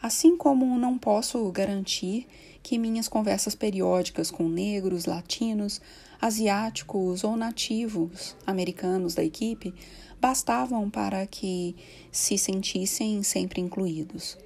[0.00, 2.26] Assim como não posso garantir
[2.62, 5.78] que minhas conversas periódicas com negros, latinos,
[6.18, 9.74] asiáticos ou nativos americanos da equipe
[10.18, 11.76] bastavam para que
[12.10, 14.38] se sentissem sempre incluídos.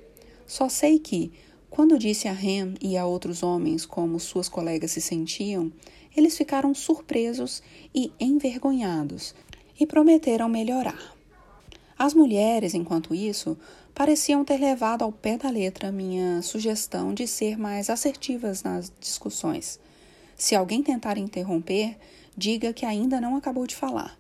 [0.45, 1.33] Só sei que,
[1.71, 5.73] quando disse a Ham e a outros homens como suas colegas se sentiam,
[6.17, 7.63] eles ficaram surpresos
[7.95, 9.35] e envergonhados
[9.79, 11.15] e prometeram melhorar.
[11.99, 13.57] As mulheres, enquanto isso,
[13.95, 19.79] pareciam ter levado ao pé da letra minha sugestão de ser mais assertivas nas discussões.
[20.37, 21.97] Se alguém tentar interromper,
[22.37, 24.19] diga que ainda não acabou de falar.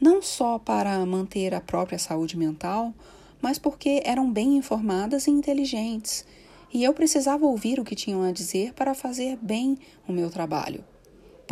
[0.00, 2.92] Não só para manter a própria saúde mental,
[3.40, 6.26] mas porque eram bem informadas e inteligentes
[6.72, 10.82] e eu precisava ouvir o que tinham a dizer para fazer bem o meu trabalho.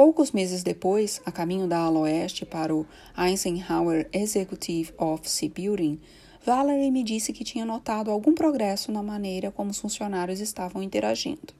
[0.00, 2.86] Poucos meses depois, a caminho da ala oeste para o
[3.18, 6.00] Eisenhower Executive Office Building,
[6.42, 11.52] Valerie me disse que tinha notado algum progresso na maneira como os funcionários estavam interagindo.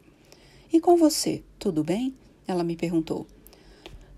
[0.72, 2.14] E com você, tudo bem?
[2.48, 3.26] Ela me perguntou.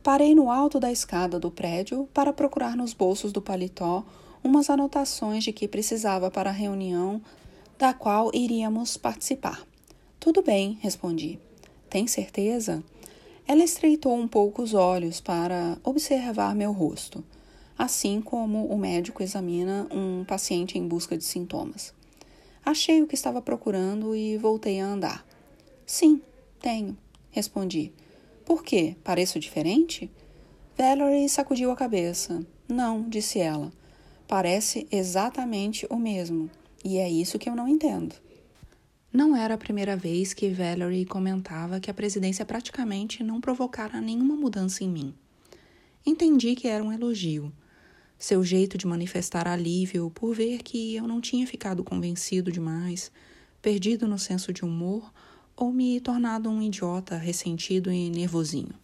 [0.05, 4.05] Parei no alto da escada do prédio para procurar nos bolsos do paletó
[4.41, 7.21] umas anotações de que precisava para a reunião
[7.77, 9.67] da qual iríamos participar.
[10.21, 11.41] Tudo bem, respondi.
[11.91, 12.85] Tem certeza?
[13.53, 17.23] Ela estreitou um pouco os olhos para observar meu rosto,
[17.77, 21.93] assim como o médico examina um paciente em busca de sintomas.
[22.65, 25.27] Achei o que estava procurando e voltei a andar.
[25.85, 26.23] Sim,
[26.63, 26.97] tenho,
[27.31, 27.93] respondi.
[28.43, 28.97] Por quê?
[29.05, 30.11] Pareço diferente?
[30.75, 32.41] Valerie sacudiu a cabeça.
[32.67, 33.71] Não, disse ela.
[34.27, 36.51] Parece exatamente o mesmo.
[36.83, 38.15] E é isso que eu não entendo.
[39.13, 44.35] Não era a primeira vez que Valerie comentava que a presidência praticamente não provocara nenhuma
[44.35, 45.15] mudança em mim.
[46.05, 47.53] Entendi que era um elogio.
[48.19, 53.13] Seu jeito de manifestar alívio por ver que eu não tinha ficado convencido demais,
[53.61, 55.13] perdido no senso de humor
[55.55, 58.75] ou me tornado um idiota ressentido e nervosinho.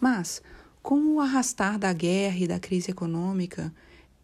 [0.00, 0.42] Mas,
[0.82, 3.72] com o arrastar da guerra e da crise econômica,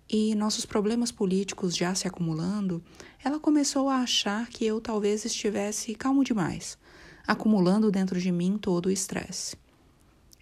[0.09, 2.83] e nossos problemas políticos já se acumulando,
[3.25, 6.77] ela começou a achar que eu talvez estivesse calmo demais,
[7.27, 9.57] acumulando dentro de mim todo o estresse.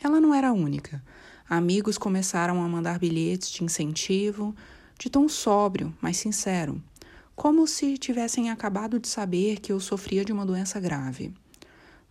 [0.03, 1.01] Ela não era a única.
[1.49, 4.53] Amigos começaram a mandar bilhetes de incentivo,
[4.99, 6.83] de tom sóbrio, mas sincero,
[7.37, 11.33] como se tivessem acabado de saber que eu sofria de uma doença grave.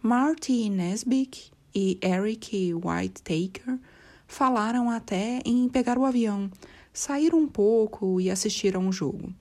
[0.01, 3.77] Marty Nesbitt e Eric Whitaker
[4.25, 6.49] falaram até em pegar o avião
[6.93, 9.33] sair um pouco e assistir a um jogo.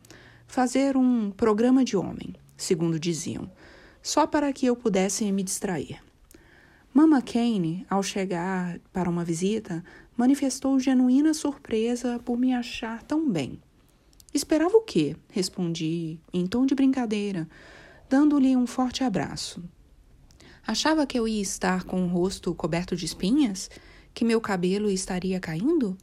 [0.51, 3.49] Fazer um programa de homem, segundo diziam,
[4.03, 6.03] só para que eu pudesse me distrair.
[6.93, 9.85] Mama Kane, ao chegar para uma visita,
[10.17, 13.61] manifestou genuína surpresa por me achar tão bem.
[14.35, 15.15] Esperava o quê?
[15.29, 17.49] Respondi, em tom de brincadeira,
[18.09, 19.63] dando-lhe um forte abraço.
[20.67, 23.71] Achava que eu ia estar com o rosto coberto de espinhas?
[24.13, 25.97] Que meu cabelo estaria caindo?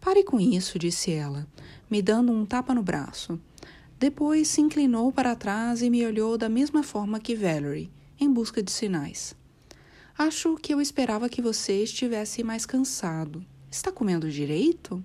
[0.00, 1.48] Pare com isso, disse ela,
[1.94, 3.38] me dando um tapa no braço.
[4.00, 7.88] Depois se inclinou para trás e me olhou da mesma forma que Valerie,
[8.18, 9.32] em busca de sinais.
[10.18, 13.46] Acho que eu esperava que você estivesse mais cansado.
[13.70, 15.04] Está comendo direito?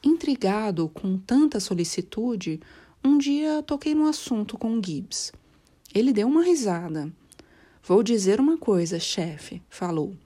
[0.00, 2.60] Intrigado com tanta solicitude,
[3.02, 5.32] um dia toquei no assunto com Gibbs.
[5.92, 7.12] Ele deu uma risada.
[7.82, 10.16] Vou dizer uma coisa, chefe, falou.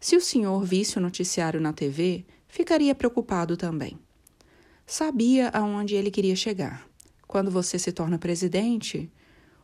[0.00, 3.96] Se o senhor visse o noticiário na TV, ficaria preocupado também.
[4.92, 6.84] Sabia aonde ele queria chegar.
[7.28, 9.08] Quando você se torna presidente,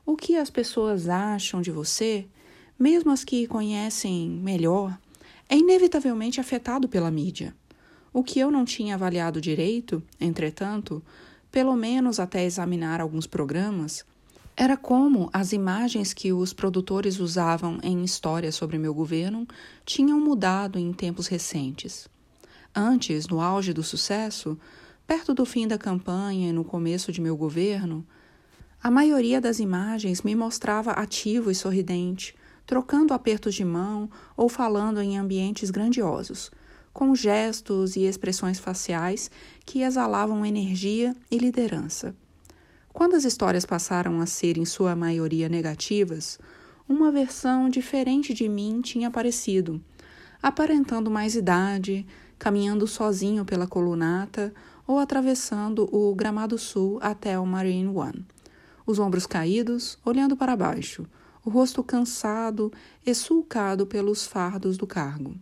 [0.07, 2.28] o que as pessoas acham de você,
[2.78, 4.97] mesmo as que conhecem melhor,
[5.48, 7.53] é inevitavelmente afetado pela mídia.
[8.12, 11.03] O que eu não tinha avaliado direito, entretanto,
[11.51, 14.05] pelo menos até examinar alguns programas,
[14.57, 19.44] era como as imagens que os produtores usavam em histórias sobre meu governo
[19.85, 22.09] tinham mudado em tempos recentes.
[22.73, 24.57] Antes, no auge do sucesso,
[25.07, 28.05] perto do fim da campanha e no começo de meu governo,
[28.83, 32.35] a maioria das imagens me mostrava ativo e sorridente,
[32.66, 36.51] trocando apertos de mão ou falando em ambientes grandiosos,
[36.93, 39.31] com gestos e expressões faciais
[39.65, 42.15] que exalavam energia e liderança.
[42.93, 46.39] Quando as histórias passaram a ser, em sua maioria, negativas,
[46.89, 49.83] uma versão diferente de mim tinha aparecido,
[50.43, 52.07] aparentando mais idade,
[52.39, 54.53] caminhando sozinho pela colunata
[54.86, 58.24] ou atravessando o gramado sul até o Marine One.
[58.86, 61.06] Os ombros caídos, olhando para baixo,
[61.44, 62.72] o rosto cansado
[63.04, 65.34] e sulcado pelos fardos do cargo.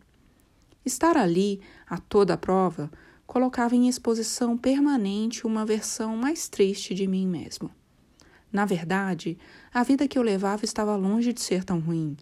[0.85, 2.91] Estar ali, a toda prova,
[3.27, 7.71] colocava em exposição permanente uma versão mais triste de mim mesmo.
[8.53, 9.37] Na verdade,
[9.73, 12.17] a vida que eu levava estava longe de ser tão ruim.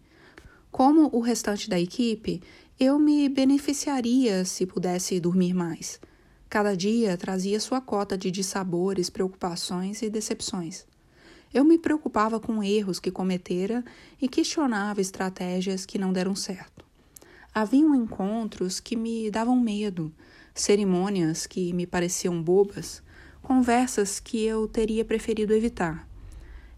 [0.70, 2.40] Como o restante da equipe,
[2.80, 6.00] eu me beneficiaria se pudesse dormir mais.
[6.52, 10.84] Cada dia trazia sua cota de dissabores, preocupações e decepções.
[11.50, 13.82] Eu me preocupava com erros que cometera
[14.20, 16.84] e questionava estratégias que não deram certo.
[17.54, 20.12] Haviam encontros que me davam medo,
[20.54, 23.02] cerimônias que me pareciam bobas,
[23.40, 26.06] conversas que eu teria preferido evitar.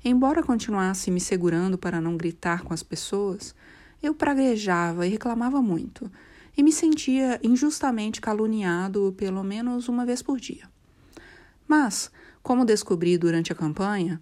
[0.05, 3.53] Embora continuasse me segurando para não gritar com as pessoas,
[4.01, 6.09] eu praguejava e reclamava muito,
[6.57, 10.69] e me sentia injustamente caluniado pelo menos uma vez por dia.
[11.67, 12.11] Mas,
[12.43, 14.21] como descobri durante a campanha,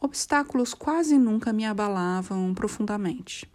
[0.00, 3.48] obstáculos quase nunca me abalavam profundamente.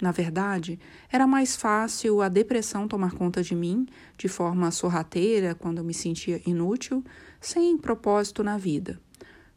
[0.00, 0.80] Na verdade,
[1.10, 3.86] era mais fácil a depressão tomar conta de mim
[4.18, 7.04] de forma sorrateira quando eu me sentia inútil,
[7.40, 9.00] sem propósito na vida,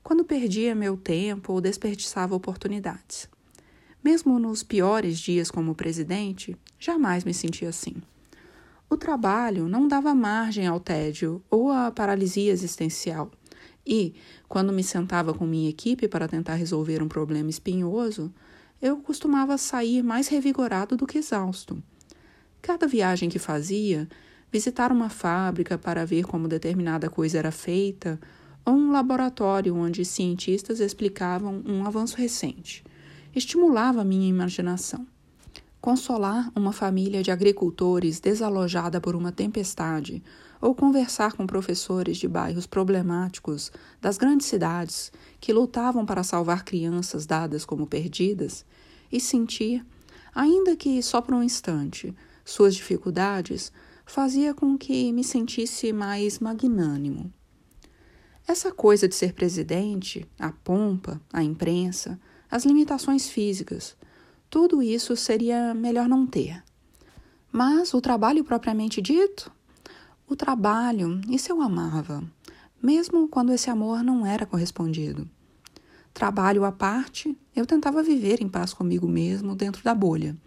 [0.03, 3.27] quando perdia meu tempo ou desperdiçava oportunidades.
[4.03, 7.95] Mesmo nos piores dias como presidente, jamais me sentia assim.
[8.89, 13.31] O trabalho não dava margem ao tédio ou à paralisia existencial.
[13.85, 14.13] E,
[14.47, 18.33] quando me sentava com minha equipe para tentar resolver um problema espinhoso,
[18.81, 21.81] eu costumava sair mais revigorado do que exausto.
[22.61, 24.07] Cada viagem que fazia,
[24.51, 28.19] visitar uma fábrica para ver como determinada coisa era feita,
[28.65, 32.83] ou um laboratório onde cientistas explicavam um avanço recente,
[33.35, 35.05] estimulava minha imaginação.
[35.85, 40.23] Consolar uma família de agricultores desalojada por uma tempestade,
[40.59, 43.71] ou conversar com professores de bairros problemáticos
[44.01, 48.65] das grandes cidades que lutavam para salvar crianças dadas como perdidas,
[49.11, 49.85] e sentir,
[50.33, 53.71] ainda que só por um instante, suas dificuldades,
[54.07, 57.31] fazia com que me sentisse mais magnânimo.
[58.47, 63.95] Essa coisa de ser presidente, a pompa, a imprensa, as limitações físicas,
[64.55, 66.63] tudo isso seria melhor não ter.
[67.51, 69.51] Mas o trabalho propriamente dito?
[70.25, 72.23] O trabalho, isso eu amava,
[72.81, 75.29] mesmo quando esse amor não era correspondido.
[76.13, 80.37] Trabalho à parte, eu tentava viver em paz comigo mesmo dentro da bolha.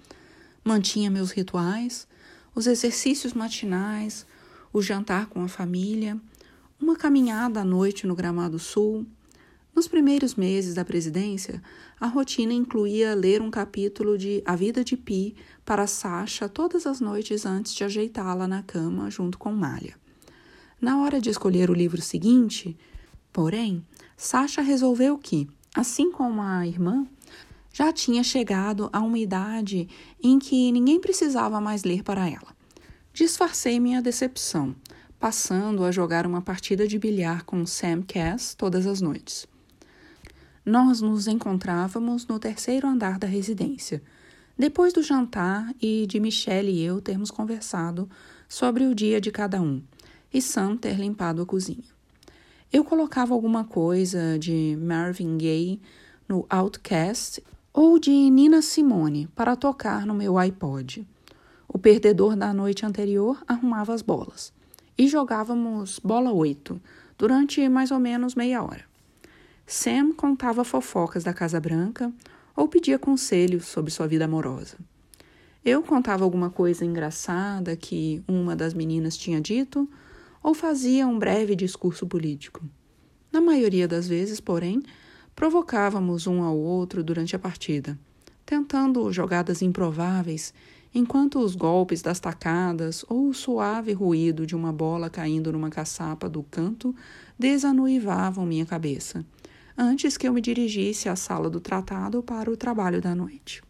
[0.64, 2.08] Mantinha meus rituais,
[2.54, 4.24] os exercícios matinais,
[4.72, 6.18] o jantar com a família,
[6.80, 9.06] uma caminhada à noite no Gramado Sul,
[9.74, 11.62] nos primeiros meses da presidência,
[12.00, 17.00] a rotina incluía ler um capítulo de A Vida de Pi para Sasha todas as
[17.00, 19.94] noites antes de ajeitá-la na cama junto com Malha.
[20.80, 22.76] Na hora de escolher o livro seguinte,
[23.32, 23.84] porém,
[24.16, 27.06] Sasha resolveu que, assim como a irmã,
[27.72, 29.88] já tinha chegado a uma idade
[30.22, 32.56] em que ninguém precisava mais ler para ela.
[33.12, 34.74] Disfarcei minha decepção,
[35.18, 39.46] passando a jogar uma partida de bilhar com Sam Cass todas as noites.
[40.68, 44.02] Nós nos encontrávamos no terceiro andar da residência,
[44.54, 48.06] depois do jantar e de Michelle e eu termos conversado
[48.46, 49.82] sobre o dia de cada um,
[50.30, 51.88] e Sam ter limpado a cozinha.
[52.70, 55.80] Eu colocava alguma coisa de Marvin Gaye
[56.28, 57.42] no Outcast
[57.72, 61.08] ou de Nina Simone para tocar no meu iPod.
[61.66, 64.52] O perdedor da noite anterior arrumava as bolas
[64.98, 66.78] e jogávamos bola oito
[67.16, 68.87] durante mais ou menos meia hora.
[69.70, 72.10] Sam contava fofocas da Casa Branca
[72.56, 74.78] ou pedia conselhos sobre sua vida amorosa.
[75.62, 79.86] Eu contava alguma coisa engraçada que uma das meninas tinha dito
[80.42, 82.64] ou fazia um breve discurso político.
[83.30, 84.82] Na maioria das vezes, porém,
[85.36, 87.98] provocávamos um ao outro durante a partida,
[88.46, 90.54] tentando jogadas improváveis,
[90.94, 96.26] enquanto os golpes das tacadas ou o suave ruído de uma bola caindo numa caçapa
[96.26, 96.96] do canto
[97.38, 99.22] desanuivavam minha cabeça
[99.80, 103.62] antes que eu me dirigisse à sala do tratado para o trabalho da noite.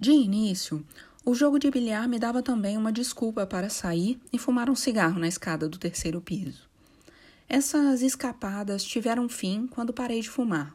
[0.00, 0.82] De início,
[1.26, 5.20] o jogo de bilhar me dava também uma desculpa para sair e fumar um cigarro
[5.20, 6.66] na escada do terceiro piso.
[7.46, 10.74] Essas escapadas tiveram fim quando parei de fumar,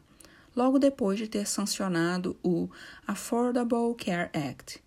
[0.54, 2.68] logo depois de ter sancionado o
[3.04, 4.80] Affordable Care Act.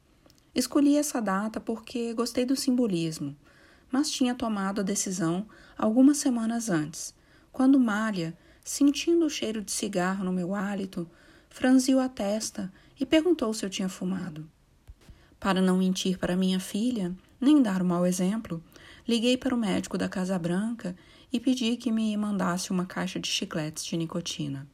[0.56, 3.36] Escolhi essa data porque gostei do simbolismo,
[3.92, 5.46] mas tinha tomado a decisão
[5.78, 7.14] algumas semanas antes,
[7.52, 11.10] quando Malha sentindo o cheiro de cigarro no meu hálito,
[11.50, 14.50] franziu a testa e perguntou se eu tinha fumado.
[15.40, 18.64] Para não mentir para minha filha, nem dar o um mau exemplo,
[19.08, 20.96] liguei para o médico da Casa Branca
[21.32, 24.68] e pedi que me mandasse uma caixa de chicletes de nicotina.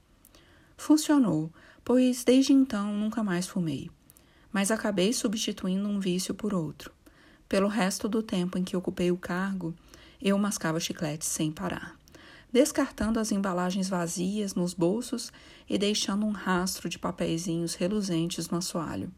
[0.77, 1.51] Funcionou,
[1.83, 3.89] pois desde então nunca mais fumei.
[4.51, 6.93] Mas acabei substituindo um vício por outro.
[7.47, 9.73] Pelo resto do tempo em que ocupei o cargo,
[10.21, 11.97] eu mascava chicletes sem parar,
[12.51, 15.31] descartando as embalagens vazias nos bolsos
[15.69, 19.11] e deixando um rastro de papeizinhos reluzentes no assoalho,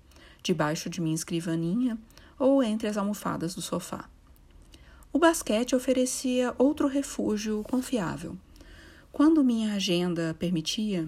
[0.44, 1.98] debaixo de minha escrivaninha
[2.38, 4.10] ou entre as almofadas do sofá.
[5.14, 8.38] O basquete oferecia outro refúgio confiável.
[9.12, 11.08] Quando minha agenda permitia,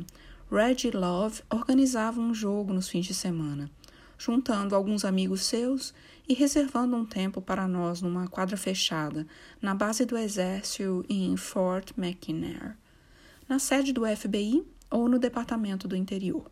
[0.52, 3.72] Reggie Love organizava um jogo nos fins de semana,
[4.18, 5.94] juntando alguns amigos seus
[6.28, 9.28] e reservando um tempo para nós numa quadra fechada,
[9.62, 12.78] na base do exército em Fort McNair,
[13.48, 16.50] na sede do FBI ou no departamento do interior.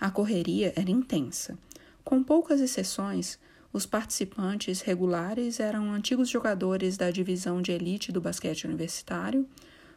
[0.00, 1.58] A correria era intensa.
[2.02, 3.38] Com poucas exceções,
[3.72, 9.46] os participantes regulares eram antigos jogadores da divisão de elite do basquete universitário,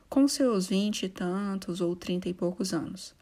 [0.07, 3.15] com seus vinte e tantos ou trinta e poucos anos.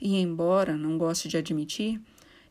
[0.00, 2.00] E, embora não goste de admitir,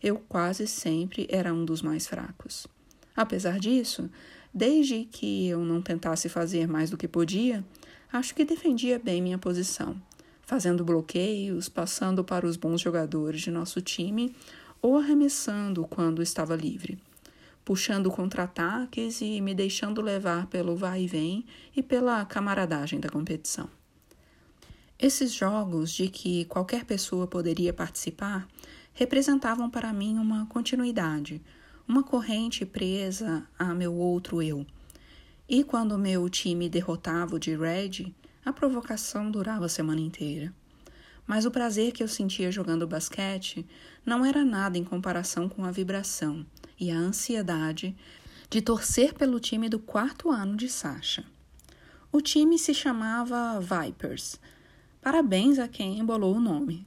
[0.01, 2.67] eu quase sempre era um dos mais fracos.
[3.15, 4.09] Apesar disso,
[4.53, 7.63] desde que eu não tentasse fazer mais do que podia,
[8.11, 9.99] acho que defendia bem minha posição,
[10.43, 14.35] fazendo bloqueios, passando para os bons jogadores de nosso time
[14.81, 16.99] ou arremessando quando estava livre
[17.67, 21.45] puxando contra-ataques e me deixando levar pelo vai e vem
[21.75, 23.69] e pela camaradagem da competição.
[24.97, 28.47] Esses jogos de que qualquer pessoa poderia participar
[28.97, 31.39] representavam para mim uma continuidade,
[31.87, 34.65] uma corrente presa a meu outro eu.
[35.47, 38.11] E quando meu time derrotava o de Red,
[38.43, 40.51] a provocação durava a semana inteira.
[41.27, 43.67] Mas o prazer que eu sentia jogando basquete
[44.03, 46.43] não era nada em comparação com a vibração
[46.79, 47.95] e a ansiedade
[48.49, 51.23] de torcer pelo time do quarto ano de Sasha.
[52.11, 54.39] O time se chamava Vipers.
[54.99, 56.86] Parabéns a quem embolou o nome.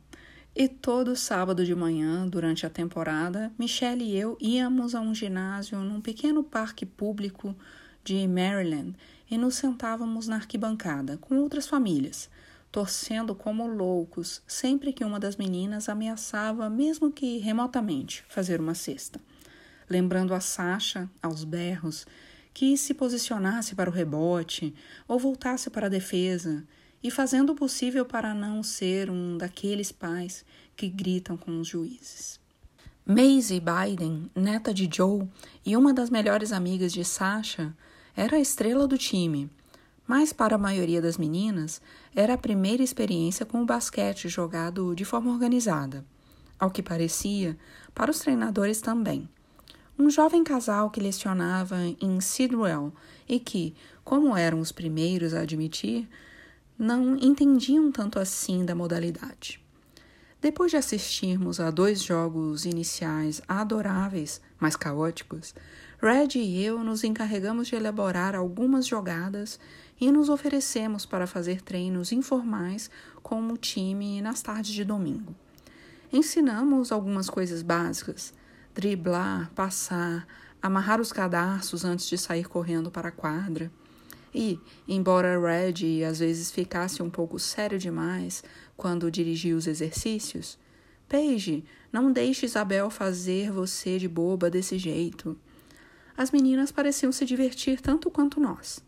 [0.55, 5.79] E todo sábado de manhã, durante a temporada, Michelle e eu íamos a um ginásio
[5.79, 7.55] num pequeno parque público
[8.03, 8.97] de Maryland
[9.31, 12.29] e nos sentávamos na arquibancada com outras famílias,
[12.73, 19.21] torcendo como loucos sempre que uma das meninas ameaçava, mesmo que remotamente, fazer uma cesta.
[19.89, 22.07] Lembrando a Sasha, aos berros,
[22.53, 24.75] que se posicionasse para o rebote
[25.07, 26.65] ou voltasse para a defesa,
[27.03, 30.45] e fazendo o possível para não ser um daqueles pais
[30.77, 32.41] que gritam com os juízes.
[33.07, 35.27] Maisie Biden, neta de Joe
[35.65, 37.75] e uma das melhores amigas de Sasha,
[38.15, 39.51] era a estrela do time,
[40.07, 41.81] mas para a maioria das meninas
[42.15, 46.05] era a primeira experiência com o basquete jogado de forma organizada.
[46.59, 47.57] Ao que parecia,
[47.95, 49.29] para os treinadores também
[50.01, 52.93] um jovem casal que lecionava em Sidwell
[53.29, 56.09] e que, como eram os primeiros a admitir,
[56.81, 59.63] não entendiam tanto assim da modalidade.
[60.41, 65.55] Depois de assistirmos a dois jogos iniciais adoráveis, mas caóticos,
[66.01, 69.61] Red e eu nos encarregamos de elaborar algumas jogadas
[70.01, 72.91] e nos oferecemos para fazer treinos informais
[73.23, 75.35] com o time nas tardes de domingo.
[76.11, 78.33] Ensinamos algumas coisas básicas,
[78.75, 80.27] driblar, passar,
[80.63, 83.71] amarrar os cadarços antes de sair correndo para a quadra.
[84.35, 88.45] E, embora Red às vezes ficasse um pouco sério demais
[88.77, 90.59] quando dirigia os exercícios,
[91.09, 95.37] Paige, não deixe Isabel fazer você de boba desse jeito.
[96.17, 98.81] As meninas pareciam se divertir tanto quanto nós.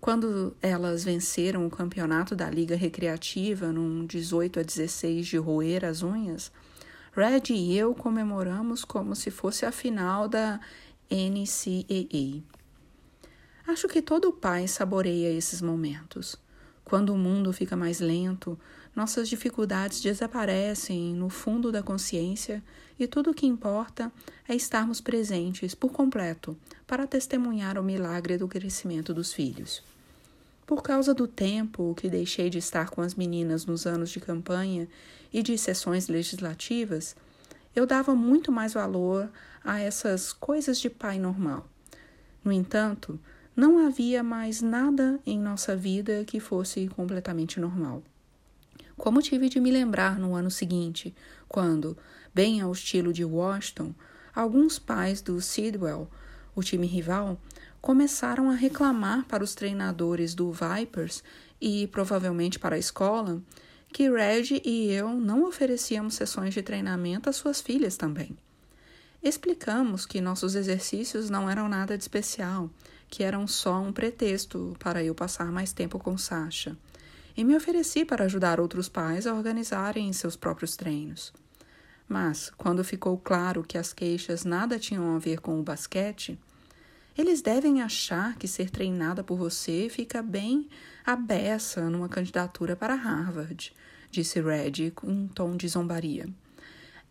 [0.00, 6.02] Quando elas venceram o campeonato da Liga Recreativa num 18 a 16 de roer as
[6.02, 6.50] unhas,
[7.14, 10.58] Red e eu comemoramos como se fosse a final da
[11.10, 12.42] NCAA.
[13.66, 16.36] Acho que todo pai saboreia esses momentos.
[16.84, 18.58] Quando o mundo fica mais lento,
[18.94, 22.62] nossas dificuldades desaparecem no fundo da consciência
[22.98, 24.12] e tudo o que importa
[24.48, 26.56] é estarmos presentes por completo
[26.86, 29.82] para testemunhar o milagre do crescimento dos filhos.
[30.66, 34.88] Por causa do tempo que deixei de estar com as meninas nos anos de campanha
[35.32, 37.16] e de sessões legislativas,
[37.74, 39.30] eu dava muito mais valor
[39.64, 41.66] a essas coisas de pai normal.
[42.44, 43.18] No entanto,
[43.54, 48.02] não havia mais nada em nossa vida que fosse completamente normal.
[48.96, 51.14] Como tive de me lembrar no ano seguinte,
[51.48, 51.96] quando,
[52.34, 53.94] bem ao estilo de Washington,
[54.34, 56.08] alguns pais do Sidwell,
[56.54, 57.40] o time rival,
[57.80, 61.22] começaram a reclamar para os treinadores do Vipers
[61.60, 63.42] e provavelmente para a escola
[63.92, 68.36] que Reg e eu não oferecíamos sessões de treinamento às suas filhas também.
[69.22, 72.70] Explicamos que nossos exercícios não eram nada de especial,
[73.12, 76.74] que eram só um pretexto para eu passar mais tempo com Sasha,
[77.36, 81.30] e me ofereci para ajudar outros pais a organizarem seus próprios treinos.
[82.08, 86.38] Mas, quando ficou claro que as queixas nada tinham a ver com o basquete,
[87.16, 90.66] eles devem achar que ser treinada por você fica bem
[91.04, 93.74] à beça numa candidatura para Harvard,
[94.10, 96.26] disse Red com um tom de zombaria.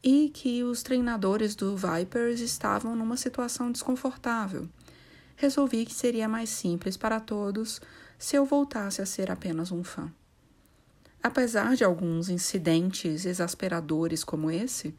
[0.03, 4.67] E que os treinadores do Vipers estavam numa situação desconfortável.
[5.41, 7.81] Resolvi que seria mais simples para todos
[8.15, 10.13] se eu voltasse a ser apenas um fã.
[11.23, 14.93] Apesar de alguns incidentes exasperadores como esse,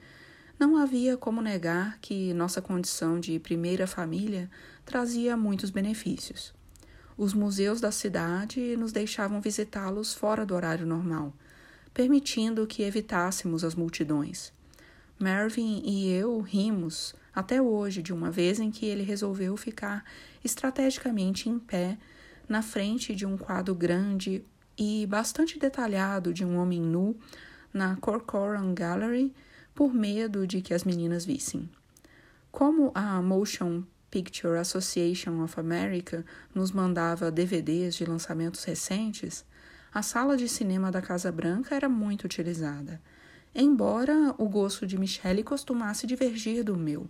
[0.58, 4.50] não havia como negar que nossa condição de primeira família
[4.84, 6.52] trazia muitos benefícios.
[7.16, 11.32] Os museus da cidade nos deixavam visitá-los fora do horário normal,
[11.94, 14.52] permitindo que evitássemos as multidões.
[15.20, 20.04] Mervyn e eu rimos até hoje de uma vez em que ele resolveu ficar
[20.44, 21.98] estrategicamente em pé
[22.48, 24.44] na frente de um quadro grande
[24.76, 27.16] e bastante detalhado de um homem nu
[27.72, 29.32] na Corcoran Gallery
[29.74, 31.68] por medo de que as meninas vissem.
[32.50, 39.44] Como a Motion Picture Association of America nos mandava DVDs de lançamentos recentes,
[39.92, 43.00] a sala de cinema da Casa Branca era muito utilizada,
[43.54, 47.08] embora o gosto de Michelle costumasse divergir do meu.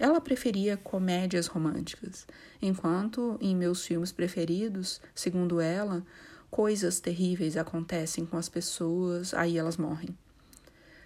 [0.00, 2.26] Ela preferia comédias românticas,
[2.62, 6.02] enquanto em meus filmes preferidos, segundo ela,
[6.50, 10.16] coisas terríveis acontecem com as pessoas, aí elas morrem.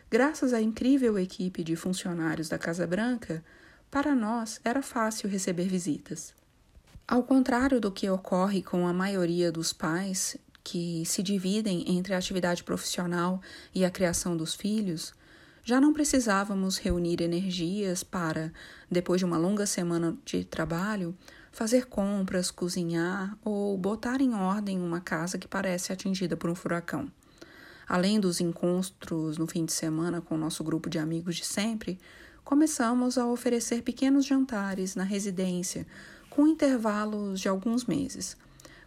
[0.09, 3.45] Graças à incrível equipe de funcionários da Casa Branca,
[3.91, 6.33] para nós era fácil receber visitas.
[7.07, 12.19] Ao contrário do que ocorre com a maioria dos pais, que se dividem entre a
[12.19, 13.43] atividade profissional
[13.75, 15.13] e a criação dos filhos,
[15.65, 18.53] já não precisávamos reunir energias para,
[18.91, 21.17] depois de uma longa semana de trabalho,
[21.51, 27.11] fazer compras, cozinhar ou botar em ordem uma casa que parece atingida por um furacão.
[27.89, 31.99] Além dos encontros no fim de semana com o nosso grupo de amigos de sempre,
[32.45, 35.87] começamos a oferecer pequenos jantares na residência,
[36.29, 38.37] com intervalos de alguns meses,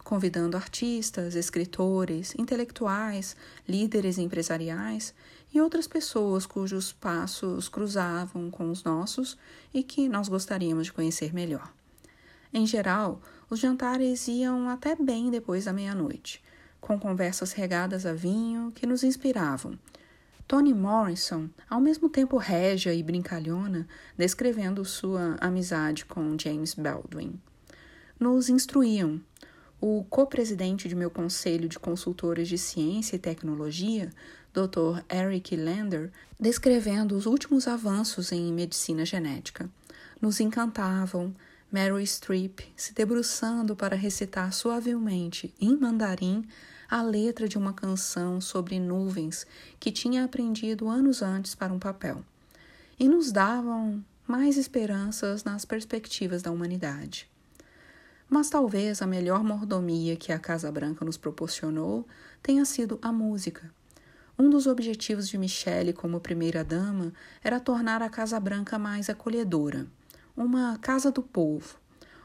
[0.04, 3.36] convidando artistas, escritores, intelectuais,
[3.68, 5.14] líderes empresariais
[5.53, 9.38] e outras pessoas cujos passos cruzavam com os nossos
[9.74, 11.72] e que nós gostaríamos de conhecer melhor.
[12.53, 16.44] Em geral, os jantares iam até bem depois da meia-noite,
[16.80, 19.78] com conversas regadas a vinho que nos inspiravam.
[20.48, 23.86] Toni Morrison, ao mesmo tempo régia e brincalhona,
[24.18, 27.38] descrevendo sua amizade com James Baldwin.
[28.18, 29.22] Nos instruíam.
[29.80, 34.10] O co-presidente de meu conselho de consultores de ciência e tecnologia,
[34.58, 35.04] Dr.
[35.08, 39.70] Eric Lander, descrevendo os últimos avanços em medicina genética.
[40.20, 41.36] Nos encantavam,
[41.72, 46.44] Meryl Streep se debruçando para recitar suavemente, em mandarim,
[46.90, 49.46] a letra de uma canção sobre nuvens
[49.80, 52.26] que tinha aprendido anos antes para um papel.
[53.00, 57.30] E nos davam mais esperanças nas perspectivas da humanidade.
[58.28, 62.08] Mas talvez a melhor mordomia que a Casa Branca nos proporcionou
[62.42, 63.77] tenha sido a música.
[64.38, 69.88] Um dos objetivos de Michelle como primeira-dama era tornar a Casa Branca mais acolhedora
[70.38, 71.80] uma casa do povo,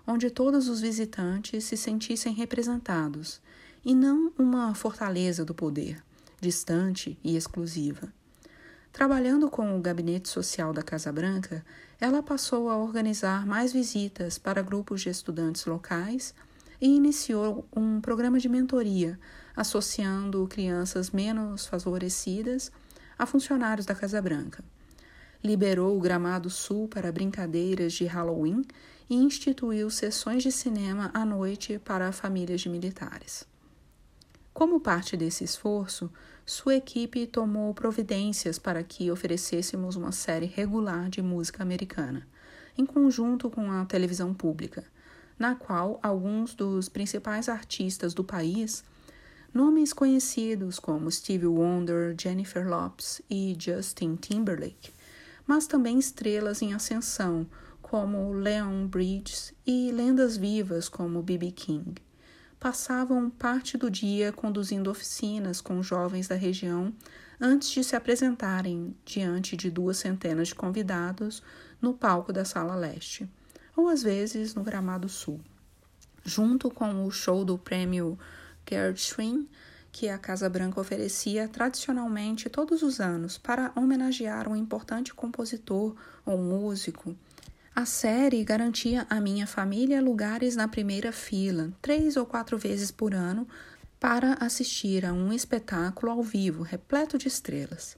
[0.06, 3.40] onde todos os visitantes se sentissem representados,
[3.82, 6.04] e não uma fortaleza do poder,
[6.38, 8.12] distante e exclusiva.
[8.92, 11.64] Trabalhando com o gabinete social da Casa Branca,
[11.98, 16.34] ela passou a organizar mais visitas para grupos de estudantes locais
[16.78, 19.18] e iniciou um programa de mentoria,
[19.56, 22.70] associando crianças menos favorecidas
[23.18, 24.64] a funcionários da Casa Branca
[25.42, 28.62] liberou o Gramado Sul para brincadeiras de Halloween
[29.10, 33.44] e instituiu sessões de cinema à noite para famílias de militares.
[34.54, 36.10] Como parte desse esforço,
[36.46, 42.26] sua equipe tomou providências para que oferecêssemos uma série regular de música americana,
[42.76, 44.84] em conjunto com a televisão pública,
[45.38, 48.84] na qual alguns dos principais artistas do país,
[49.52, 54.92] nomes conhecidos como Stevie Wonder, Jennifer Lopez e Justin Timberlake,
[55.46, 57.46] mas também estrelas em ascensão,
[57.80, 61.50] como Leon Bridges e lendas vivas como B.B.
[61.50, 61.94] King.
[62.58, 66.94] Passavam parte do dia conduzindo oficinas com jovens da região
[67.40, 71.42] antes de se apresentarem diante de duas centenas de convidados
[71.80, 73.28] no palco da Sala Leste,
[73.76, 75.40] ou às vezes no Gramado Sul.
[76.24, 78.16] Junto com o show do prêmio
[78.68, 79.48] Gershwin,
[79.92, 85.94] que a Casa Branca oferecia tradicionalmente todos os anos para homenagear um importante compositor
[86.24, 87.14] ou músico.
[87.74, 93.14] A série garantia à minha família lugares na primeira fila, três ou quatro vezes por
[93.14, 93.46] ano,
[94.00, 97.96] para assistir a um espetáculo ao vivo repleto de estrelas.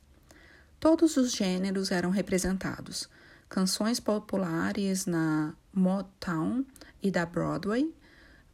[0.79, 3.09] Todos os gêneros eram representados:
[3.49, 6.65] canções populares na Motown
[7.03, 7.93] e da Broadway,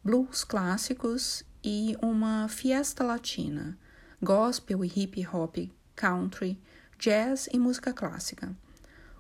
[0.04, 3.78] blues clássicos e uma fiesta latina,
[4.22, 5.56] gospel e hip hop,
[5.94, 6.58] country,
[6.98, 8.54] jazz e música clássica.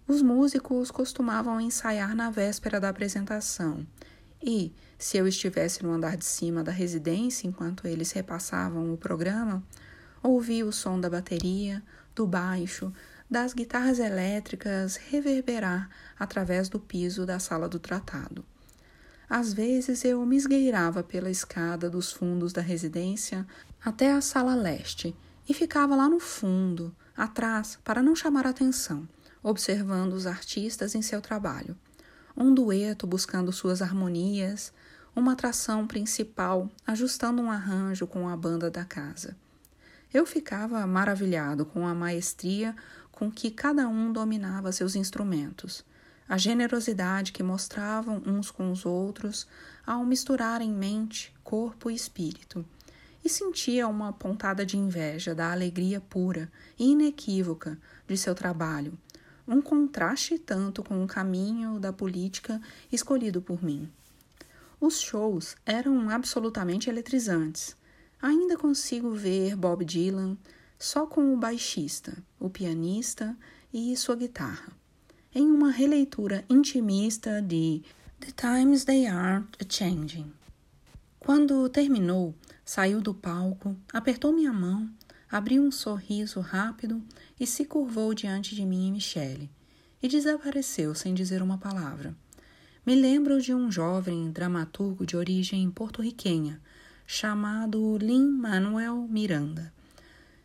[0.06, 3.86] Os músicos costumavam ensaiar na véspera da apresentação
[4.42, 9.62] e, se eu estivesse no andar de cima da residência enquanto eles repassavam o programa,
[10.22, 11.82] ouvia o som da bateria,
[12.14, 12.92] do baixo,
[13.30, 15.88] das guitarras elétricas reverberar
[16.18, 18.44] através do piso da sala do tratado.
[19.30, 23.46] Às vezes eu me esgueirava pela escada dos fundos da residência
[23.80, 25.14] até a sala leste
[25.48, 29.08] e ficava lá no fundo, atrás, para não chamar atenção,
[29.40, 31.78] observando os artistas em seu trabalho.
[32.36, 34.72] Um dueto buscando suas harmonias,
[35.14, 39.36] uma atração principal ajustando um arranjo com a banda da casa.
[40.12, 42.74] Eu ficava maravilhado com a maestria
[43.12, 45.84] com que cada um dominava seus instrumentos
[46.30, 49.48] a generosidade que mostravam uns com os outros
[49.84, 52.64] ao misturarem mente, corpo e espírito.
[53.24, 56.48] E sentia uma pontada de inveja da alegria pura
[56.78, 57.76] e inequívoca
[58.06, 58.96] de seu trabalho,
[59.46, 62.62] um contraste tanto com o caminho da política
[62.92, 63.90] escolhido por mim.
[64.80, 67.76] Os shows eram absolutamente eletrizantes.
[68.22, 70.38] Ainda consigo ver Bob Dylan
[70.78, 73.36] só com o baixista, o pianista
[73.72, 74.79] e sua guitarra
[75.32, 77.82] em uma releitura intimista de
[78.18, 80.32] The Times They Are Changing.
[81.20, 82.34] Quando terminou,
[82.64, 84.90] saiu do palco, apertou minha mão,
[85.30, 87.00] abriu um sorriso rápido
[87.38, 89.48] e se curvou diante de mim e Michele,
[90.02, 92.12] e desapareceu sem dizer uma palavra.
[92.84, 96.60] Me lembro de um jovem dramaturgo de origem porto-riquenha,
[97.06, 99.72] chamado Lin-Manuel Miranda,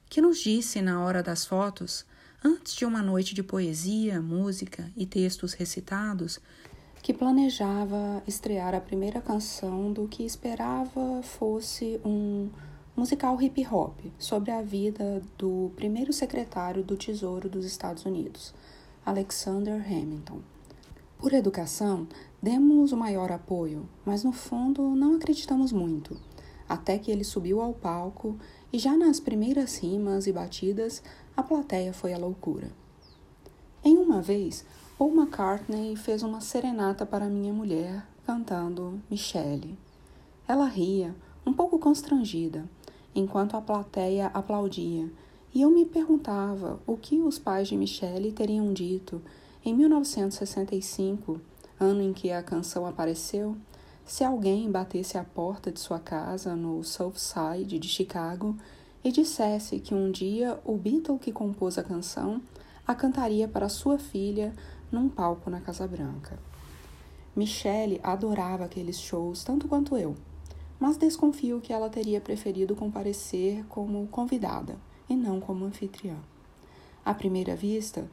[0.07, 2.05] que nos disse na hora das fotos
[2.45, 6.39] antes de uma noite de poesia, música e textos recitados,
[7.01, 12.47] que planejava estrear a primeira canção do que esperava fosse um
[12.95, 18.53] musical hip hop sobre a vida do primeiro secretário do Tesouro dos Estados Unidos,
[19.03, 20.37] Alexander Hamilton.
[21.17, 22.07] Por educação,
[22.39, 26.15] demos o maior apoio, mas no fundo não acreditamos muito,
[26.69, 28.37] até que ele subiu ao palco
[28.71, 31.01] e já nas primeiras rimas e batidas
[31.35, 32.71] a plateia foi à loucura.
[33.83, 34.65] Em uma vez,
[34.97, 39.77] Paul McCartney fez uma serenata para minha mulher, cantando Michelle.
[40.47, 41.13] Ela ria,
[41.45, 42.63] um pouco constrangida,
[43.13, 45.11] enquanto a plateia aplaudia,
[45.53, 49.21] e eu me perguntava o que os pais de Michelle teriam dito
[49.63, 51.39] em 1965,
[51.79, 53.55] ano em que a canção apareceu,
[54.05, 58.55] se alguém batesse à porta de sua casa no South Side de Chicago
[59.05, 62.41] e dissesse que um dia o Beatle que compôs a canção
[62.87, 64.51] a cantaria para sua filha
[64.91, 66.39] num palco na Casa Branca.
[67.35, 70.15] Michelle adorava aqueles shows tanto quanto eu,
[70.79, 74.75] mas desconfio que ela teria preferido comparecer como convidada
[75.07, 76.15] e não como anfitriã.
[77.03, 78.09] À primeira vista,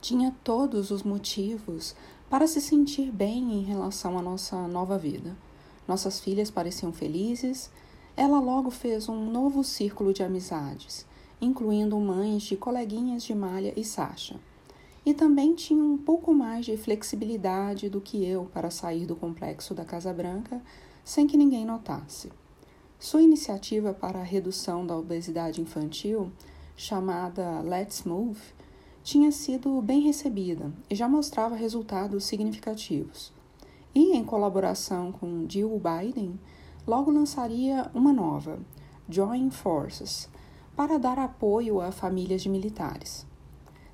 [0.00, 1.96] tinha todos os motivos
[2.28, 5.34] para se sentir bem em relação à nossa nova vida.
[5.88, 7.70] Nossas filhas pareciam felizes
[8.16, 11.04] ela logo fez um novo círculo de amizades,
[11.40, 14.36] incluindo mães de coleguinhas de Malha e Sasha.
[15.04, 19.74] E também tinha um pouco mais de flexibilidade do que eu para sair do complexo
[19.74, 20.62] da Casa Branca
[21.04, 22.32] sem que ninguém notasse.
[22.98, 26.32] Sua iniciativa para a redução da obesidade infantil,
[26.74, 28.40] chamada Let's Move,
[29.02, 33.30] tinha sido bem recebida e já mostrava resultados significativos.
[33.94, 36.40] E, em colaboração com Jill Biden,
[36.86, 38.58] logo lançaria uma nova,
[39.08, 40.28] Join Forces,
[40.76, 43.26] para dar apoio a famílias de militares.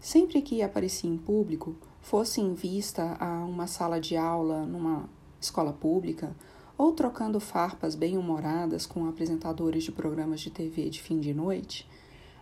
[0.00, 5.08] Sempre que aparecia em público, fosse em vista a uma sala de aula numa
[5.40, 6.34] escola pública,
[6.76, 11.86] ou trocando farpas bem-humoradas com apresentadores de programas de TV de fim de noite,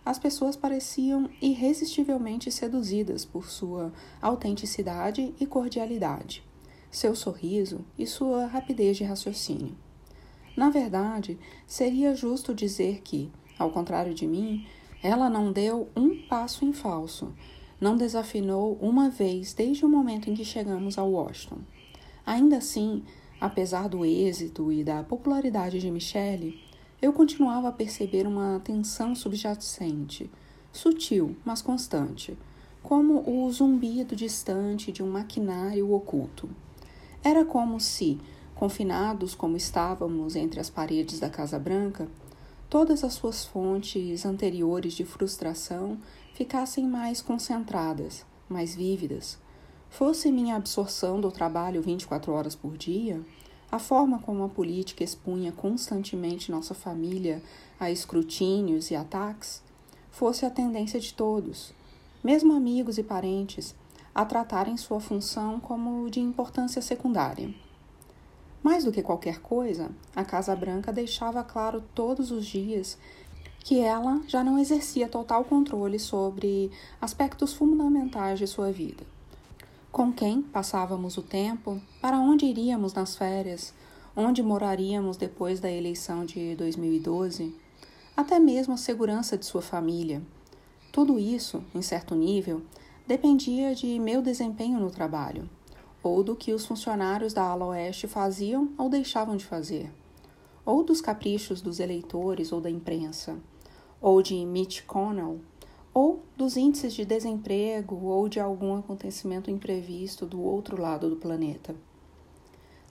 [0.05, 6.41] as pessoas pareciam irresistivelmente seduzidas por sua autenticidade e cordialidade,
[6.89, 9.75] seu sorriso e sua rapidez de raciocínio.
[10.55, 14.65] Na verdade, seria justo dizer que, ao contrário de mim,
[15.01, 17.33] ela não deu um passo em falso,
[17.79, 21.59] não desafinou uma vez desde o momento em que chegamos a Washington.
[22.25, 23.03] Ainda assim,
[23.39, 26.59] apesar do êxito e da popularidade de Michelle,
[27.01, 30.29] eu continuava a perceber uma tensão subjacente,
[30.71, 32.37] sutil, mas constante,
[32.83, 36.49] como o zumbido distante de um maquinário oculto.
[37.23, 38.19] Era como se,
[38.59, 42.09] Confinados como estávamos entre as paredes da Casa Branca,
[42.69, 45.97] todas as suas fontes anteriores de frustração
[46.33, 49.39] ficassem mais concentradas, mais vívidas,
[49.89, 53.21] fosse minha absorção do trabalho 24 horas por dia,
[53.71, 57.41] a forma como a política expunha constantemente nossa família
[57.79, 59.63] a escrutínios e ataques,
[60.11, 61.73] fosse a tendência de todos,
[62.21, 63.73] mesmo amigos e parentes,
[64.13, 67.49] a tratarem sua função como de importância secundária.
[68.61, 72.97] Mais do que qualquer coisa, a Casa Branca deixava claro todos os dias
[73.59, 79.03] que ela já não exercia total controle sobre aspectos fundamentais de sua vida.
[79.91, 83.73] Com quem passávamos o tempo, para onde iríamos nas férias,
[84.15, 87.55] onde moraríamos depois da eleição de 2012,
[88.15, 90.21] até mesmo a segurança de sua família.
[90.91, 92.61] Tudo isso, em certo nível,
[93.07, 95.49] dependia de meu desempenho no trabalho,
[96.01, 99.91] ou do que os funcionários da ala oeste faziam ou deixavam de fazer,
[100.65, 103.37] ou dos caprichos dos eleitores ou da imprensa
[104.01, 105.39] ou de Mitch Connell,
[105.93, 111.75] ou dos índices de desemprego ou de algum acontecimento imprevisto do outro lado do planeta.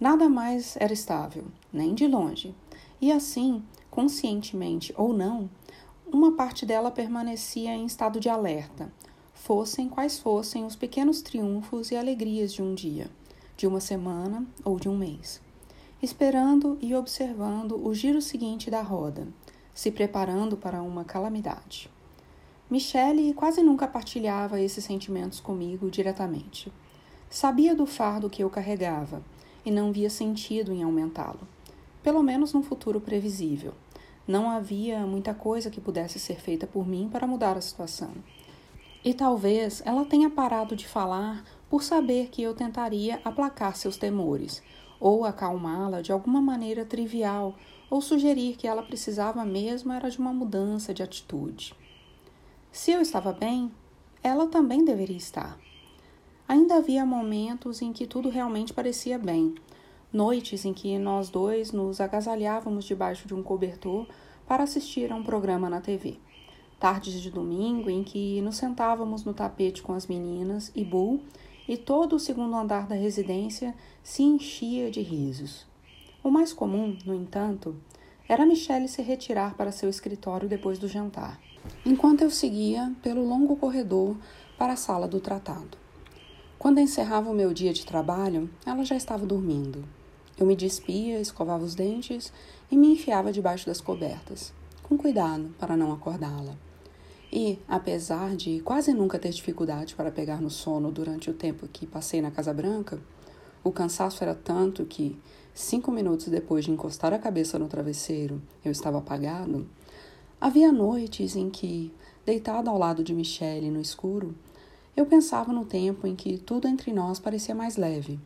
[0.01, 2.55] Nada mais era estável, nem de longe,
[3.01, 5.49] e assim, conscientemente ou não,
[6.07, 8.93] uma parte dela permanecia em estado de alerta,
[9.49, 13.11] fossem quais fossem os pequenos triunfos e alegrias de um dia,
[13.57, 15.41] de uma semana ou de um mês,
[16.03, 19.27] esperando e observando o giro seguinte da roda
[19.73, 21.89] se preparando para uma calamidade.
[22.69, 26.71] Michele quase nunca partilhava esses sentimentos comigo diretamente.
[27.31, 29.23] Sabia do fardo que eu carregava
[29.65, 31.49] e não via sentido em aumentá-lo,
[32.03, 33.73] pelo menos num futuro previsível.
[34.27, 38.11] Não havia muita coisa que pudesse ser feita por mim para mudar a situação.
[39.09, 44.63] E talvez ela tenha parado de falar por saber que eu tentaria aplacar seus temores
[45.01, 47.57] ou acalmá-la de alguma maneira trivial
[47.89, 51.75] ou sugerir que ela precisava mesmo era de uma mudança de atitude.
[52.71, 53.73] Se eu estava bem,
[54.23, 55.59] ela também deveria estar.
[56.47, 59.55] Ainda havia momentos em que tudo realmente parecia bem,
[60.13, 64.07] noites em que nós dois nos agasalhávamos debaixo de um cobertor
[64.47, 66.19] para assistir a um programa na TV.
[66.79, 71.21] Tardes de domingo em que nos sentávamos no tapete com as meninas e Bull,
[71.67, 75.67] e todo o segundo andar da residência se enchia de risos.
[76.23, 77.75] O mais comum, no entanto,
[78.29, 81.41] era Michelle se retirar para seu escritório depois do jantar,
[81.85, 84.17] enquanto eu seguia pelo longo corredor
[84.57, 85.77] para a sala do tratado.
[86.61, 89.85] Quando encerrava o meu dia de trabalho, ela já estava dormindo.
[90.39, 92.33] Eu me despia, escovava os dentes
[92.71, 94.53] e me enfiava debaixo das cobertas,
[94.85, 96.68] com cuidado para não acordá-la.
[97.31, 101.87] E, apesar de quase nunca ter dificuldade para pegar no sono durante o tempo que
[101.87, 102.99] passei na Casa Branca,
[103.63, 105.19] o cansaço era tanto que,
[105.53, 109.69] cinco minutos depois de encostar a cabeça no travesseiro, eu estava apagado.
[110.41, 111.93] Havia noites em que,
[112.25, 114.35] deitado ao lado de Michelle no escuro,
[114.97, 118.19] eu pensava no tempo em que tudo entre nós parecia mais leve,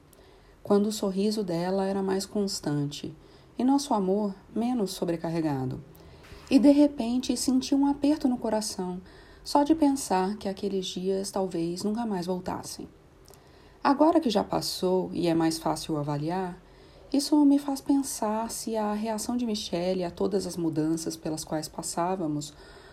[0.62, 3.12] quando o sorriso dela era mais constante
[3.58, 5.82] e nosso amor menos sobrecarregado.
[6.52, 9.00] E de repente senti um aperto no coração
[9.42, 12.86] só de pensar que aqueles dias talvez nunca mais voltassem.
[13.82, 16.62] Agora que já passou e é mais fácil avaliar,
[17.10, 21.68] isso me faz pensar se a reação de Michelle a todas as mudanças pelas quais
[21.68, 22.52] passávamos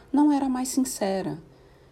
[0.10, 1.38] não era mais sincera,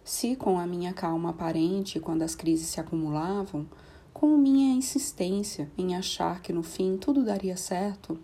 [0.02, 3.66] se com a minha calma aparente quando as crises se acumulavam,
[4.14, 8.18] com minha insistência em achar que no fim tudo daria certo,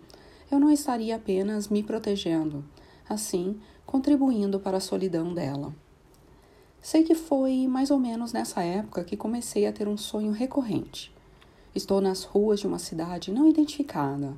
[0.51, 2.65] eu não estaria apenas me protegendo,
[3.07, 5.73] assim contribuindo para a solidão dela.
[6.81, 11.13] Sei que foi mais ou menos nessa época que comecei a ter um sonho recorrente.
[11.73, 14.33] Estou nas ruas de uma cidade não identificada,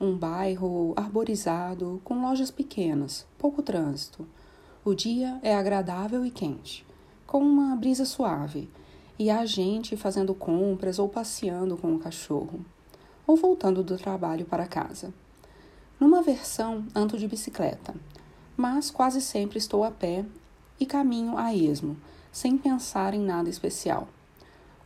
[0.00, 4.26] um bairro arborizado com lojas pequenas, pouco trânsito.
[4.82, 6.86] O dia é agradável e quente,
[7.26, 8.70] com uma brisa suave,
[9.18, 12.64] e há gente fazendo compras ou passeando com o cachorro,
[13.26, 15.12] ou voltando do trabalho para casa.
[16.00, 17.94] Numa versão, ando de bicicleta,
[18.56, 20.24] mas quase sempre estou a pé
[20.80, 21.94] e caminho a esmo,
[22.32, 24.08] sem pensar em nada especial.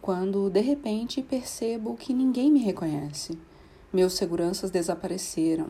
[0.03, 3.39] Quando de repente percebo que ninguém me reconhece.
[3.93, 5.69] Meus seguranças desapareceram.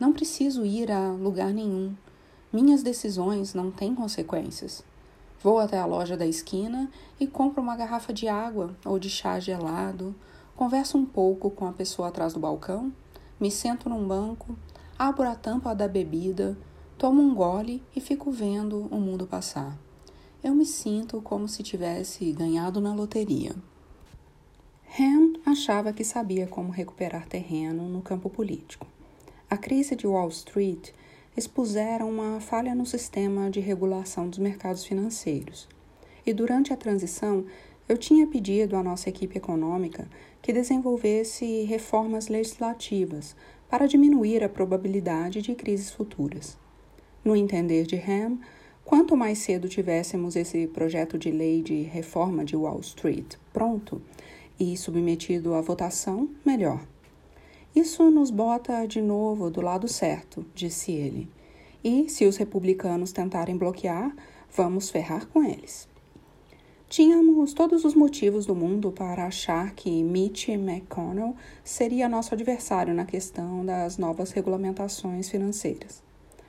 [0.00, 1.94] Não preciso ir a lugar nenhum.
[2.52, 4.82] Minhas decisões não têm consequências.
[5.40, 6.90] Vou até a loja da esquina
[7.20, 10.12] e compro uma garrafa de água ou de chá gelado,
[10.56, 12.92] converso um pouco com a pessoa atrás do balcão,
[13.40, 14.56] me sento num banco,
[15.02, 16.56] abro a tampa da bebida,
[16.96, 19.76] Tomo um gole e fico vendo o mundo passar.
[20.44, 23.52] Eu me sinto como se tivesse ganhado na loteria.
[24.96, 28.86] Ham achava que sabia como recuperar terreno no campo político.
[29.50, 30.90] A crise de Wall Street
[31.36, 35.68] expusera uma falha no sistema de regulação dos mercados financeiros.
[36.24, 37.44] e durante a transição
[37.88, 40.06] eu tinha pedido à nossa equipe econômica
[40.40, 43.34] que desenvolvesse reformas legislativas
[43.72, 46.58] para diminuir a probabilidade de crises futuras.
[47.24, 48.38] No entender de Ham,
[48.84, 54.02] quanto mais cedo tivéssemos esse projeto de lei de reforma de Wall Street pronto
[54.60, 56.86] e submetido à votação, melhor.
[57.74, 61.26] Isso nos bota de novo do lado certo, disse ele.
[61.82, 64.14] E se os republicanos tentarem bloquear,
[64.54, 65.88] vamos ferrar com eles.
[66.92, 73.06] Tínhamos todos os motivos do mundo para achar que Mitch McConnell seria nosso adversário na
[73.06, 76.02] questão das novas regulamentações financeiras.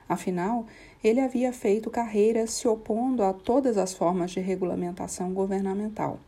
[0.07, 0.65] Afinal,
[1.01, 6.19] ele havia feito carreira se opondo a todas as formas de regulamentação governamental.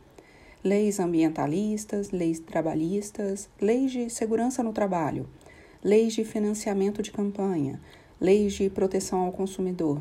[0.64, 5.28] Leis ambientalistas, leis trabalhistas, leis de segurança no trabalho,
[5.84, 7.78] leis de financiamento de campanha,
[8.18, 10.00] leis de proteção ao consumidor,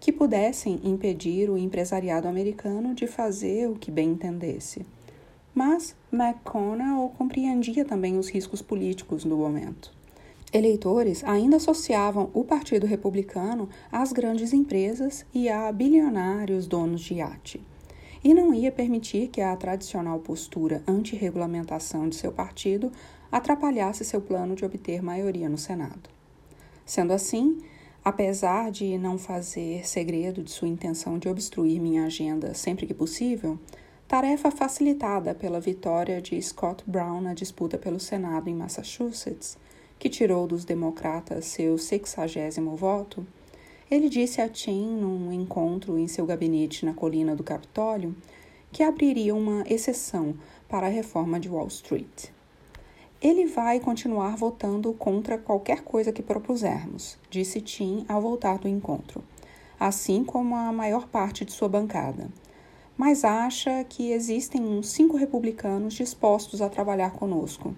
[0.00, 4.86] que pudessem impedir o empresariado americano de fazer o que bem entendesse.
[5.54, 9.92] Mas McConnell compreendia também os riscos políticos do momento.
[10.52, 17.60] Eleitores ainda associavam o Partido Republicano às grandes empresas e a bilionários donos de iate,
[18.24, 22.90] e não ia permitir que a tradicional postura anti-regulamentação de seu partido
[23.30, 26.08] atrapalhasse seu plano de obter maioria no Senado.
[26.86, 27.58] Sendo assim,
[28.08, 33.58] Apesar de não fazer segredo de sua intenção de obstruir minha agenda sempre que possível,
[34.08, 39.58] tarefa facilitada pela vitória de Scott Brown na disputa pelo Senado em Massachusetts,
[39.98, 43.26] que tirou dos democratas seu sexagésimo voto,
[43.90, 48.16] ele disse a Tim num encontro em seu gabinete na colina do Capitólio
[48.72, 50.34] que abriria uma exceção
[50.66, 52.30] para a reforma de Wall Street.
[53.20, 59.24] Ele vai continuar votando contra qualquer coisa que propusermos, disse Tim ao voltar do encontro,
[59.78, 62.28] assim como a maior parte de sua bancada.
[62.96, 67.74] Mas acha que existem uns cinco republicanos dispostos a trabalhar conosco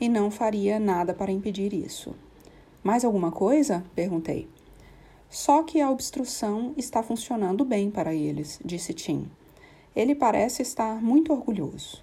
[0.00, 2.12] e não faria nada para impedir isso.
[2.82, 3.84] Mais alguma coisa?
[3.94, 4.48] perguntei.
[5.28, 9.30] Só que a obstrução está funcionando bem para eles, disse Tim.
[9.94, 12.02] Ele parece estar muito orgulhoso.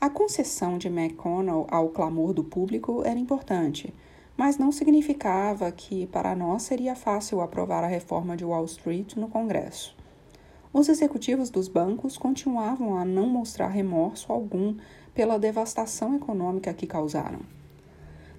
[0.00, 3.92] A concessão de McConnell ao clamor do público era importante,
[4.36, 9.26] mas não significava que para nós seria fácil aprovar a reforma de Wall Street no
[9.26, 9.96] Congresso.
[10.72, 14.76] Os executivos dos bancos continuavam a não mostrar remorso algum
[15.12, 17.40] pela devastação econômica que causaram.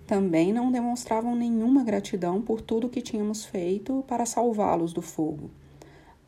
[0.07, 5.51] Também não demonstravam nenhuma gratidão por tudo que tínhamos feito para salvá-los do fogo.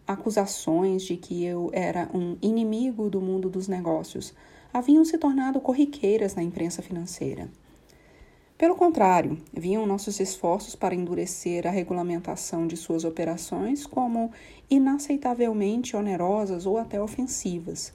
[0.05, 4.33] Acusações de que eu era um inimigo do mundo dos negócios
[4.73, 7.49] haviam se tornado corriqueiras na imprensa financeira.
[8.57, 14.31] Pelo contrário, viam nossos esforços para endurecer a regulamentação de suas operações como
[14.69, 17.91] inaceitavelmente onerosas ou até ofensivas.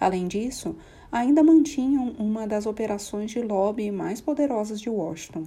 [0.00, 0.74] Além disso,
[1.10, 5.44] ainda mantinham uma das operações de lobby mais poderosas de Washington,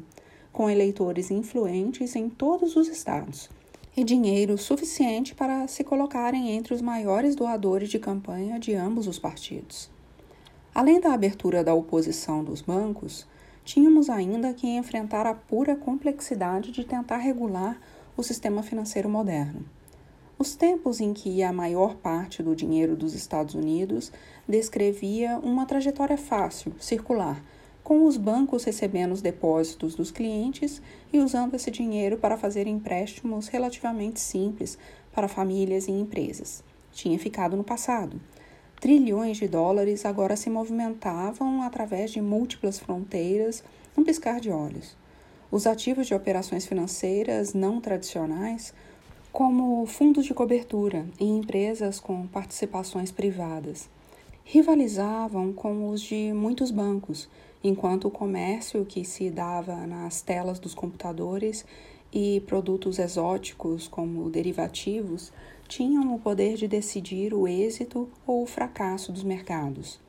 [0.53, 3.49] com eleitores influentes em todos os estados
[3.95, 9.19] e dinheiro suficiente para se colocarem entre os maiores doadores de campanha de ambos os
[9.19, 9.90] partidos.
[10.73, 13.27] Além da abertura da oposição dos bancos,
[13.65, 17.77] tínhamos ainda que enfrentar a pura complexidade de tentar regular
[18.15, 19.65] o sistema financeiro moderno.
[20.39, 24.13] Os tempos em que a maior parte do dinheiro dos Estados Unidos
[24.47, 27.43] descrevia uma trajetória fácil, circular,
[27.83, 30.81] com os bancos recebendo os depósitos dos clientes
[31.11, 34.77] e usando esse dinheiro para fazer empréstimos relativamente simples
[35.11, 36.63] para famílias e empresas.
[36.93, 38.21] Tinha ficado no passado
[38.81, 43.63] trilhões de dólares agora se movimentavam através de múltiplas fronteiras
[43.95, 44.97] num piscar de olhos.
[45.51, 48.73] Os ativos de operações financeiras não tradicionais,
[49.31, 53.87] como fundos de cobertura e empresas com participações privadas,
[54.43, 57.29] rivalizavam com os de muitos bancos,
[57.63, 61.63] enquanto o comércio que se dava nas telas dos computadores
[62.11, 65.31] e produtos exóticos como derivativos
[65.71, 70.01] tinham o poder de decidir o êxito ou o fracasso dos mercados.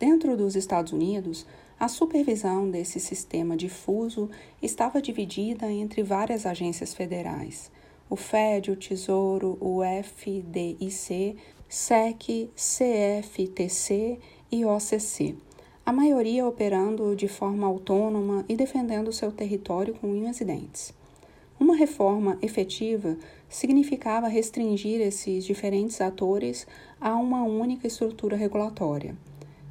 [0.00, 1.46] Dentro dos Estados Unidos,
[1.78, 4.30] a supervisão desse sistema difuso
[4.62, 7.70] estava dividida entre várias agências federais:
[8.08, 11.36] o FED, o Tesouro, o FDIC,
[11.68, 14.18] SEC, CFTC
[14.50, 15.36] e OCC,
[15.84, 20.94] a maioria operando de forma autônoma e defendendo seu território com unhas e dentes.
[21.60, 23.16] Uma reforma efetiva
[23.48, 26.66] significava restringir esses diferentes atores
[27.00, 29.16] a uma única estrutura regulatória.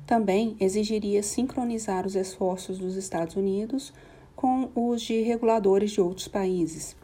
[0.05, 3.93] Também exigiria sincronizar os esforços dos Estados Unidos
[4.35, 6.95] com os de reguladores de outros países,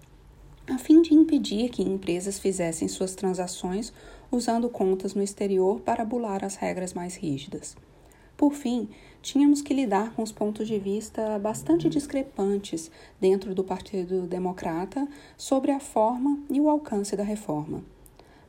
[0.68, 3.91] a fim de impedir que empresas fizessem suas transações
[4.31, 7.76] usando contas no exterior para bular as regras mais rígidas.
[8.38, 8.88] Por fim,
[9.22, 12.89] tínhamos que lidar com os pontos de vista bastante discrepantes
[13.19, 15.07] dentro do Partido Democrata
[15.38, 17.84] sobre a forma e o alcance da reforma.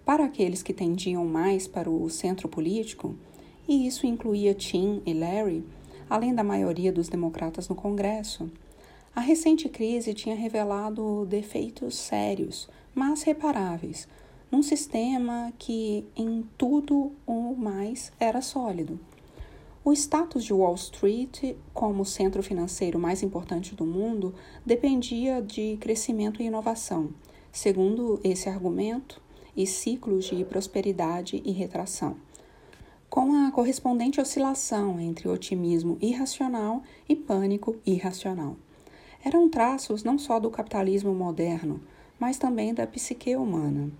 [0.04, 3.14] Para aqueles que tendiam mais para o centro político,
[3.68, 5.64] e isso incluía Tim e Larry,
[6.10, 8.50] além da maioria dos democratas no Congresso,
[9.14, 14.08] a recente crise tinha revelado defeitos sérios, mas reparáveis,
[14.50, 18.98] num sistema que em tudo o mais era sólido.
[19.84, 24.34] O status de Wall Street como centro financeiro mais importante do mundo
[24.64, 27.10] dependia de crescimento e inovação,
[27.50, 29.20] segundo esse argumento,
[29.56, 32.16] e ciclos de prosperidade e retração,
[33.10, 38.56] com a correspondente oscilação entre otimismo irracional e pânico irracional
[39.24, 41.80] eram traços não só do capitalismo moderno,
[42.18, 43.90] mas também da psique humana.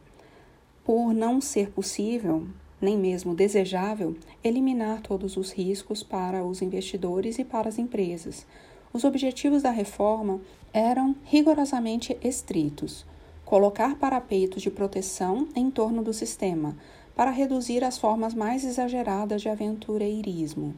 [0.85, 2.47] Por não ser possível,
[2.83, 8.45] nem mesmo desejável, eliminar todos os riscos para os investidores e para as empresas,
[8.93, 10.41] os objetivos da reforma
[10.73, 13.07] eram rigorosamente estritos:
[13.45, 16.77] colocar parapeitos de proteção em torno do sistema,
[17.15, 20.75] para reduzir as formas mais exageradas de aventureirismo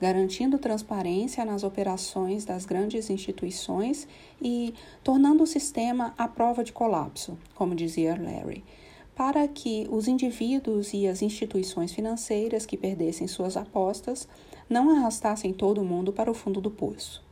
[0.00, 4.06] garantindo transparência nas operações das grandes instituições
[4.42, 8.62] e tornando o sistema à prova de colapso, como dizia Larry,
[9.14, 14.28] para que os indivíduos e as instituições financeiras que perdessem suas apostas
[14.68, 17.22] não arrastassem todo mundo para o fundo do poço.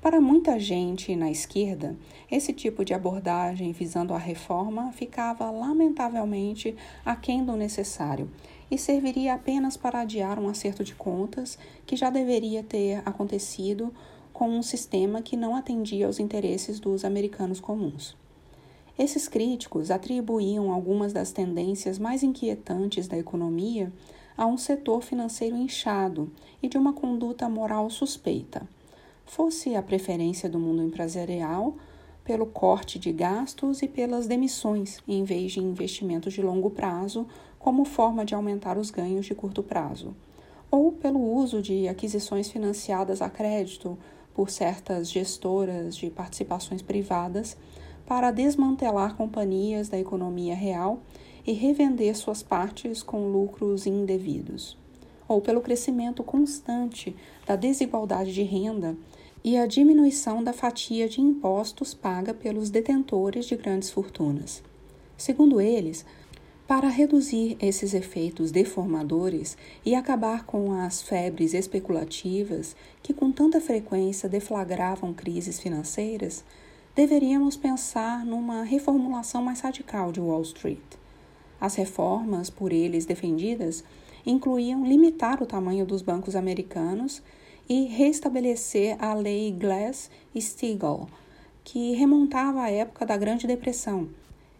[0.00, 1.96] Para muita gente na esquerda,
[2.28, 6.74] esse tipo de abordagem visando a reforma ficava lamentavelmente
[7.04, 8.28] aquém do necessário
[8.68, 11.56] e serviria apenas para adiar um acerto de contas
[11.86, 13.94] que já deveria ter acontecido
[14.32, 18.16] com um sistema que não atendia aos interesses dos americanos comuns.
[19.02, 23.92] Esses críticos atribuíam algumas das tendências mais inquietantes da economia
[24.36, 26.30] a um setor financeiro inchado
[26.62, 28.62] e de uma conduta moral suspeita,
[29.26, 31.74] fosse a preferência do mundo empresarial
[32.22, 37.26] pelo corte de gastos e pelas demissões, em vez de investimentos de longo prazo
[37.58, 40.14] como forma de aumentar os ganhos de curto prazo,
[40.70, 43.98] ou pelo uso de aquisições financiadas a crédito
[44.32, 47.56] por certas gestoras de participações privadas
[48.06, 51.00] para desmantelar companhias da economia real
[51.46, 54.76] e revender suas partes com lucros indevidos,
[55.26, 57.16] ou pelo crescimento constante
[57.46, 58.96] da desigualdade de renda
[59.44, 64.62] e a diminuição da fatia de impostos paga pelos detentores de grandes fortunas.
[65.16, 66.04] Segundo eles,
[66.66, 74.28] para reduzir esses efeitos deformadores e acabar com as febres especulativas que com tanta frequência
[74.28, 76.44] deflagravam crises financeiras,
[76.94, 80.78] deveríamos pensar numa reformulação mais radical de Wall Street.
[81.58, 83.82] As reformas por eles defendidas
[84.26, 87.22] incluíam limitar o tamanho dos bancos americanos
[87.68, 91.08] e restabelecer a lei Glass-Steagall,
[91.64, 94.08] que remontava à época da Grande Depressão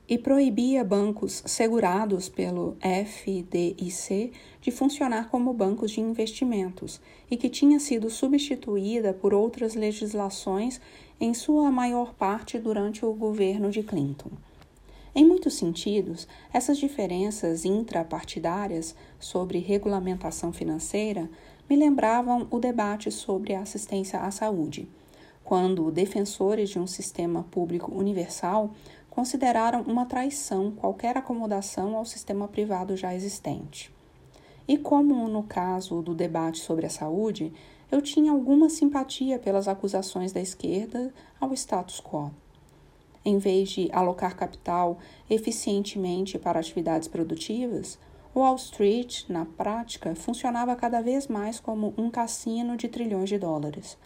[0.09, 7.00] e proibia bancos segurados pelo FDIC de funcionar como bancos de investimentos
[7.30, 10.80] e que tinha sido substituída por outras legislações,
[11.23, 14.31] em sua maior parte durante o governo de Clinton.
[15.15, 21.31] Em muitos sentidos, essas diferenças intrapartidárias sobre regulamentação financeira
[21.70, 24.89] me lembravam o debate sobre a assistência à saúde,
[25.44, 28.73] quando defensores de um sistema público universal
[29.09, 33.94] consideraram uma traição qualquer acomodação ao sistema privado já existente.
[34.66, 37.53] E como no caso do debate sobre a saúde,
[37.93, 42.32] eu tinha alguma simpatia pelas acusações da esquerda ao status quo.
[43.24, 44.98] Em vez de alocar capital
[45.31, 47.98] eficientemente para atividades produtivas,
[48.35, 53.98] Wall Street, na prática, funcionava cada vez mais como um cassino de trilhões de dólares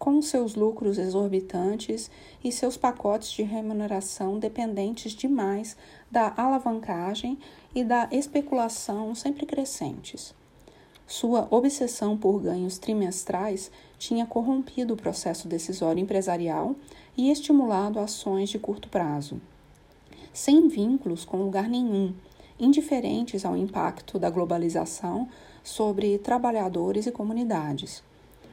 [0.00, 2.10] com seus lucros exorbitantes
[2.42, 5.76] e seus pacotes de remuneração dependentes demais
[6.10, 7.38] da alavancagem
[7.74, 10.34] e da especulação sempre crescentes.
[11.10, 13.68] Sua obsessão por ganhos trimestrais
[13.98, 16.76] tinha corrompido o processo decisório empresarial
[17.16, 19.40] e estimulado ações de curto prazo,
[20.32, 22.14] sem vínculos com lugar nenhum,
[22.60, 25.28] indiferentes ao impacto da globalização
[25.64, 28.04] sobre trabalhadores e comunidades.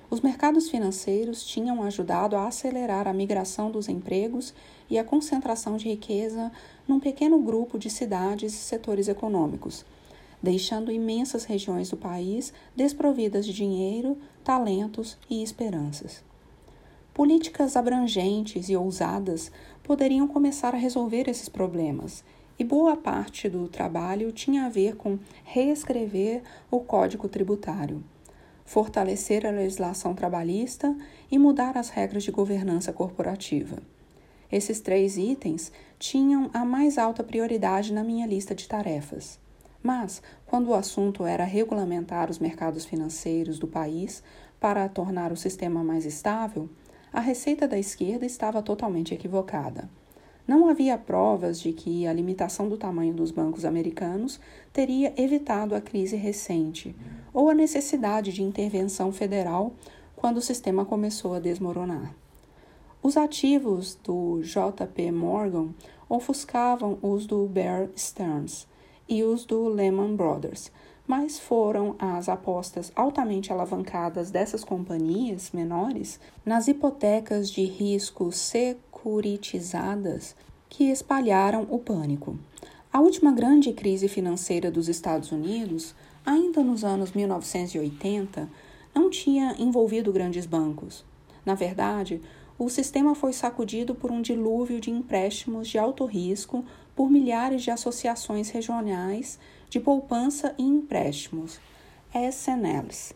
[0.10, 4.52] Os mercados financeiros tinham ajudado a acelerar a migração dos empregos
[4.90, 6.52] e a concentração de riqueza
[6.88, 9.86] num pequeno grupo de cidades e setores econômicos,
[10.41, 16.23] deixando imensas regiões do país desprovidas de dinheiro, talentos e esperanças.
[17.14, 19.51] Políticas abrangentes e ousadas
[19.84, 22.23] poderiam começar a resolver esses problemas,
[22.59, 28.03] e boa parte do trabalho tinha a ver com reescrever o Código Tributário,
[28.65, 30.95] fortalecer a legislação trabalhista
[31.31, 33.77] e mudar as regras de governança corporativa.
[34.51, 39.39] Esses três itens tinham a mais alta prioridade na minha lista de tarefas.
[39.82, 44.24] Mas, quando o assunto era regulamentar os mercados financeiros do país
[44.60, 46.70] para tornar o sistema mais estável,
[47.12, 49.90] a receita da esquerda estava totalmente equivocada.
[50.48, 54.40] Não havia provas de que a limitação do tamanho dos bancos americanos
[54.72, 56.95] teria evitado a crise recente
[57.34, 59.74] ou a necessidade de intervenção federal
[60.16, 62.14] quando o sistema começou a desmoronar.
[63.04, 65.70] Os ativos do JP Morgan
[66.10, 68.66] ofuscavam os do Bear Stearns
[69.08, 70.72] e os do Lehman Brothers,
[71.08, 80.36] mas foram as apostas altamente alavancadas dessas companhias menores nas hipotecas de risco securitizadas
[80.70, 82.38] que espalharam o pânico.
[82.92, 88.50] A última grande crise financeira dos Estados Unidos, ainda nos anos 1980,
[88.94, 91.06] não tinha envolvido grandes bancos.
[91.46, 92.22] Na verdade,
[92.60, 96.66] o sistema foi sacudido por um dilúvio de empréstimos de alto risco
[96.98, 99.38] por milhares de associações regionais
[99.69, 101.60] de poupança e empréstimos,
[102.11, 103.14] SNLs,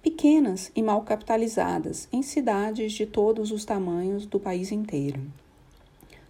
[0.00, 5.20] pequenas e mal capitalizadas em cidades de todos os tamanhos do país inteiro.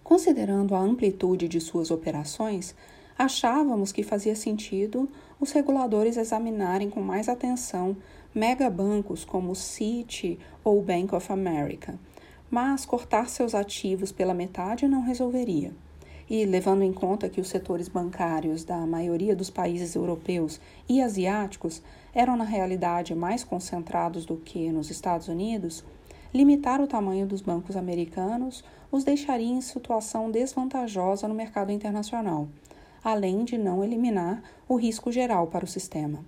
[0.03, 2.73] Considerando a amplitude de suas operações,
[3.15, 5.07] achávamos que fazia sentido
[5.39, 7.95] os reguladores examinarem com mais atenção
[8.33, 11.99] megabancos como Citi ou Bank of America,
[12.49, 15.71] mas cortar seus ativos pela metade não resolveria.
[16.29, 21.81] E, levando em conta que os setores bancários da maioria dos países europeus e asiáticos
[22.13, 25.83] eram, na realidade, mais concentrados do que nos Estados Unidos,
[26.33, 32.47] limitar o tamanho dos bancos americanos os deixaria em situação desvantajosa no mercado internacional,
[33.03, 36.23] além de não eliminar o risco geral para o sistema.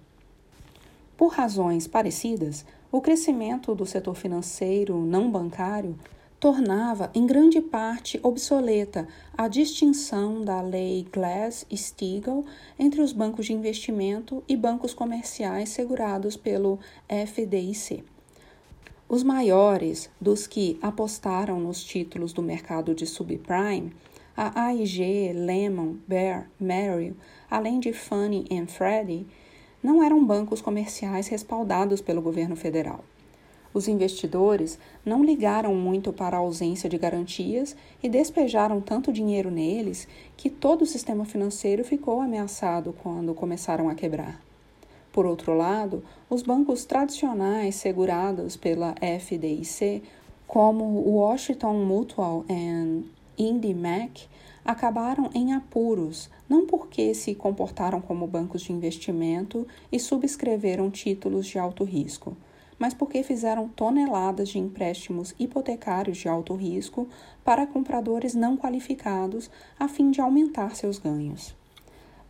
[1.15, 5.95] Por razões parecidas, o crescimento do setor financeiro não bancário
[6.41, 9.07] tornava em grande parte obsoleta
[9.37, 12.43] a distinção da lei Glass-Steagall
[12.79, 18.03] entre os bancos de investimento e bancos comerciais segurados pelo FDIC.
[19.07, 23.93] Os maiores dos que apostaram nos títulos do mercado de subprime,
[24.35, 27.15] a AIG, Lehman, Bear, Merrill,
[27.51, 29.27] além de Fannie e Freddie,
[29.83, 33.03] não eram bancos comerciais respaldados pelo governo federal.
[33.73, 40.07] Os investidores não ligaram muito para a ausência de garantias e despejaram tanto dinheiro neles
[40.35, 44.41] que todo o sistema financeiro ficou ameaçado quando começaram a quebrar.
[45.13, 50.03] Por outro lado, os bancos tradicionais segurados pela FDIC,
[50.45, 53.05] como o Washington Mutual e
[53.37, 54.27] IndyMac,
[54.65, 61.57] acabaram em apuros, não porque se comportaram como bancos de investimento e subscreveram títulos de
[61.57, 62.35] alto risco
[62.81, 67.07] mas porque fizeram toneladas de empréstimos hipotecários de alto risco
[67.43, 71.55] para compradores não qualificados a fim de aumentar seus ganhos.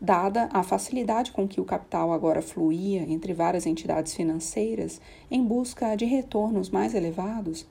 [0.01, 4.99] Dada a facilidade com que o capital agora fluía entre várias entidades financeiras
[5.31, 7.65] em busca de retornos mais elevados,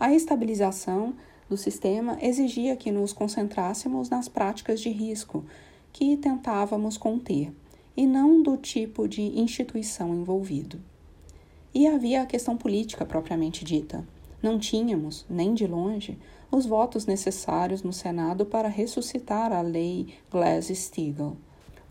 [0.00, 1.14] a estabilização
[1.48, 5.44] do sistema exigia que nos concentrássemos nas práticas de risco
[5.92, 7.52] que tentávamos conter,
[7.96, 10.80] e não do tipo de instituição envolvido.
[11.74, 14.06] E havia a questão política propriamente dita.
[14.40, 16.16] Não tínhamos, nem de longe,
[16.48, 21.36] os votos necessários no Senado para ressuscitar a lei Glass-Steagall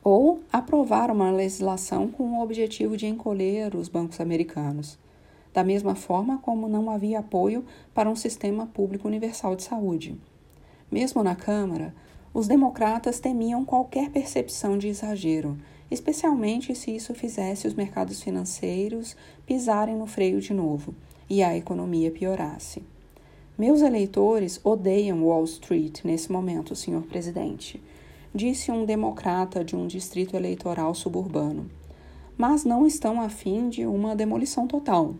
[0.01, 4.97] ou aprovar uma legislação com o objetivo de encolher os bancos americanos,
[5.53, 10.17] da mesma forma como não havia apoio para um sistema público universal de saúde.
[10.91, 11.93] Mesmo na Câmara,
[12.33, 15.57] os democratas temiam qualquer percepção de exagero
[15.89, 19.15] especialmente se isso fizesse os mercados financeiros
[19.45, 20.93] pisarem no freio de novo
[21.29, 22.83] e a economia piorasse.
[23.57, 27.81] Meus eleitores odeiam Wall Street nesse momento, senhor presidente,
[28.33, 31.69] disse um democrata de um distrito eleitoral suburbano,
[32.35, 35.13] mas não estão afim de uma demolição total.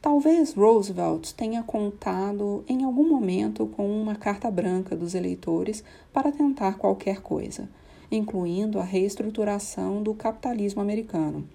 [0.00, 6.78] Talvez Roosevelt tenha contado em algum momento com uma carta branca dos eleitores para tentar
[6.78, 7.68] qualquer coisa
[8.16, 11.48] incluindo a reestruturação do capitalismo americano.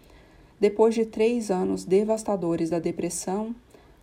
[0.60, 3.56] Depois de três anos devastadores da depressão,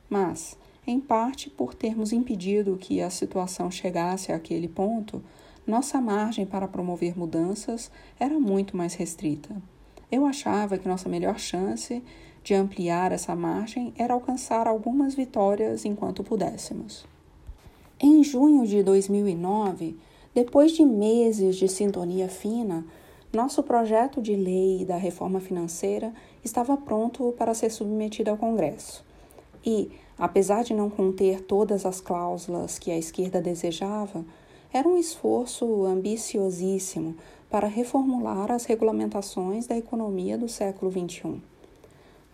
[0.09, 0.57] mas,
[0.87, 5.23] em parte por termos impedido que a situação chegasse àquele ponto,
[5.67, 7.91] nossa margem para promover mudanças
[8.21, 9.51] era muito mais restrita.
[10.13, 12.03] Eu achava que nossa melhor chance
[12.45, 17.07] de ampliar essa margem era alcançar algumas vitórias enquanto pudéssemos.
[17.99, 19.97] Em junho de 2009,
[20.35, 22.85] depois de meses de sintonia fina,
[23.33, 26.13] nosso projeto de lei da reforma financeira
[26.45, 29.05] estava pronto para ser submetido ao Congresso.
[29.65, 34.25] E, apesar de não conter todas as cláusulas que a esquerda desejava,
[34.73, 37.15] era um esforço ambiciosíssimo
[37.49, 41.41] para reformular as regulamentações da economia do século XXI.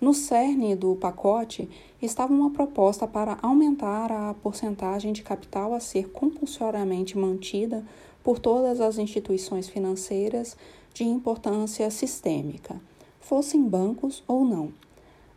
[0.01, 1.69] No cerne do pacote
[2.01, 7.85] estava uma proposta para aumentar a porcentagem de capital a ser compulsoriamente mantida
[8.25, 10.57] por todas as instituições financeiras
[10.95, 12.81] de importância sistêmica,
[13.21, 14.73] fossem bancos ou não.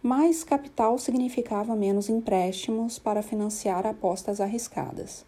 [0.02, 5.26] Mais capital significava menos empréstimos para financiar apostas arriscadas.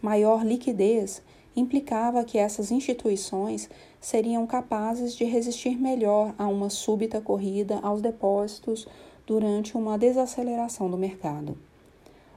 [0.00, 1.22] Maior liquidez
[1.54, 3.68] implicava que essas instituições
[4.00, 8.86] seriam capazes de resistir melhor a uma súbita corrida aos depósitos
[9.26, 11.56] durante uma desaceleração do mercado.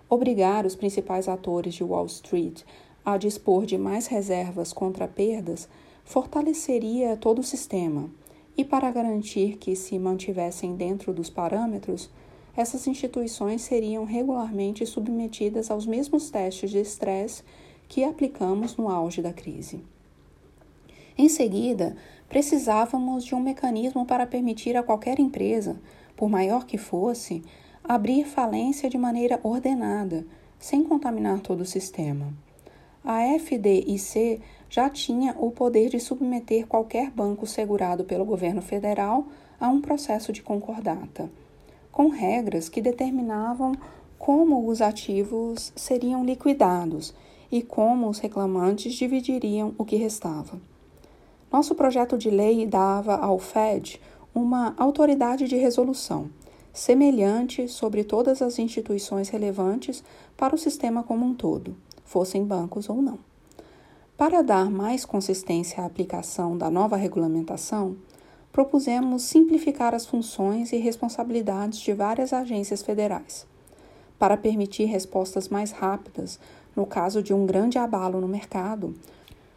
[0.09, 2.63] Obrigar os principais atores de Wall Street
[3.03, 5.69] a dispor de mais reservas contra perdas
[6.03, 8.09] fortaleceria todo o sistema,
[8.57, 12.09] e para garantir que se mantivessem dentro dos parâmetros,
[12.55, 17.43] essas instituições seriam regularmente submetidas aos mesmos testes de estresse
[17.87, 19.81] que aplicamos no auge da crise.
[21.17, 21.95] Em seguida,
[22.27, 25.79] precisávamos de um mecanismo para permitir a qualquer empresa,
[26.15, 27.43] por maior que fosse,
[27.83, 30.25] abrir falência de maneira ordenada,
[30.59, 32.33] sem contaminar todo o sistema.
[33.03, 39.27] A FDIC já tinha o poder de submeter qualquer banco segurado pelo governo federal
[39.59, 41.29] a um processo de concordata,
[41.91, 43.73] com regras que determinavam
[44.17, 47.13] como os ativos seriam liquidados
[47.51, 50.59] e como os reclamantes dividiriam o que restava.
[51.51, 54.01] Nosso projeto de lei dava ao Fed
[54.33, 56.29] uma autoridade de resolução,
[56.73, 60.03] semelhante sobre todas as instituições relevantes
[60.35, 63.17] para o sistema como um todo, fossem bancos ou não.
[64.17, 67.95] Para dar mais consistência à aplicação da nova regulamentação,
[68.51, 73.45] propusemos simplificar as funções e responsabilidades de várias agências federais.
[74.17, 76.39] Para permitir respostas mais rápidas
[76.75, 78.93] no caso de um grande abalo no mercado,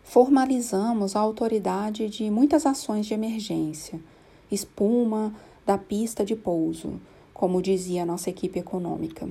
[0.02, 4.00] formalizamos a autoridade de muitas ações de emergência,
[4.50, 5.34] espuma
[5.66, 7.00] da pista de pouso,
[7.34, 9.28] como dizia nossa equipe econômica,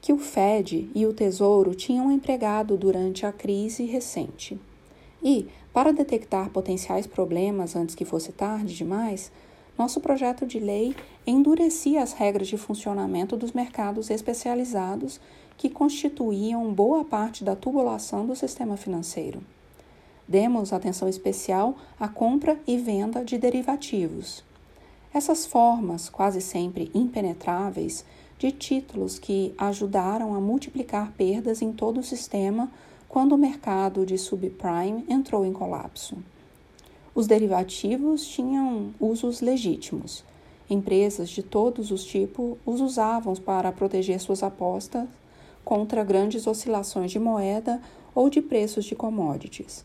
[0.00, 4.58] que o Fed e o Tesouro tinham empregado durante a crise recente.
[5.22, 9.30] E, para detectar potenciais problemas antes que fosse tarde demais,
[9.76, 10.94] nosso projeto de lei
[11.26, 15.20] endurecia as regras de funcionamento dos mercados especializados
[15.62, 19.40] que constituíam boa parte da tubulação do sistema financeiro.
[20.26, 24.42] Demos atenção especial à compra e venda de derivativos.
[25.14, 28.04] Essas formas, quase sempre impenetráveis,
[28.40, 32.68] de títulos que ajudaram a multiplicar perdas em todo o sistema
[33.08, 36.16] quando o mercado de subprime entrou em colapso.
[37.14, 40.24] Os derivativos tinham usos legítimos.
[40.68, 45.06] Empresas de todos os tipos os usavam para proteger suas apostas
[45.64, 47.80] contra grandes oscilações de moeda
[48.14, 49.84] ou de preços de commodities,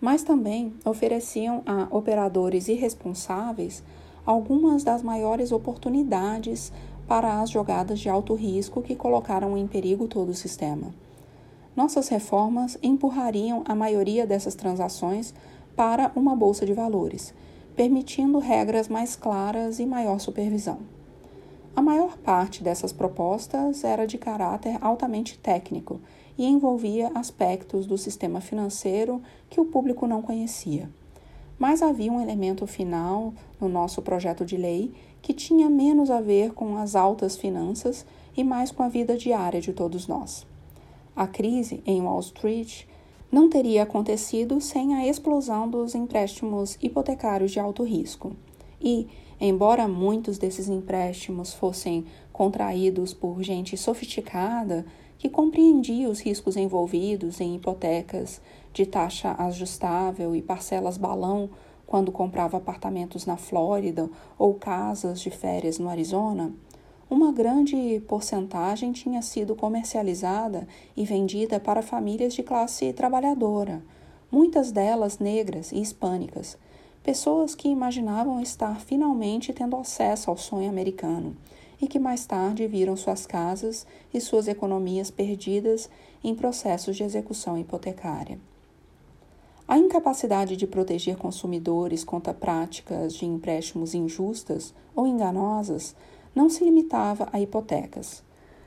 [0.00, 3.82] mas também ofereciam a operadores irresponsáveis
[4.24, 6.72] algumas das maiores oportunidades
[7.06, 10.94] para as jogadas de alto risco que colocaram em perigo todo o sistema.
[11.74, 15.32] Nossas reformas empurrariam a maioria dessas transações
[15.74, 17.32] para uma bolsa de valores,
[17.76, 20.97] permitindo regras mais claras e maior supervisão.
[21.78, 26.00] A maior parte dessas propostas era de caráter altamente técnico
[26.36, 30.90] e envolvia aspectos do sistema financeiro que o público não conhecia.
[31.56, 34.92] Mas havia um elemento final no nosso projeto de lei
[35.22, 38.04] que tinha menos a ver com as altas finanças
[38.36, 40.44] e mais com a vida diária de todos nós.
[41.14, 42.86] A crise em Wall Street
[43.30, 48.32] não teria acontecido sem a explosão dos empréstimos hipotecários de alto risco.
[48.80, 49.08] E,
[49.40, 54.84] Embora muitos desses empréstimos fossem contraídos por gente sofisticada
[55.16, 58.40] que compreendia os riscos envolvidos em hipotecas
[58.72, 61.50] de taxa ajustável e parcelas balão
[61.86, 66.52] quando comprava apartamentos na Flórida ou casas de férias no Arizona,
[67.08, 73.82] uma grande porcentagem tinha sido comercializada e vendida para famílias de classe trabalhadora,
[74.30, 76.58] muitas delas negras e hispânicas,
[77.08, 81.34] pessoas que imaginavam estar finalmente tendo acesso ao sonho americano
[81.80, 85.88] e que mais tarde viram suas casas e suas economias perdidas
[86.22, 88.38] em processos de execução hipotecária.
[89.66, 95.96] A incapacidade de proteger consumidores contra práticas de empréstimos injustas ou enganosas
[96.34, 98.22] não se limitava a hipotecas.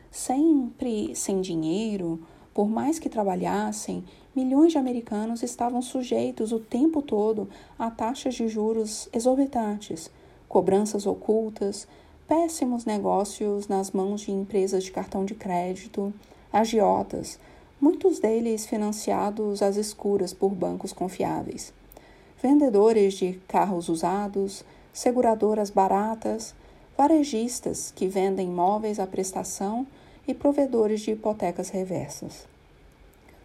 [0.10, 2.20] Sempre sem dinheiro,
[2.54, 4.04] Por mais que trabalhassem,
[4.36, 10.10] milhões de americanos estavam sujeitos o tempo todo a taxas de juros exorbitantes,
[10.48, 11.88] cobranças ocultas,
[12.28, 16.14] péssimos negócios nas mãos de empresas de cartão de crédito,
[16.52, 17.38] agiotas,
[17.80, 21.74] muitos deles financiados às escuras por bancos confiáveis,
[22.41, 24.64] vendedores de carros usados,
[24.94, 26.53] seguradoras baratas,
[26.98, 29.86] varejistas que vendem imóveis à prestação
[30.28, 32.51] e provedores de hipotecas reversas.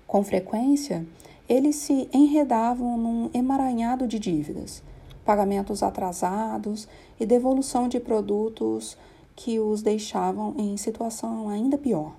[0.07, 1.07] Com frequência,
[1.49, 4.83] eles se enredavam num emaranhado de dívidas
[5.27, 6.87] pagamentos atrasados
[7.19, 8.97] e devolução de produtos
[9.35, 12.15] que os deixavam em situação ainda pior.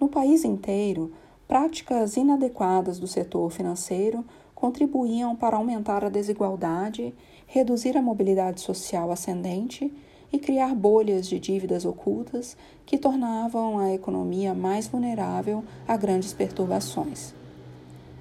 [0.00, 1.12] No país inteiro,
[1.46, 4.24] práticas inadequadas do setor financeiro
[4.54, 7.14] contribuíam para aumentar a desigualdade,
[7.46, 9.92] reduzir a mobilidade social ascendente
[10.32, 12.56] e criar bolhas de dívidas ocultas
[12.86, 17.34] que tornavam a economia mais vulnerável a grandes perturbações.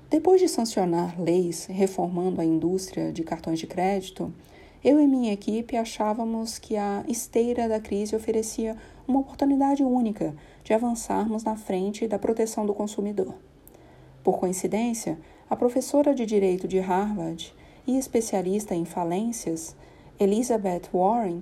[0.10, 4.34] Depois de sancionar leis reformando a indústria de cartões de crédito,
[4.84, 8.76] eu e minha equipe achávamos que a esteira da crise oferecia
[9.08, 13.36] uma oportunidade única de avançarmos na frente da proteção do consumidor.
[14.24, 15.18] Por coincidência,
[15.50, 17.54] a professora de Direito de Harvard
[17.88, 19.76] e especialista em falências,
[20.20, 21.42] Elizabeth Warren,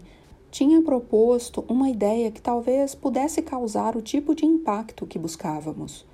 [0.51, 6.05] tinha proposto uma ideia que talvez pudesse causar o tipo de impacto que buscávamos.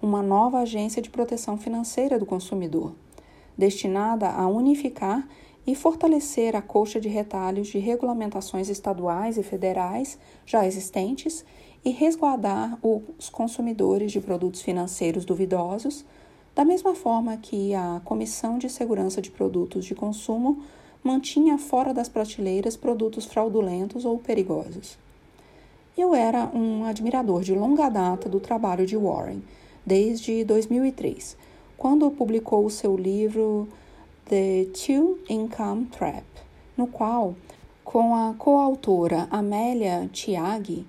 [0.00, 2.94] Uma nova agência de proteção financeira do consumidor,
[3.58, 5.28] destinada a unificar
[5.66, 11.44] e fortalecer a coxa de retalhos de regulamentações estaduais e federais já existentes
[11.84, 16.04] e resguardar os consumidores de produtos financeiros duvidosos,
[16.54, 20.62] da mesma forma que a Comissão de Segurança de Produtos de Consumo
[21.02, 24.98] mantinha fora das prateleiras produtos fraudulentos ou perigosos.
[25.96, 29.42] Eu era um admirador de longa data do trabalho de Warren
[29.84, 31.36] desde 2003,
[31.76, 33.68] quando publicou o seu livro
[34.26, 36.24] The Two Income Trap,
[36.76, 37.34] no qual,
[37.82, 40.86] com a coautora Amélia Tiaghi,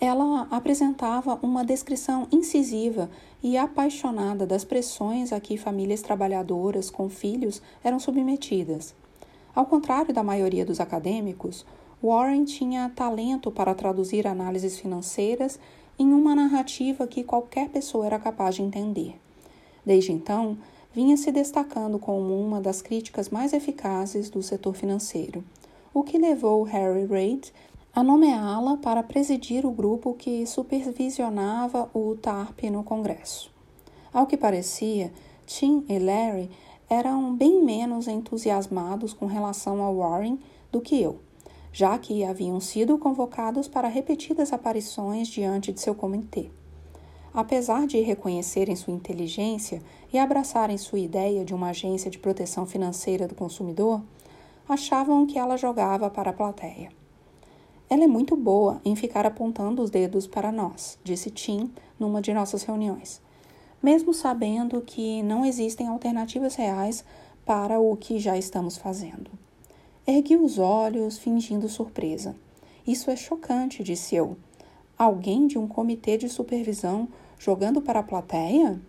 [0.00, 3.08] ela apresentava uma descrição incisiva
[3.42, 8.94] e apaixonada das pressões a que famílias trabalhadoras com filhos eram submetidas.
[9.54, 11.66] Ao contrário da maioria dos acadêmicos,
[12.02, 15.58] Warren tinha talento para traduzir análises financeiras
[15.98, 19.14] em uma narrativa que qualquer pessoa era capaz de entender.
[19.84, 20.56] Desde então,
[20.94, 25.44] vinha se destacando como uma das críticas mais eficazes do setor financeiro,
[25.92, 27.52] o que levou Harry Reid
[27.94, 33.52] a nomeá-la para presidir o grupo que supervisionava o TARP no Congresso.
[34.12, 35.12] Ao que parecia,
[35.46, 36.50] Tim e Larry
[36.92, 40.38] eram bem menos entusiasmados com relação a Warren
[40.70, 41.18] do que eu
[41.72, 46.50] já que haviam sido convocados para repetidas aparições diante de seu comitê.
[47.32, 49.80] Apesar de reconhecerem sua inteligência
[50.12, 54.02] e abraçarem sua ideia de uma agência de proteção financeira do consumidor,
[54.68, 56.90] achavam que ela jogava para a plateia.
[57.88, 62.34] Ela é muito boa em ficar apontando os dedos para nós, disse Tim numa de
[62.34, 63.22] nossas reuniões,
[63.82, 67.04] mesmo sabendo que não existem alternativas reais
[67.44, 69.30] para o que já estamos fazendo.
[70.06, 72.36] Ergui os olhos, fingindo surpresa.
[72.86, 74.36] Isso é chocante, disse eu.
[74.96, 78.80] Alguém de um comitê de supervisão jogando para a plateia?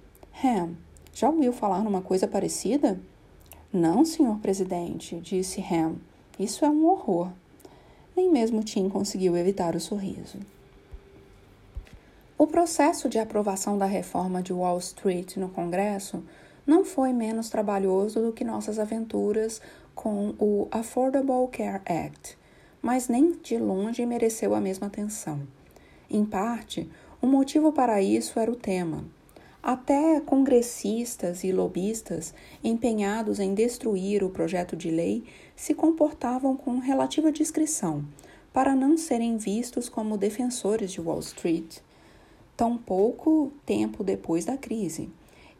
[0.44, 0.76] Ham,
[1.14, 3.00] já ouviu falar numa coisa parecida?
[3.72, 5.96] Não, senhor presidente, disse Ham.
[6.38, 7.30] Isso é um horror.
[8.16, 10.38] Nem mesmo Tim conseguiu evitar o sorriso.
[12.36, 16.24] O processo de aprovação da reforma de Wall Street no Congresso
[16.66, 19.62] não foi menos trabalhoso do que nossas aventuras
[19.94, 22.38] com o Affordable Care Act,
[22.82, 25.42] mas nem de longe mereceu a mesma atenção.
[26.10, 26.90] Em parte,
[27.22, 29.06] o motivo para isso era o tema.
[29.62, 32.34] Até congressistas e lobistas
[32.64, 35.24] empenhados em destruir o projeto de lei
[35.56, 38.04] se comportavam com relativa discrição,
[38.52, 41.78] para não serem vistos como defensores de Wall Street,
[42.56, 45.10] tão pouco tempo depois da crise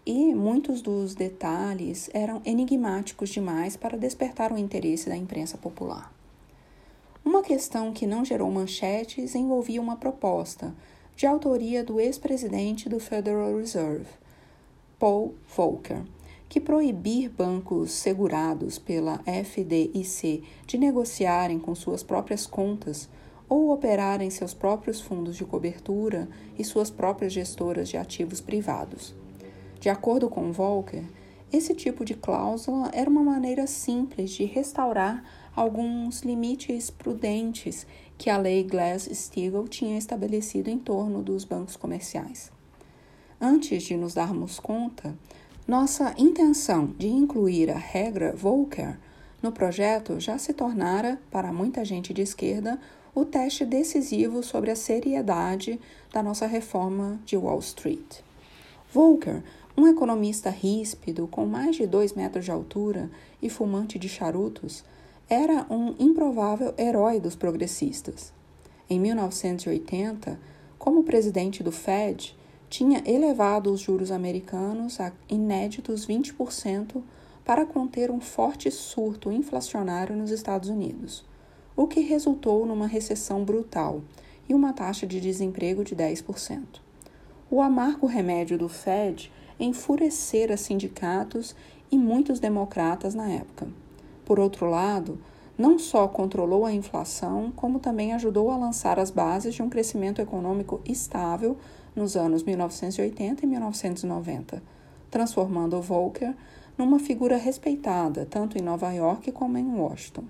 [0.06, 6.14] e muitos dos detalhes eram enigmáticos demais para despertar o interesse da imprensa popular.
[7.24, 10.76] Uma questão que não gerou manchetes envolvia uma proposta,
[11.16, 14.08] de autoria do ex-presidente do Federal Reserve,
[15.00, 16.02] Paul Volcker,
[16.50, 23.08] que proibir bancos segurados pela FDIC de negociarem com suas próprias contas
[23.48, 29.14] ou operarem seus próprios fundos de cobertura e suas próprias gestoras de ativos privados.
[29.80, 31.04] De acordo com Volcker,
[31.52, 35.24] esse tipo de cláusula era uma maneira simples de restaurar
[35.56, 37.86] alguns limites prudentes
[38.18, 42.52] que a lei Glass-Steagall tinha estabelecido em torno dos bancos comerciais.
[43.40, 45.16] Antes de nos darmos conta,
[45.68, 48.98] nossa intenção de incluir a regra Volcker
[49.42, 52.80] no projeto já se tornara, para muita gente de esquerda,
[53.16, 55.80] o teste decisivo sobre a seriedade
[56.12, 58.22] da nossa reforma de Wall Street.
[58.92, 59.44] Volcker,
[59.76, 63.10] um economista ríspido com mais de dois metros de altura
[63.42, 64.84] e fumante de charutos,
[65.30, 68.32] era um improvável herói dos progressistas.
[68.90, 70.40] Em 1980,
[70.78, 72.36] como presidente do Fed,
[72.70, 77.02] tinha elevado os juros americanos a inéditos 20%
[77.46, 81.24] para conter um forte surto inflacionário nos Estados Unidos,
[81.76, 84.02] o que resultou numa recessão brutal
[84.48, 86.82] e uma taxa de desemprego de 10%.
[87.50, 91.56] O amargo remédio do Fed enfurecera sindicatos
[91.92, 93.68] e muitos democratas na época.
[94.26, 95.20] Por outro lado,
[95.58, 100.22] não só controlou a inflação, como também ajudou a lançar as bases de um crescimento
[100.22, 101.58] econômico estável
[101.96, 104.64] nos anos 1980 e 1990,
[105.12, 106.34] transformando Volcker
[106.76, 110.24] numa figura respeitada tanto em Nova York como em Washington.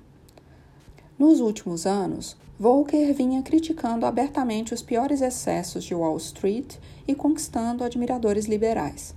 [1.17, 6.75] Nos últimos anos, Volcker vinha criticando abertamente os piores excessos de Wall Street
[7.07, 9.13] e conquistando admiradores liberais.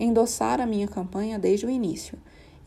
[0.00, 2.18] Endossara minha campanha desde o início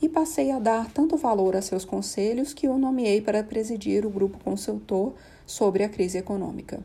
[0.01, 4.11] e passei a dar tanto valor a seus conselhos que o nomeei para presidir o
[4.11, 5.13] grupo consultor
[5.45, 6.79] sobre a crise econômica.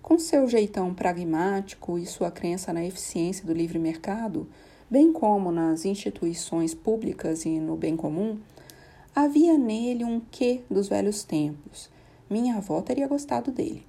[0.00, 4.48] Com seu jeitão pragmático e sua crença na eficiência do livre mercado,
[4.88, 8.38] bem como nas instituições públicas e no bem comum,
[9.16, 11.88] havia nele um quê dos velhos tempos.
[12.28, 13.82] Minha avó teria gostado dele.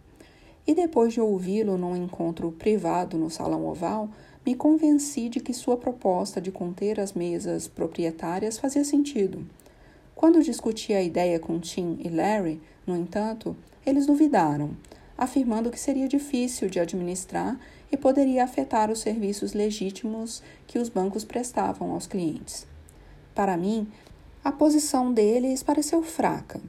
[0.66, 4.10] E depois de ouvi-lo num encontro privado no Salão Oval,
[4.46, 9.46] me convenci de que sua proposta de conter as mesas proprietárias fazia sentido.
[10.16, 13.54] Quando discuti a ideia com Tim e Larry, no entanto,
[13.86, 14.78] eles duvidaram,
[15.18, 17.60] afirmando que seria difícil de administrar
[17.92, 22.66] e poderia afetar os serviços legítimos que os bancos prestavam aos clientes.
[23.36, 23.88] Para mim,
[24.48, 26.62] a posição deles pareceu fraca.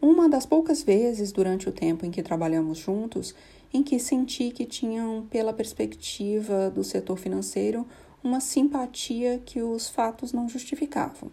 [0.00, 3.34] Uma das poucas vezes durante o tempo em que trabalhamos juntos
[3.74, 7.86] em que senti que tinham, pela perspectiva do setor financeiro,
[8.24, 11.30] uma simpatia que os fatos não justificavam.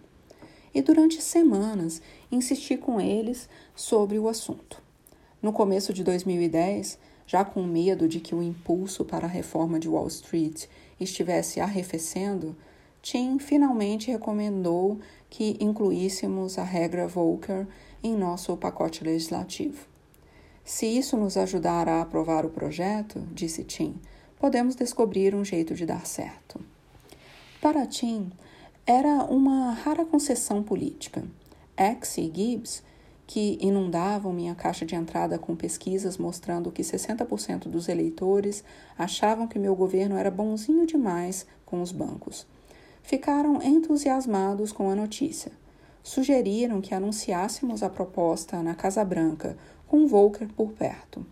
[0.75, 4.83] E durante semanas insisti com eles sobre o assunto.
[5.41, 9.87] No começo de 2010, já com medo de que o impulso para a reforma de
[9.87, 10.65] Wall Street
[10.99, 12.57] estivesse arrefecendo,
[13.09, 17.65] Tim finalmente recomendou que incluíssemos a regra Volcker
[18.03, 19.87] em nosso pacote legislativo.
[20.65, 23.95] Se isso nos ajudar a aprovar o projeto, disse Tim,
[24.37, 26.59] podemos descobrir um jeito de dar certo.
[27.61, 28.29] Para Tim,
[28.85, 31.23] era uma rara concessão política.
[31.77, 32.83] X e Gibbs
[33.25, 38.65] que inundavam minha caixa de entrada com pesquisas mostrando que 60% dos eleitores
[38.97, 42.45] achavam que meu governo era bonzinho demais com os bancos.
[43.07, 45.53] Ficaram entusiasmados com a notícia.
[46.03, 49.57] Sugeriram que anunciássemos a proposta na Casa Branca,
[49.87, 51.25] com Volcker por perto.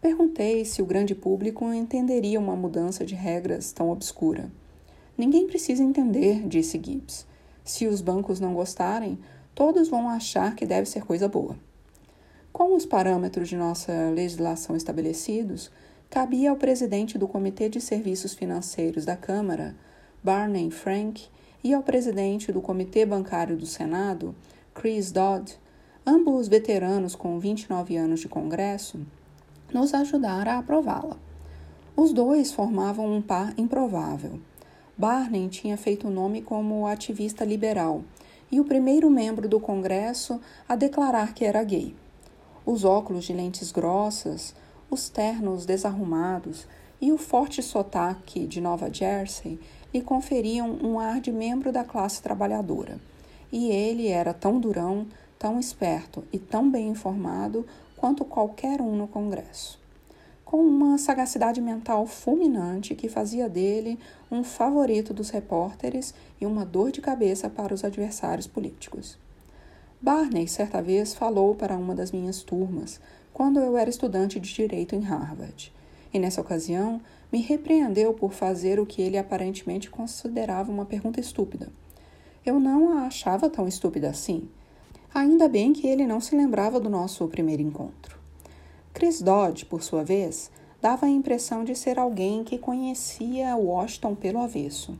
[0.00, 4.52] Perguntei se o grande público entenderia uma mudança de regras tão obscura.
[5.18, 7.26] Ninguém precisa entender, disse Gibbs.
[7.64, 9.18] Se os bancos não gostarem,
[9.52, 11.56] todos vão achar que deve ser coisa boa.
[12.52, 15.72] Com os parâmetros de nossa legislação estabelecidos,
[16.08, 19.74] cabia ao presidente do Comitê de Serviços Financeiros da Câmara,
[20.22, 21.28] Barney Frank,
[21.64, 24.34] e ao presidente do Comitê Bancário do Senado,
[24.74, 25.52] Chris Dodd,
[26.06, 29.00] ambos veteranos com 29 anos de Congresso,
[29.72, 31.16] nos ajudar a aprová-la.
[31.96, 34.40] Os dois formavam um par improvável.
[34.96, 38.02] Barney tinha feito o nome como ativista liberal
[38.50, 41.94] e o primeiro membro do Congresso a declarar que era gay.
[42.66, 44.54] Os óculos de lentes grossas,
[44.90, 46.66] os ternos desarrumados
[47.00, 49.58] e o forte sotaque de Nova Jersey
[49.92, 52.98] lhe conferiam um ar de membro da classe trabalhadora.
[53.52, 55.06] E ele era tão durão,
[55.38, 59.80] tão esperto e tão bem informado quanto qualquer um no Congresso
[60.50, 63.96] com uma sagacidade mental fulminante que fazia dele
[64.28, 69.16] um favorito dos repórteres e uma dor de cabeça para os adversários políticos.
[70.02, 73.00] Barney, certa vez, falou para uma das minhas turmas,
[73.32, 75.72] quando eu era estudante de direito em Harvard,
[76.12, 77.00] e nessa ocasião
[77.32, 81.72] me repreendeu por fazer o que ele aparentemente considerava uma pergunta estúpida.
[82.44, 84.48] Eu não a achava tão estúpida assim.
[85.12, 88.18] Ainda bem que ele não se lembrava do nosso primeiro encontro.
[88.92, 90.50] Chris Dodd, por sua vez,
[90.80, 94.98] dava a impressão de ser alguém que conhecia Washington pelo avesso.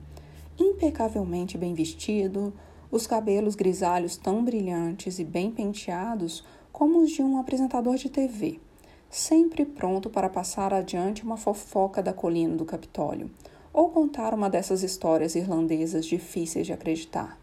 [0.58, 2.52] Impecavelmente bem vestido,
[2.90, 8.60] os cabelos grisalhos tão brilhantes e bem penteados como os de um apresentador de TV,
[9.10, 13.28] sempre pronto para passar adiante uma fofoca da colina do Capitólio,
[13.72, 17.36] ou contar uma dessas histórias irlandesas difíceis de acreditar.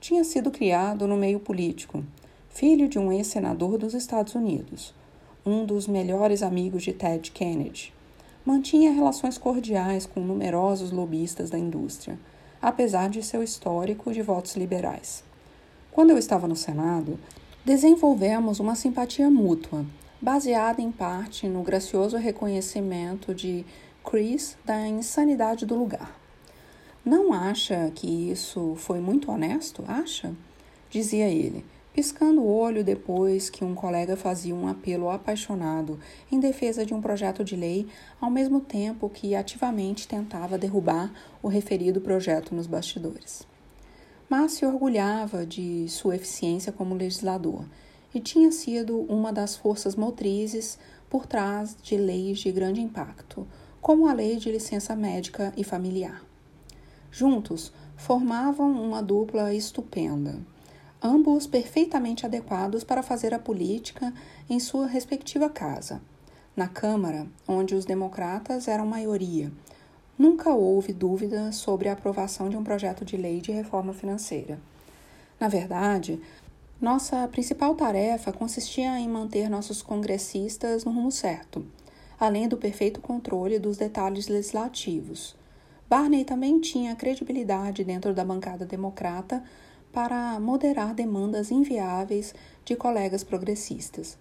[0.00, 2.02] Tinha sido criado no meio político,
[2.48, 4.94] filho de um ex-senador dos Estados Unidos,
[5.44, 7.92] um dos melhores amigos de Ted Kennedy.
[8.44, 12.18] Mantinha relações cordiais com numerosos lobistas da indústria,
[12.60, 15.22] apesar de seu histórico de votos liberais.
[15.90, 17.18] Quando eu estava no Senado,
[17.64, 19.84] desenvolvemos uma simpatia mútua,
[20.24, 23.62] baseada em parte no gracioso reconhecimento de
[24.02, 26.18] Chris da insanidade do lugar.
[27.04, 29.84] Não acha que isso foi muito honesto?
[29.86, 30.34] Acha?
[30.88, 36.00] Dizia ele, piscando o olho depois que um colega fazia um apelo apaixonado
[36.32, 37.86] em defesa de um projeto de lei,
[38.18, 43.46] ao mesmo tempo que ativamente tentava derrubar o referido projeto nos bastidores.
[44.26, 47.66] Mas se orgulhava de sua eficiência como legislador
[48.14, 50.78] e tinha sido uma das forças motrizes
[51.10, 53.46] por trás de leis de grande impacto,
[53.80, 56.22] como a Lei de Licença Médica e Familiar.
[57.10, 60.38] Juntos, formavam uma dupla estupenda,
[61.02, 64.12] ambos perfeitamente adequados para fazer a política
[64.48, 66.00] em sua respectiva casa.
[66.56, 69.52] Na Câmara, onde os democratas eram maioria,
[70.16, 74.58] nunca houve dúvida sobre a aprovação de um projeto de lei de reforma financeira.
[75.38, 76.20] Na verdade,
[76.80, 81.64] nossa principal tarefa consistia em manter nossos congressistas no rumo certo
[82.18, 85.36] além do perfeito controle dos detalhes legislativos.
[85.88, 89.42] Barney também tinha credibilidade dentro da bancada democrata
[89.92, 92.34] para moderar demandas inviáveis
[92.64, 94.16] de colegas progressistas,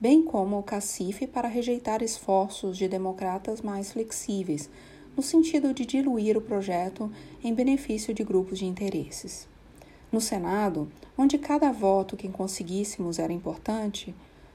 [0.00, 4.70] bem como o cacife para rejeitar esforços de democratas mais flexíveis,
[5.16, 7.10] no sentido de diluir o projeto
[7.42, 9.48] em benefício de grupos de interesses.
[10.10, 14.14] No Senado, onde cada voto que conseguíssemos era importante,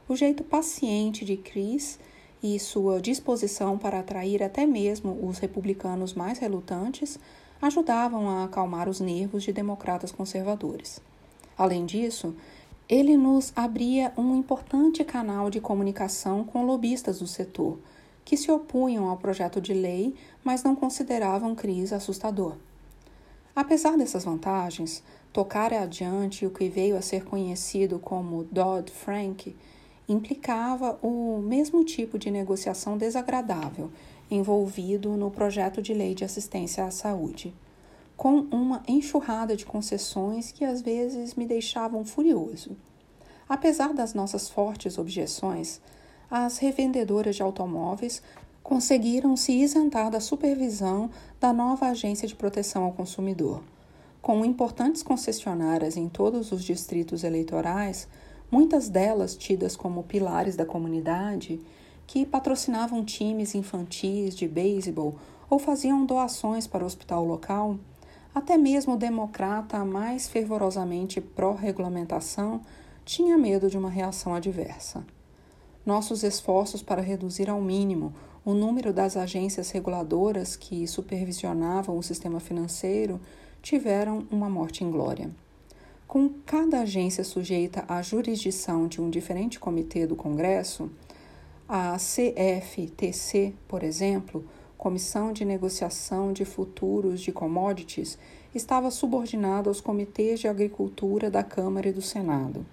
[0.10, 2.00] o jeito paciente de Chris
[2.42, 7.20] e sua disposição para atrair até mesmo os republicanos mais relutantes
[7.62, 11.00] ajudavam a acalmar os nervos de democratas conservadores.
[11.58, 12.36] Além disso,
[12.90, 17.80] ele nos abria um importante canal de comunicação com lobistas do setor,
[18.26, 22.56] que se opunham ao projeto de lei, mas não consideravam crise assustador.
[23.56, 29.56] Apesar dessas vantagens, tocar adiante o que veio a ser conhecido como Dodd-Frank
[30.08, 33.90] implicava o mesmo tipo de negociação desagradável
[34.30, 37.54] envolvido no projeto de lei de assistência à saúde,
[38.16, 42.78] com uma enxurrada de concessões que às vezes me deixavam furioso.
[43.50, 45.82] Apesar das nossas fortes objeções,
[46.30, 48.22] as revendedoras de automóveis
[48.62, 53.62] conseguiram se isentar da supervisão da nova Agência de Proteção ao Consumidor.
[54.24, 58.08] Com importantes concessionárias em todos os distritos eleitorais,
[58.50, 61.60] muitas delas tidas como pilares da comunidade,
[62.08, 65.16] que patrocinavam times infantis de beisebol
[65.50, 67.78] ou faziam doações para o hospital local,
[68.34, 72.62] até mesmo o democrata mais fervorosamente pró-regulamentação
[73.04, 75.06] tinha medo de uma reação adversa.
[75.86, 78.14] Nossos esforços para reduzir ao mínimo
[78.46, 83.20] o número das agências reguladoras que supervisionavam o sistema financeiro
[83.64, 85.32] tiveram uma morte inglória.
[86.06, 90.92] Com cada agência sujeita à jurisdição de um diferente comitê do Congresso,
[91.68, 94.46] a CFTC, por exemplo,
[94.78, 98.20] Comissão de Negociação de Futuros de Commodities,
[98.54, 102.66] estava subordinada aos comitês de agricultura da Câmara e do Senado.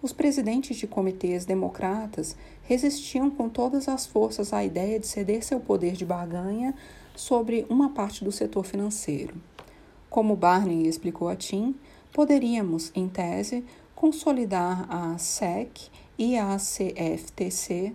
[0.00, 5.60] Os presidentes de comitês democratas resistiam com todas as forças à ideia de ceder seu
[5.60, 6.74] poder de barganha
[7.14, 9.34] sobre uma parte do setor financeiro.
[10.12, 11.74] Como Barney explicou a Tim,
[12.12, 13.64] poderíamos, em tese,
[13.94, 17.94] consolidar a SEC e a CFTC,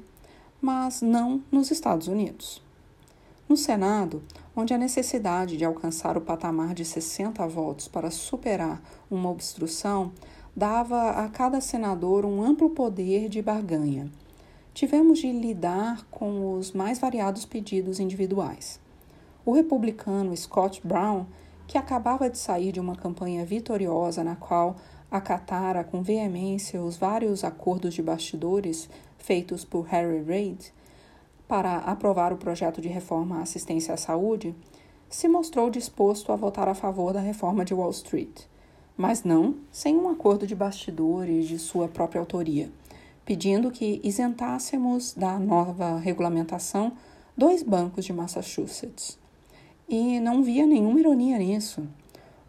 [0.60, 2.60] mas não nos Estados Unidos.
[3.48, 4.23] No Senado,
[4.56, 8.81] onde a necessidade de alcançar o patamar de 60 votos para superar
[9.11, 10.11] uma obstrução
[10.56, 14.11] dava a cada senador um amplo poder de barganha.
[14.73, 18.80] Tivemos de lidar com os mais variados pedidos individuais.
[19.45, 21.27] O republicano Scott Brown
[21.68, 24.77] que acabava de sair de uma campanha vitoriosa na qual
[25.11, 30.73] acatara com veemência os vários acordos de bastidores feitos por Harry Reid
[31.48, 34.56] para aprovar o projeto de reforma à assistência à saúde,
[35.10, 38.41] se mostrou disposto a votar a favor da reforma de Wall Street,
[38.98, 42.69] mas não sem um acordo de bastidores de sua própria autoria,
[43.26, 46.91] pedindo que isentássemos da nova regulamentação
[47.38, 49.18] dois bancos de Massachusetts
[49.88, 51.88] e não via nenhuma ironia nisso.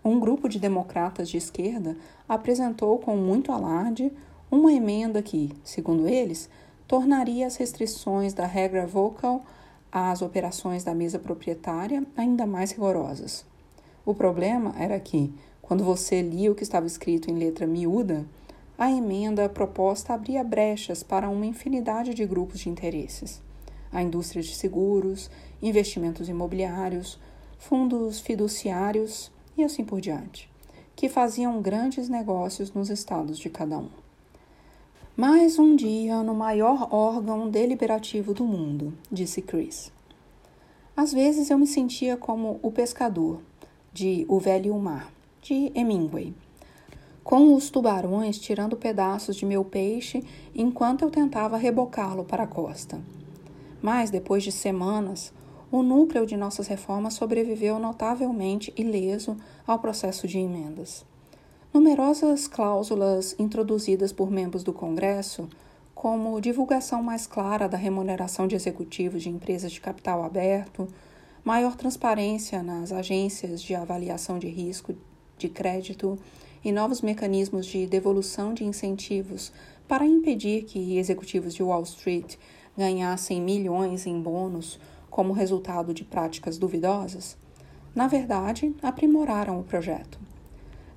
[0.05, 1.97] Um grupo de democratas de esquerda
[2.28, 4.12] apresentou com muito alarde
[4.51, 6.48] uma emenda que, segundo eles,
[6.86, 9.44] tornaria as restrições da regra vocal
[9.90, 13.44] as operações da mesa proprietária ainda mais rigorosas.
[14.05, 15.32] O problema era que,
[15.62, 18.27] quando você lia o que estava escrito em letra miúda,
[18.77, 23.43] a emenda proposta abria brechas para uma infinidade de grupos de interesses.
[23.90, 27.19] A indústria de seguros, investimentos imobiliários,
[27.59, 30.48] fundos fiduciários e assim por diante,
[30.97, 33.89] que faziam grandes negócios nos estados de cada um.
[35.16, 39.93] Mais um dia no maior órgão deliberativo do mundo, disse Chris.
[40.97, 43.40] Às vezes eu me sentia como o pescador
[43.93, 45.12] de O Velho Mar,
[45.43, 46.32] de Hemingway,
[47.24, 50.24] com os tubarões tirando pedaços de meu peixe
[50.55, 53.01] enquanto eu tentava rebocá-lo para a costa.
[53.82, 55.32] Mas, depois de semanas,
[55.70, 59.36] o núcleo de nossas reformas sobreviveu notavelmente ileso
[59.66, 61.05] ao processo de emendas.
[61.73, 65.49] Numerosas cláusulas introduzidas por membros do Congresso,
[65.95, 70.89] como divulgação mais clara da remuneração de executivos de empresas de capital aberto,
[71.45, 74.95] maior transparência nas agências de avaliação de risco
[75.36, 76.19] de crédito
[76.65, 79.53] e novos mecanismos de devolução de incentivos
[79.86, 82.36] para impedir que executivos de Wall Street
[82.77, 84.78] ganhassem milhões em bônus
[85.10, 87.36] como resultado de práticas duvidosas,
[87.94, 90.18] na verdade, aprimoraram o projeto.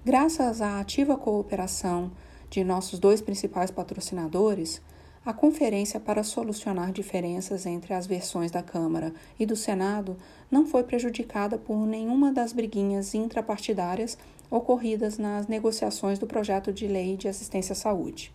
[0.03, 2.11] Graças à ativa cooperação
[2.49, 4.81] de nossos dois principais patrocinadores,
[5.23, 10.17] a Conferência para Solucionar Diferenças entre as Versões da Câmara e do Senado
[10.49, 14.17] não foi prejudicada por nenhuma das briguinhas intrapartidárias
[14.49, 18.33] ocorridas nas negociações do projeto de lei de assistência à saúde.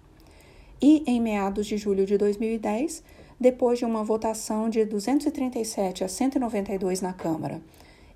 [0.81, 3.03] E, em meados de julho de 2010,
[3.39, 7.61] depois de uma votação de 237 a 192 na Câmara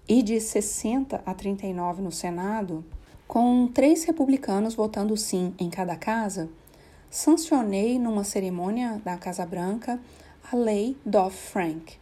[0.08, 2.84] e de 60 a 39 no Senado,
[3.28, 6.48] com três republicanos votando sim em cada casa,
[7.10, 10.00] sancionei numa cerimônia da Casa Branca
[10.50, 11.94] a Lei Dodd-Frank,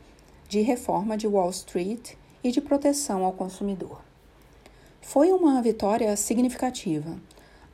[0.48, 4.00] de reforma de Wall Street e de proteção ao consumidor.
[5.02, 7.16] Foi uma vitória significativa,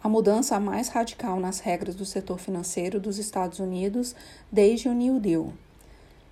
[0.05, 4.15] a mudança mais radical nas regras do setor financeiro dos Estados Unidos
[4.53, 5.55] desde o New Deal.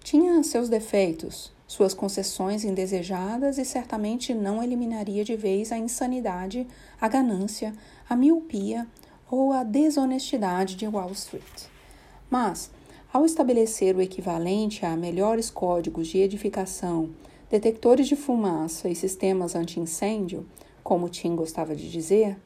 [0.04, 6.66] Tinha seus defeitos, suas concessões indesejadas e certamente não eliminaria de vez a insanidade,
[7.00, 7.72] a ganância,
[8.06, 8.86] a miopia
[9.30, 11.62] ou a desonestidade de Wall Street.
[12.28, 12.70] Mas,
[13.10, 17.08] ao estabelecer o equivalente a melhores códigos de edificação,
[17.50, 20.46] detectores de fumaça e sistemas anti-incêndio,
[20.84, 22.36] como Tim gostava de dizer,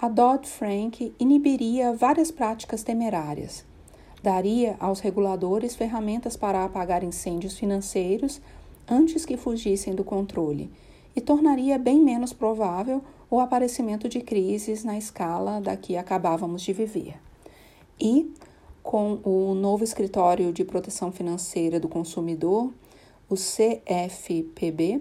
[0.00, 3.64] a Dodd-Frank inibiria várias práticas temerárias,
[4.22, 8.40] daria aos reguladores ferramentas para apagar incêndios financeiros
[8.88, 10.70] antes que fugissem do controle
[11.14, 16.72] e tornaria bem menos provável o aparecimento de crises na escala da que acabávamos de
[16.72, 17.16] viver.
[17.98, 18.32] E,
[18.82, 22.70] com o novo Escritório de Proteção Financeira do Consumidor,
[23.30, 25.00] o CFPB,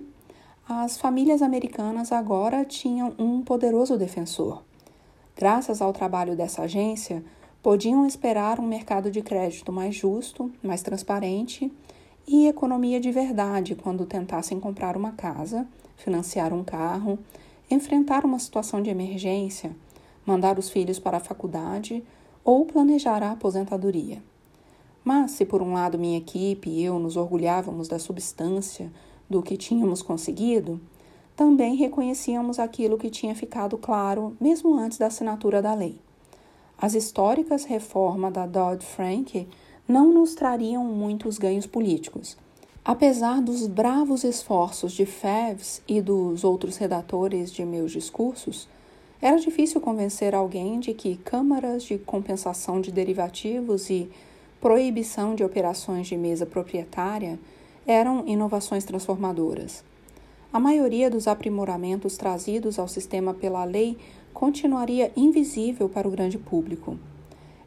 [0.69, 4.63] as famílias americanas agora tinham um poderoso defensor.
[5.35, 7.23] Graças ao trabalho dessa agência,
[7.61, 11.71] podiam esperar um mercado de crédito mais justo, mais transparente
[12.27, 17.17] e economia de verdade quando tentassem comprar uma casa, financiar um carro,
[17.69, 19.75] enfrentar uma situação de emergência,
[20.25, 22.03] mandar os filhos para a faculdade
[22.43, 24.21] ou planejar a aposentadoria.
[25.03, 28.91] Mas, se por um lado minha equipe e eu nos orgulhávamos da substância
[29.29, 30.79] do que tínhamos conseguido,
[31.35, 35.97] também reconhecíamos aquilo que tinha ficado claro mesmo antes da assinatura da lei.
[36.77, 39.47] As históricas reformas da Dodd-Frank
[39.87, 42.37] não nos trariam muitos ganhos políticos.
[42.85, 48.67] Apesar dos bravos esforços de Fevs e dos outros redatores de meus discursos,
[49.21, 54.09] era difícil convencer alguém de que câmaras de compensação de derivativos e
[54.59, 57.39] proibição de operações de mesa proprietária
[57.87, 59.83] eram inovações transformadoras.
[60.53, 63.97] A maioria dos aprimoramentos trazidos ao sistema pela lei
[64.35, 66.95] continuaria invisível para o grande público.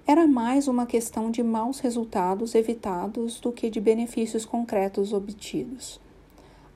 [0.07, 6.01] Era mais uma questão de maus resultados evitados do que de benefícios concretos obtidos.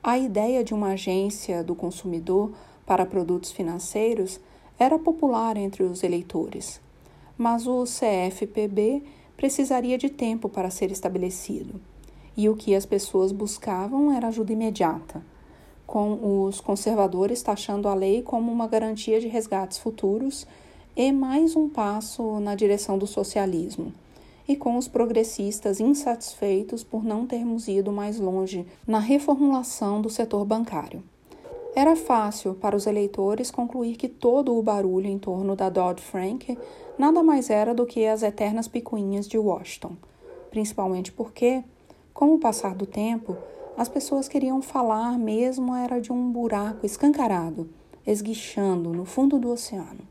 [0.03, 2.51] A ideia de uma agência do consumidor
[2.85, 4.37] para produtos financeiros
[4.77, 6.81] era popular entre os eleitores,
[7.37, 9.01] mas o CFPB
[9.37, 11.79] precisaria de tempo para ser estabelecido
[12.35, 15.23] e o que as pessoas buscavam era ajuda imediata,
[15.91, 20.47] com os conservadores taxando a lei como uma garantia de resgates futuros
[20.95, 23.91] e mais um passo na direção do socialismo,
[24.47, 30.45] e com os progressistas insatisfeitos por não termos ido mais longe na reformulação do setor
[30.45, 31.03] bancário.
[31.75, 36.57] Era fácil para os eleitores concluir que todo o barulho em torno da Dodd-Frank
[36.97, 39.97] nada mais era do que as eternas picuinhas de Washington,
[40.51, 41.61] principalmente porque
[42.13, 43.35] com o passar do tempo,
[43.77, 47.69] As pessoas queriam falar mesmo era de um buraco escancarado,
[48.05, 50.10] esguichando no fundo do oceano.